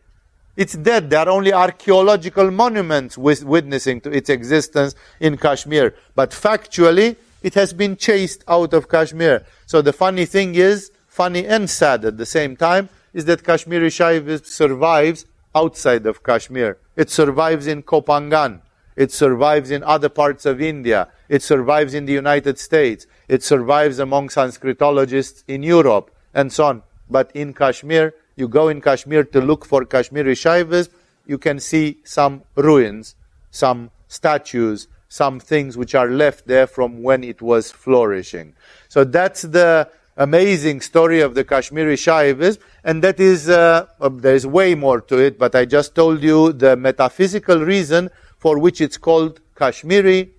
It's 0.56 0.74
dead. 0.74 1.10
There 1.10 1.20
are 1.20 1.30
only 1.30 1.52
archaeological 1.52 2.50
monuments 2.50 3.18
witnessing 3.18 4.00
to 4.02 4.12
its 4.12 4.30
existence 4.30 4.96
in 5.20 5.38
Kashmir. 5.38 5.96
But 6.16 6.32
factually, 6.32 7.18
it 7.44 7.54
has 7.56 7.74
been 7.74 7.98
chased 7.98 8.44
out 8.48 8.74
of 8.74 8.88
Kashmir. 8.88 9.46
So 9.66 9.82
the 9.82 9.94
funny 9.94 10.26
thing 10.26 10.56
is, 10.56 10.92
funny 11.08 11.46
and 11.46 11.70
sad 11.70 12.06
at 12.06 12.18
the 12.18 12.26
same 12.26 12.56
time, 12.56 12.90
is 13.14 13.26
that 13.26 13.44
Kashmiri 13.44 13.90
Shaivism 13.90 14.46
survives 14.46 15.26
outside 15.54 16.06
of 16.06 16.24
Kashmir. 16.24 16.78
It 16.96 17.10
survives 17.10 17.68
in 17.68 17.84
Koh 17.84 18.02
Phangan. 18.02 18.62
It 18.96 19.12
survives 19.12 19.72
in 19.72 19.84
other 19.84 20.10
parts 20.10 20.46
of 20.46 20.62
India. 20.62 21.10
It 21.28 21.44
survives 21.44 21.94
in 21.94 22.06
the 22.06 22.14
United 22.14 22.58
States. 22.58 23.06
It 23.28 23.44
survives 23.44 24.00
among 24.00 24.30
Sanskritologists 24.30 25.44
in 25.48 25.64
Europe 25.64 26.12
and 26.34 26.52
so 26.52 26.66
on. 26.66 26.84
But 27.10 27.32
in 27.34 27.54
Kashmir, 27.54 28.14
you 28.36 28.48
go 28.48 28.70
in 28.70 28.82
Kashmir 28.82 29.24
to 29.26 29.42
look 29.42 29.66
for 29.66 29.86
Kashmiri 29.86 30.36
Shaivism, 30.36 30.90
you 31.26 31.38
can 31.38 31.60
see 31.60 31.98
some 32.04 32.44
ruins, 32.56 33.16
some 33.52 33.90
statues, 34.08 34.88
some 35.08 35.40
things 35.40 35.78
which 35.78 35.96
are 35.96 36.10
left 36.10 36.46
there 36.48 36.68
from 36.68 37.02
when 37.02 37.24
it 37.24 37.42
was 37.42 37.72
flourishing. 37.72 38.54
So 38.90 39.04
that's 39.04 39.44
the 39.44 39.90
amazing 40.18 40.82
story 40.82 41.22
of 41.22 41.36
the 41.36 41.44
Kashmiri 41.44 41.96
Shaivism, 41.96 42.60
and 42.84 43.04
that 43.04 43.20
is, 43.20 43.50
uh, 43.50 43.88
uh, 44.00 44.10
there 44.10 44.36
is 44.36 44.46
way 44.46 44.76
more 44.76 45.02
to 45.02 45.18
it, 45.18 45.38
but 45.40 45.56
I 45.56 45.66
just 45.66 45.96
told 45.96 46.22
you 46.22 46.54
the 46.54 46.76
metaphysical 46.76 47.60
reason 47.60 48.10
for 48.38 48.60
which 48.60 48.82
it's 48.82 48.98
called 48.98 49.40
Kashmiri 49.56 50.32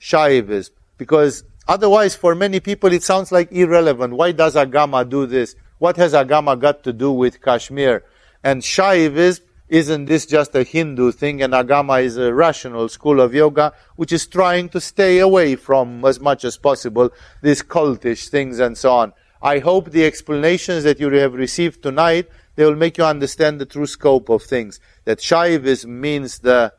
Shaivism. 0.00 0.70
Because 0.96 1.44
otherwise, 1.68 2.16
for 2.16 2.34
many 2.34 2.58
people, 2.58 2.92
it 2.92 3.02
sounds 3.02 3.30
like 3.30 3.52
irrelevant. 3.52 4.14
Why 4.14 4.32
does 4.32 4.56
Agama 4.56 5.08
do 5.08 5.26
this? 5.26 5.54
What 5.78 5.96
has 5.98 6.14
Agama 6.14 6.58
got 6.58 6.82
to 6.84 6.92
do 6.92 7.12
with 7.12 7.40
Kashmir? 7.40 8.04
And 8.42 8.62
Shaivism, 8.62 9.42
isn't 9.68 10.06
this 10.06 10.24
just 10.24 10.54
a 10.54 10.62
Hindu 10.62 11.12
thing? 11.12 11.42
And 11.42 11.52
Agama 11.52 12.02
is 12.02 12.16
a 12.16 12.32
rational 12.32 12.88
school 12.88 13.20
of 13.20 13.34
yoga, 13.34 13.74
which 13.96 14.12
is 14.12 14.26
trying 14.26 14.70
to 14.70 14.80
stay 14.80 15.18
away 15.18 15.56
from 15.56 16.04
as 16.04 16.18
much 16.18 16.44
as 16.44 16.56
possible 16.56 17.10
these 17.42 17.62
cultish 17.62 18.28
things 18.28 18.58
and 18.58 18.78
so 18.78 18.92
on. 18.92 19.12
I 19.42 19.58
hope 19.58 19.90
the 19.90 20.04
explanations 20.04 20.84
that 20.84 20.98
you 20.98 21.10
have 21.10 21.34
received 21.34 21.82
tonight, 21.82 22.28
they 22.56 22.64
will 22.64 22.76
make 22.76 22.98
you 22.98 23.04
understand 23.04 23.60
the 23.60 23.66
true 23.66 23.86
scope 23.86 24.30
of 24.30 24.42
things. 24.42 24.80
That 25.04 25.18
Shaivism 25.18 25.86
means 25.86 26.38
the 26.38 26.72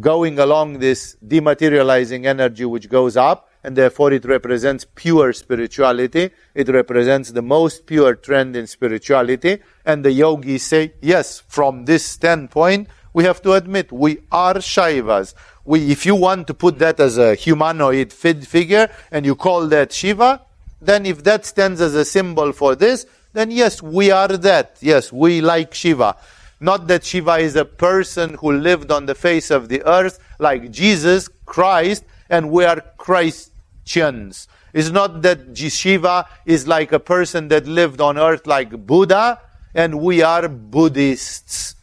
going 0.00 0.38
along 0.38 0.78
this 0.78 1.16
dematerializing 1.26 2.26
energy 2.26 2.64
which 2.64 2.88
goes 2.88 3.16
up, 3.16 3.47
and 3.64 3.76
therefore 3.76 4.12
it 4.12 4.24
represents 4.24 4.86
pure 4.94 5.32
spirituality. 5.32 6.30
It 6.54 6.68
represents 6.68 7.32
the 7.32 7.42
most 7.42 7.86
pure 7.86 8.14
trend 8.14 8.56
in 8.56 8.66
spirituality. 8.66 9.58
And 9.84 10.04
the 10.04 10.12
yogis 10.12 10.62
say, 10.62 10.94
yes, 11.00 11.42
from 11.48 11.84
this 11.84 12.04
standpoint, 12.04 12.88
we 13.12 13.24
have 13.24 13.42
to 13.42 13.52
admit 13.52 13.90
we 13.90 14.18
are 14.30 14.54
Shaivas. 14.54 15.34
We, 15.64 15.90
if 15.90 16.06
you 16.06 16.14
want 16.14 16.46
to 16.46 16.54
put 16.54 16.78
that 16.78 17.00
as 17.00 17.18
a 17.18 17.34
humanoid 17.34 18.12
figure 18.12 18.88
and 19.10 19.26
you 19.26 19.34
call 19.34 19.66
that 19.68 19.92
Shiva, 19.92 20.42
then 20.80 21.04
if 21.04 21.24
that 21.24 21.44
stands 21.44 21.80
as 21.80 21.94
a 21.94 22.04
symbol 22.04 22.52
for 22.52 22.74
this, 22.74 23.06
then 23.32 23.50
yes, 23.50 23.82
we 23.82 24.10
are 24.10 24.28
that. 24.28 24.76
Yes, 24.80 25.12
we 25.12 25.40
like 25.40 25.74
Shiva. 25.74 26.16
Not 26.60 26.88
that 26.88 27.04
Shiva 27.04 27.36
is 27.36 27.56
a 27.56 27.64
person 27.64 28.34
who 28.34 28.52
lived 28.52 28.90
on 28.90 29.06
the 29.06 29.14
face 29.14 29.50
of 29.50 29.68
the 29.68 29.82
earth 29.84 30.18
like 30.38 30.70
Jesus 30.70 31.28
Christ, 31.46 32.04
and 32.28 32.50
we 32.50 32.64
are 32.64 32.80
Christians. 32.96 34.48
It's 34.72 34.90
not 34.90 35.22
that 35.22 35.56
Shiva 35.56 36.26
is 36.44 36.68
like 36.68 36.92
a 36.92 37.00
person 37.00 37.48
that 37.48 37.66
lived 37.66 38.00
on 38.00 38.18
earth 38.18 38.46
like 38.46 38.86
Buddha 38.86 39.40
and 39.74 40.00
we 40.00 40.22
are 40.22 40.48
Buddhists. 40.48 41.74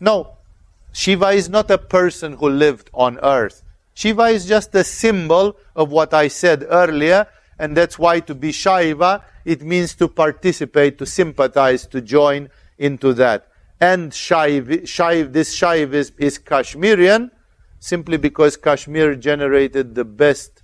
No. 0.00 0.36
Shiva 0.92 1.30
is 1.30 1.48
not 1.48 1.70
a 1.70 1.78
person 1.78 2.34
who 2.34 2.48
lived 2.48 2.90
on 2.94 3.18
earth. 3.22 3.62
Shiva 3.94 4.24
is 4.24 4.46
just 4.46 4.74
a 4.74 4.84
symbol 4.84 5.56
of 5.74 5.90
what 5.90 6.14
I 6.14 6.28
said 6.28 6.64
earlier, 6.68 7.26
and 7.58 7.76
that's 7.76 7.98
why 7.98 8.20
to 8.20 8.34
be 8.34 8.50
Shaiva, 8.50 9.22
it 9.44 9.62
means 9.62 9.94
to 9.96 10.08
participate, 10.08 10.98
to 10.98 11.06
sympathize, 11.06 11.86
to 11.88 12.00
join 12.00 12.48
into 12.78 13.12
that. 13.14 13.48
And 13.80 14.12
Shaiv, 14.12 14.82
Shaiv 14.82 15.32
this 15.32 15.54
Shaiv 15.56 15.92
is, 15.94 16.12
is 16.18 16.38
Kashmirian, 16.38 17.30
simply 17.80 18.16
because 18.16 18.56
Kashmir 18.56 19.14
generated 19.14 19.94
the 19.94 20.04
best 20.04 20.62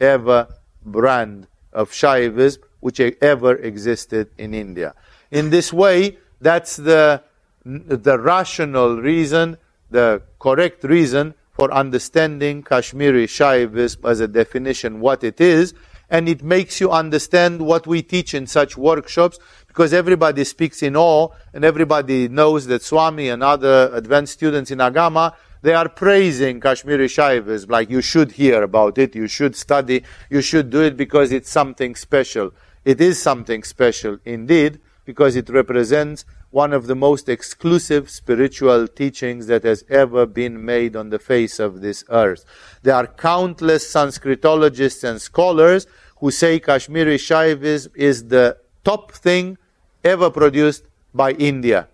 ever 0.00 0.48
brand 0.84 1.46
of 1.72 1.90
Shaivism 1.90 2.58
which 2.80 3.00
ever 3.00 3.56
existed 3.56 4.28
in 4.36 4.52
India. 4.52 4.94
In 5.30 5.48
this 5.48 5.72
way, 5.72 6.18
that's 6.38 6.76
the, 6.76 7.22
the 7.64 8.18
rational 8.18 9.00
reason, 9.00 9.56
the 9.90 10.20
correct 10.38 10.84
reason 10.84 11.32
for 11.52 11.72
understanding 11.72 12.62
Kashmiri 12.62 13.26
Shaivism 13.26 14.04
as 14.04 14.20
a 14.20 14.28
definition, 14.28 15.00
what 15.00 15.24
it 15.24 15.40
is, 15.40 15.72
and 16.10 16.28
it 16.28 16.42
makes 16.42 16.80
you 16.80 16.90
understand 16.90 17.62
what 17.62 17.86
we 17.86 18.02
teach 18.02 18.34
in 18.34 18.46
such 18.46 18.76
workshops 18.76 19.38
because 19.66 19.94
everybody 19.94 20.44
speaks 20.44 20.82
in 20.82 20.94
awe 20.94 21.28
and 21.54 21.64
everybody 21.64 22.28
knows 22.28 22.66
that 22.66 22.82
Swami 22.82 23.30
and 23.30 23.42
other 23.42 23.90
advanced 23.94 24.34
students 24.34 24.70
in 24.70 24.78
Agama 24.78 25.34
they 25.64 25.72
are 25.72 25.88
praising 25.88 26.60
Kashmiri 26.60 27.06
Shaivism, 27.06 27.70
like 27.70 27.88
you 27.88 28.02
should 28.02 28.32
hear 28.32 28.62
about 28.62 28.98
it, 28.98 29.14
you 29.14 29.26
should 29.26 29.56
study, 29.56 30.04
you 30.28 30.42
should 30.42 30.68
do 30.68 30.82
it 30.82 30.94
because 30.94 31.32
it's 31.32 31.48
something 31.50 31.94
special. 31.94 32.52
It 32.84 33.00
is 33.00 33.20
something 33.20 33.62
special 33.62 34.18
indeed, 34.26 34.78
because 35.06 35.36
it 35.36 35.48
represents 35.48 36.26
one 36.50 36.74
of 36.74 36.86
the 36.86 36.94
most 36.94 37.30
exclusive 37.30 38.10
spiritual 38.10 38.86
teachings 38.86 39.46
that 39.46 39.64
has 39.64 39.84
ever 39.88 40.26
been 40.26 40.62
made 40.62 40.94
on 40.96 41.08
the 41.08 41.18
face 41.18 41.58
of 41.58 41.80
this 41.80 42.04
earth. 42.10 42.44
There 42.82 42.94
are 42.94 43.06
countless 43.06 43.90
Sanskritologists 43.90 45.02
and 45.02 45.18
scholars 45.18 45.86
who 46.18 46.30
say 46.30 46.60
Kashmiri 46.60 47.16
Shaivism 47.16 47.88
is 47.94 48.28
the 48.28 48.58
top 48.84 49.12
thing 49.12 49.56
ever 50.04 50.28
produced 50.28 50.84
by 51.14 51.30
India 51.30 51.88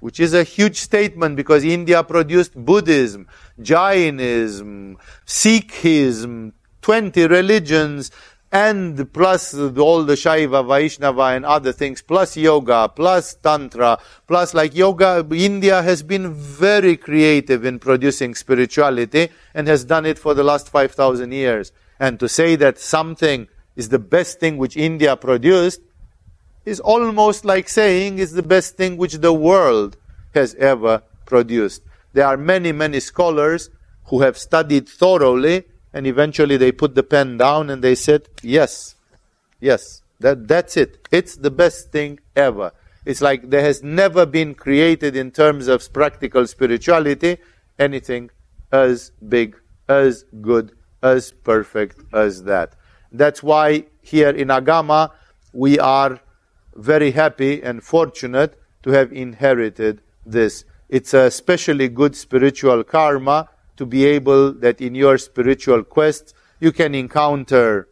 which 0.00 0.20
is 0.20 0.34
a 0.34 0.44
huge 0.44 0.78
statement 0.78 1.36
because 1.36 1.64
India 1.64 2.02
produced 2.02 2.54
Buddhism, 2.54 3.26
Jainism, 3.60 4.98
Sikhism, 5.26 6.52
20 6.82 7.26
religions, 7.26 8.10
and 8.50 9.12
plus 9.12 9.52
all 9.54 10.04
the 10.04 10.14
Shaiva, 10.14 10.66
Vaishnava, 10.66 11.22
and 11.22 11.44
other 11.44 11.72
things, 11.72 12.00
plus 12.00 12.36
yoga, 12.36 12.88
plus 12.88 13.34
Tantra, 13.34 13.98
plus 14.26 14.54
like 14.54 14.74
yoga. 14.74 15.26
India 15.32 15.82
has 15.82 16.02
been 16.02 16.32
very 16.32 16.96
creative 16.96 17.64
in 17.64 17.78
producing 17.78 18.34
spirituality 18.34 19.28
and 19.54 19.68
has 19.68 19.84
done 19.84 20.06
it 20.06 20.18
for 20.18 20.32
the 20.32 20.44
last 20.44 20.70
5,000 20.70 21.30
years. 21.32 21.72
And 22.00 22.18
to 22.20 22.28
say 22.28 22.56
that 22.56 22.78
something 22.78 23.48
is 23.76 23.90
the 23.90 23.98
best 23.98 24.40
thing 24.40 24.56
which 24.56 24.76
India 24.76 25.16
produced 25.16 25.82
is 26.68 26.80
almost 26.80 27.44
like 27.44 27.68
saying 27.68 28.18
it's 28.18 28.32
the 28.32 28.42
best 28.42 28.76
thing 28.76 28.96
which 28.96 29.14
the 29.14 29.32
world 29.32 29.96
has 30.34 30.54
ever 30.56 31.02
produced. 31.24 31.82
There 32.12 32.26
are 32.26 32.36
many, 32.36 32.72
many 32.72 33.00
scholars 33.00 33.70
who 34.04 34.20
have 34.20 34.36
studied 34.36 34.88
thoroughly 34.88 35.64
and 35.94 36.06
eventually 36.06 36.56
they 36.58 36.72
put 36.72 36.94
the 36.94 37.02
pen 37.02 37.38
down 37.38 37.70
and 37.70 37.82
they 37.82 37.94
said, 37.94 38.28
yes, 38.42 38.96
yes, 39.60 40.02
that, 40.20 40.46
that's 40.46 40.76
it. 40.76 41.08
It's 41.10 41.36
the 41.36 41.50
best 41.50 41.90
thing 41.90 42.20
ever. 42.36 42.72
It's 43.06 43.22
like 43.22 43.48
there 43.48 43.62
has 43.62 43.82
never 43.82 44.26
been 44.26 44.54
created 44.54 45.16
in 45.16 45.30
terms 45.30 45.68
of 45.68 45.90
practical 45.92 46.46
spirituality 46.46 47.38
anything 47.78 48.30
as 48.70 49.12
big, 49.26 49.56
as 49.88 50.24
good, 50.42 50.72
as 51.02 51.32
perfect 51.32 52.02
as 52.12 52.42
that. 52.42 52.74
That's 53.10 53.42
why 53.42 53.86
here 54.02 54.30
in 54.30 54.48
Agama 54.48 55.12
we 55.54 55.78
are 55.78 56.20
very 56.78 57.10
happy 57.10 57.62
and 57.62 57.82
fortunate 57.82 58.58
to 58.82 58.90
have 58.90 59.12
inherited 59.12 60.00
this. 60.24 60.64
It's 60.88 61.12
a 61.12 61.24
especially 61.24 61.88
good 61.88 62.16
spiritual 62.16 62.84
karma 62.84 63.50
to 63.76 63.84
be 63.84 64.06
able 64.06 64.52
that 64.54 64.80
in 64.80 64.94
your 64.94 65.18
spiritual 65.18 65.82
quest 65.82 66.34
you 66.60 66.72
can 66.72 66.94
encounter 66.94 67.88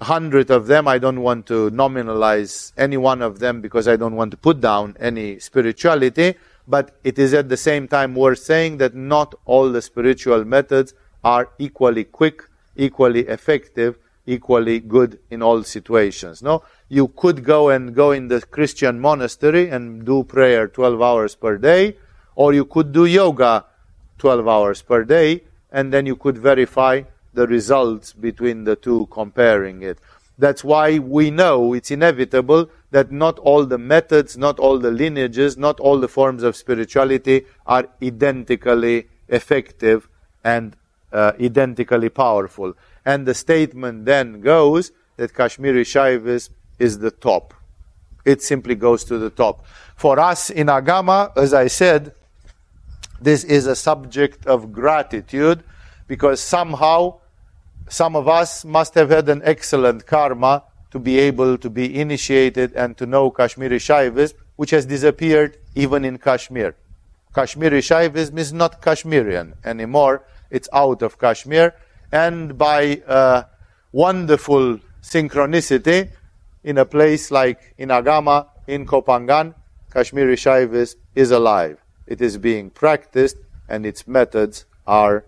hundred 0.00 0.50
of 0.50 0.66
them. 0.66 0.88
I 0.88 0.98
don't 0.98 1.20
want 1.20 1.46
to 1.46 1.70
nominalize 1.70 2.72
any 2.76 2.96
one 2.96 3.20
of 3.22 3.38
them 3.38 3.60
because 3.60 3.86
I 3.86 3.96
don't 3.96 4.16
want 4.16 4.30
to 4.30 4.36
put 4.36 4.60
down 4.60 4.96
any 4.98 5.38
spirituality, 5.38 6.34
but 6.66 6.96
it 7.04 7.18
is 7.18 7.34
at 7.34 7.48
the 7.48 7.56
same 7.56 7.86
time 7.86 8.14
worth 8.14 8.38
saying 8.38 8.78
that 8.78 8.94
not 8.94 9.34
all 9.44 9.70
the 9.70 9.82
spiritual 9.82 10.44
methods 10.44 10.94
are 11.22 11.50
equally 11.58 12.04
quick, 12.04 12.42
equally 12.76 13.20
effective, 13.20 13.98
equally 14.26 14.80
good 14.80 15.18
in 15.30 15.42
all 15.42 15.62
situations. 15.62 16.42
No, 16.42 16.62
you 16.88 17.08
could 17.08 17.44
go 17.44 17.70
and 17.70 17.94
go 17.94 18.12
in 18.12 18.28
the 18.28 18.40
Christian 18.40 19.00
monastery 19.00 19.68
and 19.68 20.04
do 20.04 20.24
prayer 20.24 20.68
12 20.68 21.02
hours 21.02 21.34
per 21.34 21.56
day, 21.56 21.96
or 22.34 22.52
you 22.52 22.64
could 22.64 22.92
do 22.92 23.06
yoga 23.06 23.64
12 24.18 24.48
hours 24.48 24.82
per 24.82 25.04
day, 25.04 25.42
and 25.72 25.92
then 25.92 26.06
you 26.06 26.16
could 26.16 26.38
verify 26.38 27.02
the 27.32 27.46
results 27.46 28.12
between 28.12 28.64
the 28.64 28.76
two, 28.76 29.06
comparing 29.10 29.82
it. 29.82 29.98
That's 30.38 30.64
why 30.64 30.98
we 30.98 31.30
know 31.30 31.74
it's 31.74 31.90
inevitable 31.90 32.70
that 32.90 33.12
not 33.12 33.38
all 33.40 33.66
the 33.66 33.78
methods, 33.78 34.36
not 34.36 34.58
all 34.58 34.78
the 34.78 34.90
lineages, 34.90 35.56
not 35.56 35.78
all 35.80 36.00
the 36.00 36.08
forms 36.08 36.42
of 36.42 36.56
spirituality 36.56 37.44
are 37.66 37.86
identically 38.02 39.06
effective 39.28 40.08
and 40.42 40.76
uh, 41.12 41.32
identically 41.40 42.08
powerful. 42.08 42.74
And 43.04 43.26
the 43.26 43.34
statement 43.34 44.04
then 44.04 44.40
goes 44.40 44.92
that 45.16 45.34
Kashmiri 45.34 45.84
Shaivism 45.84 46.50
is 46.78 46.98
the 46.98 47.10
top. 47.10 47.54
It 48.24 48.42
simply 48.42 48.74
goes 48.74 49.04
to 49.04 49.18
the 49.18 49.30
top. 49.30 49.64
For 49.96 50.18
us 50.18 50.50
in 50.50 50.66
Agama, 50.66 51.36
as 51.36 51.54
I 51.54 51.68
said, 51.68 52.14
this 53.20 53.44
is 53.44 53.66
a 53.66 53.76
subject 53.76 54.46
of 54.46 54.72
gratitude 54.72 55.62
because 56.06 56.40
somehow 56.40 57.20
some 57.88 58.16
of 58.16 58.28
us 58.28 58.64
must 58.64 58.94
have 58.94 59.10
had 59.10 59.28
an 59.28 59.42
excellent 59.44 60.06
karma 60.06 60.64
to 60.90 60.98
be 60.98 61.18
able 61.18 61.56
to 61.58 61.70
be 61.70 62.00
initiated 62.00 62.72
and 62.74 62.96
to 62.96 63.06
know 63.06 63.30
Kashmiri 63.30 63.78
Shaivism, 63.78 64.34
which 64.56 64.70
has 64.70 64.86
disappeared 64.86 65.58
even 65.74 66.04
in 66.04 66.18
Kashmir. 66.18 66.74
Kashmiri 67.34 67.80
Shaivism 67.80 68.38
is 68.38 68.52
not 68.52 68.82
Kashmirian 68.82 69.54
anymore, 69.64 70.24
it's 70.50 70.68
out 70.72 71.02
of 71.02 71.18
Kashmir 71.18 71.74
and 72.12 72.58
by 72.58 73.02
a 73.06 73.44
wonderful 73.92 74.78
synchronicity 75.02 76.10
in 76.64 76.78
a 76.78 76.84
place 76.84 77.30
like 77.30 77.74
in 77.78 77.88
Agama, 77.88 78.46
in 78.66 78.86
Koh 78.86 79.02
Phangan, 79.02 79.54
Kashmiri 79.92 80.36
Shaivism 80.36 80.96
is 81.14 81.30
alive. 81.30 81.78
It 82.06 82.20
is 82.20 82.38
being 82.38 82.70
practiced 82.70 83.36
and 83.68 83.86
its 83.86 84.06
methods 84.06 84.66
are 84.86 85.24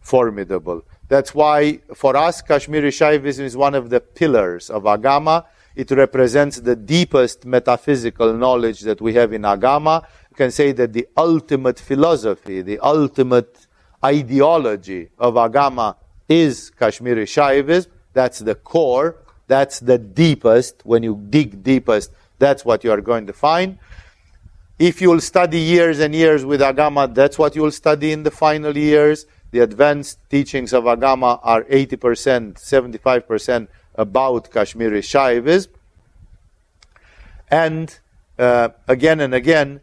formidable. 0.00 0.82
That's 1.08 1.34
why 1.34 1.80
for 1.94 2.16
us 2.16 2.42
Kashmiri 2.42 2.90
Shaivism 2.90 3.40
is 3.40 3.56
one 3.56 3.74
of 3.74 3.90
the 3.90 4.00
pillars 4.00 4.70
of 4.70 4.84
Agama. 4.84 5.44
It 5.76 5.90
represents 5.90 6.60
the 6.60 6.76
deepest 6.76 7.44
metaphysical 7.44 8.32
knowledge 8.34 8.80
that 8.82 9.00
we 9.00 9.14
have 9.14 9.32
in 9.32 9.42
Agama. 9.42 10.04
You 10.30 10.36
can 10.36 10.50
say 10.50 10.72
that 10.72 10.92
the 10.92 11.06
ultimate 11.16 11.78
philosophy, 11.78 12.62
the 12.62 12.78
ultimate 12.80 13.66
ideology 14.02 15.10
of 15.18 15.34
Agama 15.34 15.96
is 16.28 16.70
Kashmiri 16.70 17.26
Shaivism. 17.26 17.88
That's 18.12 18.38
the 18.38 18.54
core. 18.54 19.16
That's 19.46 19.80
the 19.80 19.98
deepest. 19.98 20.82
When 20.84 21.02
you 21.02 21.20
dig 21.28 21.62
deepest, 21.62 22.12
that's 22.38 22.64
what 22.64 22.84
you 22.84 22.90
are 22.92 23.00
going 23.00 23.26
to 23.26 23.32
find. 23.32 23.78
If 24.78 25.00
you'll 25.00 25.20
study 25.20 25.58
years 25.58 26.00
and 26.00 26.14
years 26.14 26.44
with 26.44 26.60
Agama, 26.60 27.12
that's 27.12 27.38
what 27.38 27.54
you'll 27.54 27.70
study 27.70 28.12
in 28.12 28.22
the 28.22 28.30
final 28.30 28.76
years. 28.76 29.26
The 29.50 29.60
advanced 29.60 30.18
teachings 30.30 30.72
of 30.72 30.84
Agama 30.84 31.38
are 31.42 31.62
80%, 31.64 32.54
75% 32.54 33.68
about 33.94 34.50
Kashmiri 34.50 35.00
Shaivism. 35.00 35.68
And 37.50 37.96
uh, 38.38 38.70
again 38.88 39.20
and 39.20 39.32
again, 39.34 39.80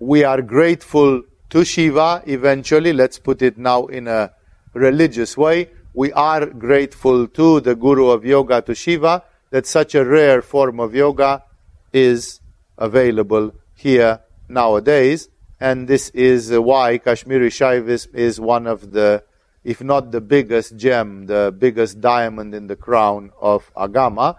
we 0.00 0.24
are 0.24 0.42
grateful 0.42 1.22
to 1.50 1.64
Shiva 1.64 2.24
eventually. 2.26 2.92
Let's 2.92 3.18
put 3.20 3.42
it 3.42 3.58
now 3.58 3.86
in 3.86 4.08
a 4.08 4.32
religious 4.74 5.36
way 5.36 5.68
we 5.94 6.12
are 6.12 6.46
grateful 6.46 7.26
to 7.28 7.60
the 7.60 7.74
Guru 7.74 8.08
of 8.08 8.24
Yoga, 8.24 8.62
to 8.62 8.74
Shiva, 8.74 9.24
that 9.50 9.66
such 9.66 9.94
a 9.94 10.04
rare 10.04 10.40
form 10.40 10.80
of 10.80 10.94
yoga 10.94 11.44
is 11.92 12.40
available 12.78 13.52
here 13.74 14.20
nowadays. 14.48 15.28
And 15.60 15.86
this 15.86 16.08
is 16.10 16.50
why 16.50 16.98
Kashmiri 16.98 17.50
Shaivism 17.50 18.14
is 18.14 18.40
one 18.40 18.66
of 18.66 18.92
the 18.92 19.22
if 19.64 19.80
not 19.80 20.10
the 20.10 20.20
biggest 20.20 20.76
gem, 20.76 21.26
the 21.26 21.54
biggest 21.56 22.00
diamond 22.00 22.54
in 22.54 22.66
the 22.66 22.74
crown 22.74 23.30
of 23.40 23.72
Agama. 23.74 24.36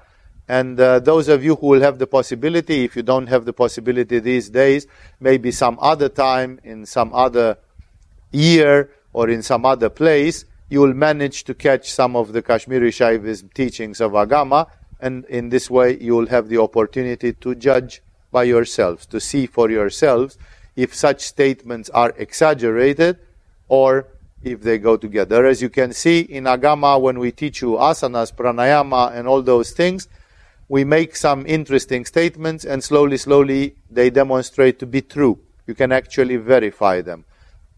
And 0.49 0.77
uh, 0.77 0.99
those 0.99 1.29
of 1.29 1.43
you 1.43 1.55
who 1.55 1.67
will 1.67 1.81
have 1.81 1.97
the 1.97 2.07
possibility, 2.07 2.83
if 2.83 2.97
you 2.97 3.03
don't 3.03 3.27
have 3.27 3.45
the 3.45 3.53
possibility 3.53 4.19
these 4.19 4.49
days, 4.49 4.85
maybe 5.21 5.51
some 5.51 5.77
other 5.81 6.09
time, 6.09 6.59
in 6.63 6.85
some 6.85 7.13
other 7.13 7.57
year, 8.31 8.91
or 9.13 9.29
in 9.29 9.41
some 9.41 9.65
other 9.65 9.89
place, 9.89 10.43
you 10.73 10.81
will 10.81 10.95
manage 10.95 11.43
to 11.43 11.53
catch 11.53 11.91
some 11.91 12.15
of 12.15 12.33
the 12.33 12.41
Kashmiri 12.41 12.89
Shaivism 12.89 13.53
teachings 13.53 14.01
of 14.01 14.13
Agama, 14.13 14.65
and 14.99 15.23
in 15.25 15.49
this 15.49 15.69
way 15.69 15.99
you 16.01 16.15
will 16.15 16.25
have 16.25 16.49
the 16.49 16.57
opportunity 16.57 17.31
to 17.31 17.53
judge 17.53 18.01
by 18.31 18.41
yourselves, 18.41 19.05
to 19.05 19.19
see 19.19 19.45
for 19.45 19.69
yourselves 19.69 20.35
if 20.75 20.95
such 20.95 21.21
statements 21.21 21.91
are 21.91 22.11
exaggerated 22.17 23.19
or 23.67 24.07
if 24.41 24.61
they 24.63 24.79
go 24.79 24.97
together. 24.97 25.45
As 25.45 25.61
you 25.61 25.69
can 25.69 25.93
see 25.93 26.21
in 26.21 26.45
Agama, 26.45 26.99
when 26.99 27.19
we 27.19 27.31
teach 27.31 27.61
you 27.61 27.73
asanas, 27.73 28.33
pranayama, 28.33 29.15
and 29.15 29.27
all 29.27 29.43
those 29.43 29.69
things, 29.73 30.07
we 30.69 30.83
make 30.83 31.15
some 31.15 31.45
interesting 31.45 32.03
statements 32.03 32.65
and 32.65 32.83
slowly, 32.83 33.17
slowly 33.17 33.75
they 33.91 34.09
demonstrate 34.09 34.79
to 34.79 34.87
be 34.87 35.03
true. 35.03 35.37
You 35.67 35.75
can 35.75 35.91
actually 35.91 36.37
verify 36.37 37.01
them. 37.01 37.25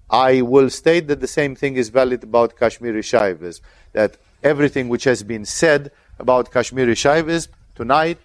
I 0.10 0.42
will 0.42 0.70
state 0.70 1.08
that 1.08 1.20
the 1.20 1.28
same 1.28 1.56
thing 1.56 1.76
is 1.76 1.90
valid 1.90 2.24
about 2.24 2.58
Kashmiri 2.58 3.02
Shaivism, 3.02 3.62
that 3.94 4.18
everything 4.44 4.88
which 4.90 5.04
has 5.06 5.24
been 5.24 5.46
said 5.46 5.92
about 6.20 6.52
Kashmiri 6.52 6.96
Shaivism 6.96 7.48
tonight 7.74 8.20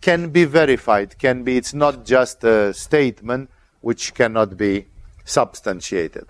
can 0.00 0.28
be 0.30 0.44
verified, 0.44 1.18
can 1.18 1.42
be, 1.42 1.56
it's 1.56 1.74
not 1.74 2.04
just 2.04 2.44
a 2.44 2.72
statement 2.74 3.50
which 3.80 4.14
cannot 4.14 4.56
be 4.56 4.86
substantiated. 5.24 6.26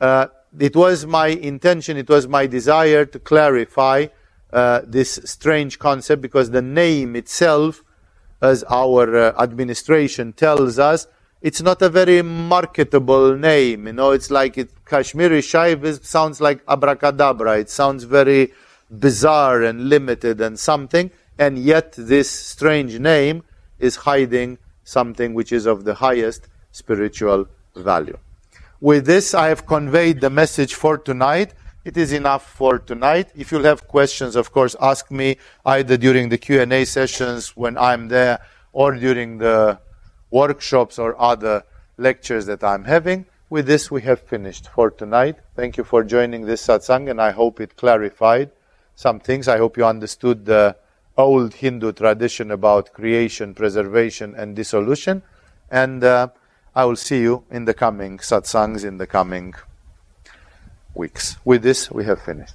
Uh, 0.00 0.28
it 0.58 0.74
was 0.74 1.06
my 1.06 1.28
intention, 1.28 1.96
it 1.96 2.08
was 2.08 2.26
my 2.26 2.46
desire 2.46 3.04
to 3.04 3.18
clarify 3.18 4.06
uh, 4.52 4.80
this 4.86 5.20
strange 5.24 5.78
concept 5.78 6.22
because 6.22 6.50
the 6.50 6.62
name 6.62 7.16
itself, 7.16 7.82
as 8.40 8.64
our 8.64 9.16
uh, 9.16 9.42
administration 9.42 10.32
tells 10.32 10.78
us, 10.78 11.06
it's 11.40 11.60
not 11.62 11.82
a 11.82 11.88
very 11.88 12.22
marketable 12.22 13.36
name. 13.36 13.86
You 13.86 13.92
know, 13.92 14.10
it's 14.10 14.30
like 14.30 14.58
it, 14.58 14.70
Kashmiri 14.84 15.40
Shaivism 15.40 16.04
sounds 16.04 16.40
like 16.40 16.60
abracadabra. 16.68 17.58
It 17.58 17.70
sounds 17.70 18.04
very 18.04 18.52
bizarre 18.90 19.62
and 19.62 19.88
limited 19.88 20.40
and 20.40 20.58
something, 20.58 21.10
and 21.38 21.58
yet 21.58 21.92
this 21.96 22.30
strange 22.30 22.98
name 22.98 23.42
is 23.78 23.96
hiding 23.96 24.58
something 24.84 25.34
which 25.34 25.52
is 25.52 25.66
of 25.66 25.84
the 25.84 25.94
highest 25.94 26.48
spiritual 26.72 27.46
value. 27.74 28.16
With 28.80 29.06
this, 29.06 29.34
I 29.34 29.48
have 29.48 29.66
conveyed 29.66 30.20
the 30.20 30.30
message 30.30 30.74
for 30.74 30.98
tonight. 30.98 31.54
It 31.84 31.96
is 31.96 32.12
enough 32.12 32.50
for 32.52 32.78
tonight. 32.78 33.30
If 33.34 33.50
you'll 33.50 33.64
have 33.64 33.88
questions, 33.88 34.36
of 34.36 34.52
course, 34.52 34.76
ask 34.80 35.10
me 35.10 35.38
either 35.64 35.96
during 35.96 36.28
the 36.28 36.38
Q&A 36.38 36.84
sessions 36.84 37.56
when 37.56 37.78
I'm 37.78 38.08
there 38.08 38.40
or 38.72 38.94
during 38.94 39.38
the 39.38 39.78
workshops 40.30 40.98
or 40.98 41.20
other 41.20 41.62
lectures 41.96 42.46
that 42.46 42.62
I'm 42.64 42.84
having. 42.84 43.26
With 43.48 43.66
this, 43.66 43.90
we 43.90 44.02
have 44.02 44.20
finished 44.20 44.68
for 44.68 44.90
tonight. 44.90 45.36
Thank 45.54 45.76
you 45.76 45.84
for 45.84 46.02
joining 46.02 46.46
this 46.46 46.66
satsang, 46.66 47.08
and 47.08 47.20
I 47.20 47.30
hope 47.30 47.60
it 47.60 47.76
clarified 47.76 48.50
some 48.96 49.20
things. 49.20 49.46
I 49.46 49.58
hope 49.58 49.76
you 49.76 49.86
understood 49.86 50.46
the 50.46 50.76
old 51.16 51.54
Hindu 51.54 51.92
tradition 51.92 52.50
about 52.50 52.92
creation, 52.92 53.54
preservation, 53.54 54.34
and 54.34 54.56
dissolution. 54.56 55.22
And 55.70 56.02
uh, 56.02 56.28
I 56.74 56.84
will 56.84 56.96
see 56.96 57.20
you 57.20 57.44
in 57.50 57.64
the 57.64 57.74
coming 57.74 58.18
satsangs 58.18 58.84
in 58.84 58.98
the 58.98 59.06
coming 59.06 59.54
weeks. 60.94 61.36
With 61.44 61.62
this, 61.62 61.90
we 61.90 62.04
have 62.04 62.20
finished. 62.20 62.54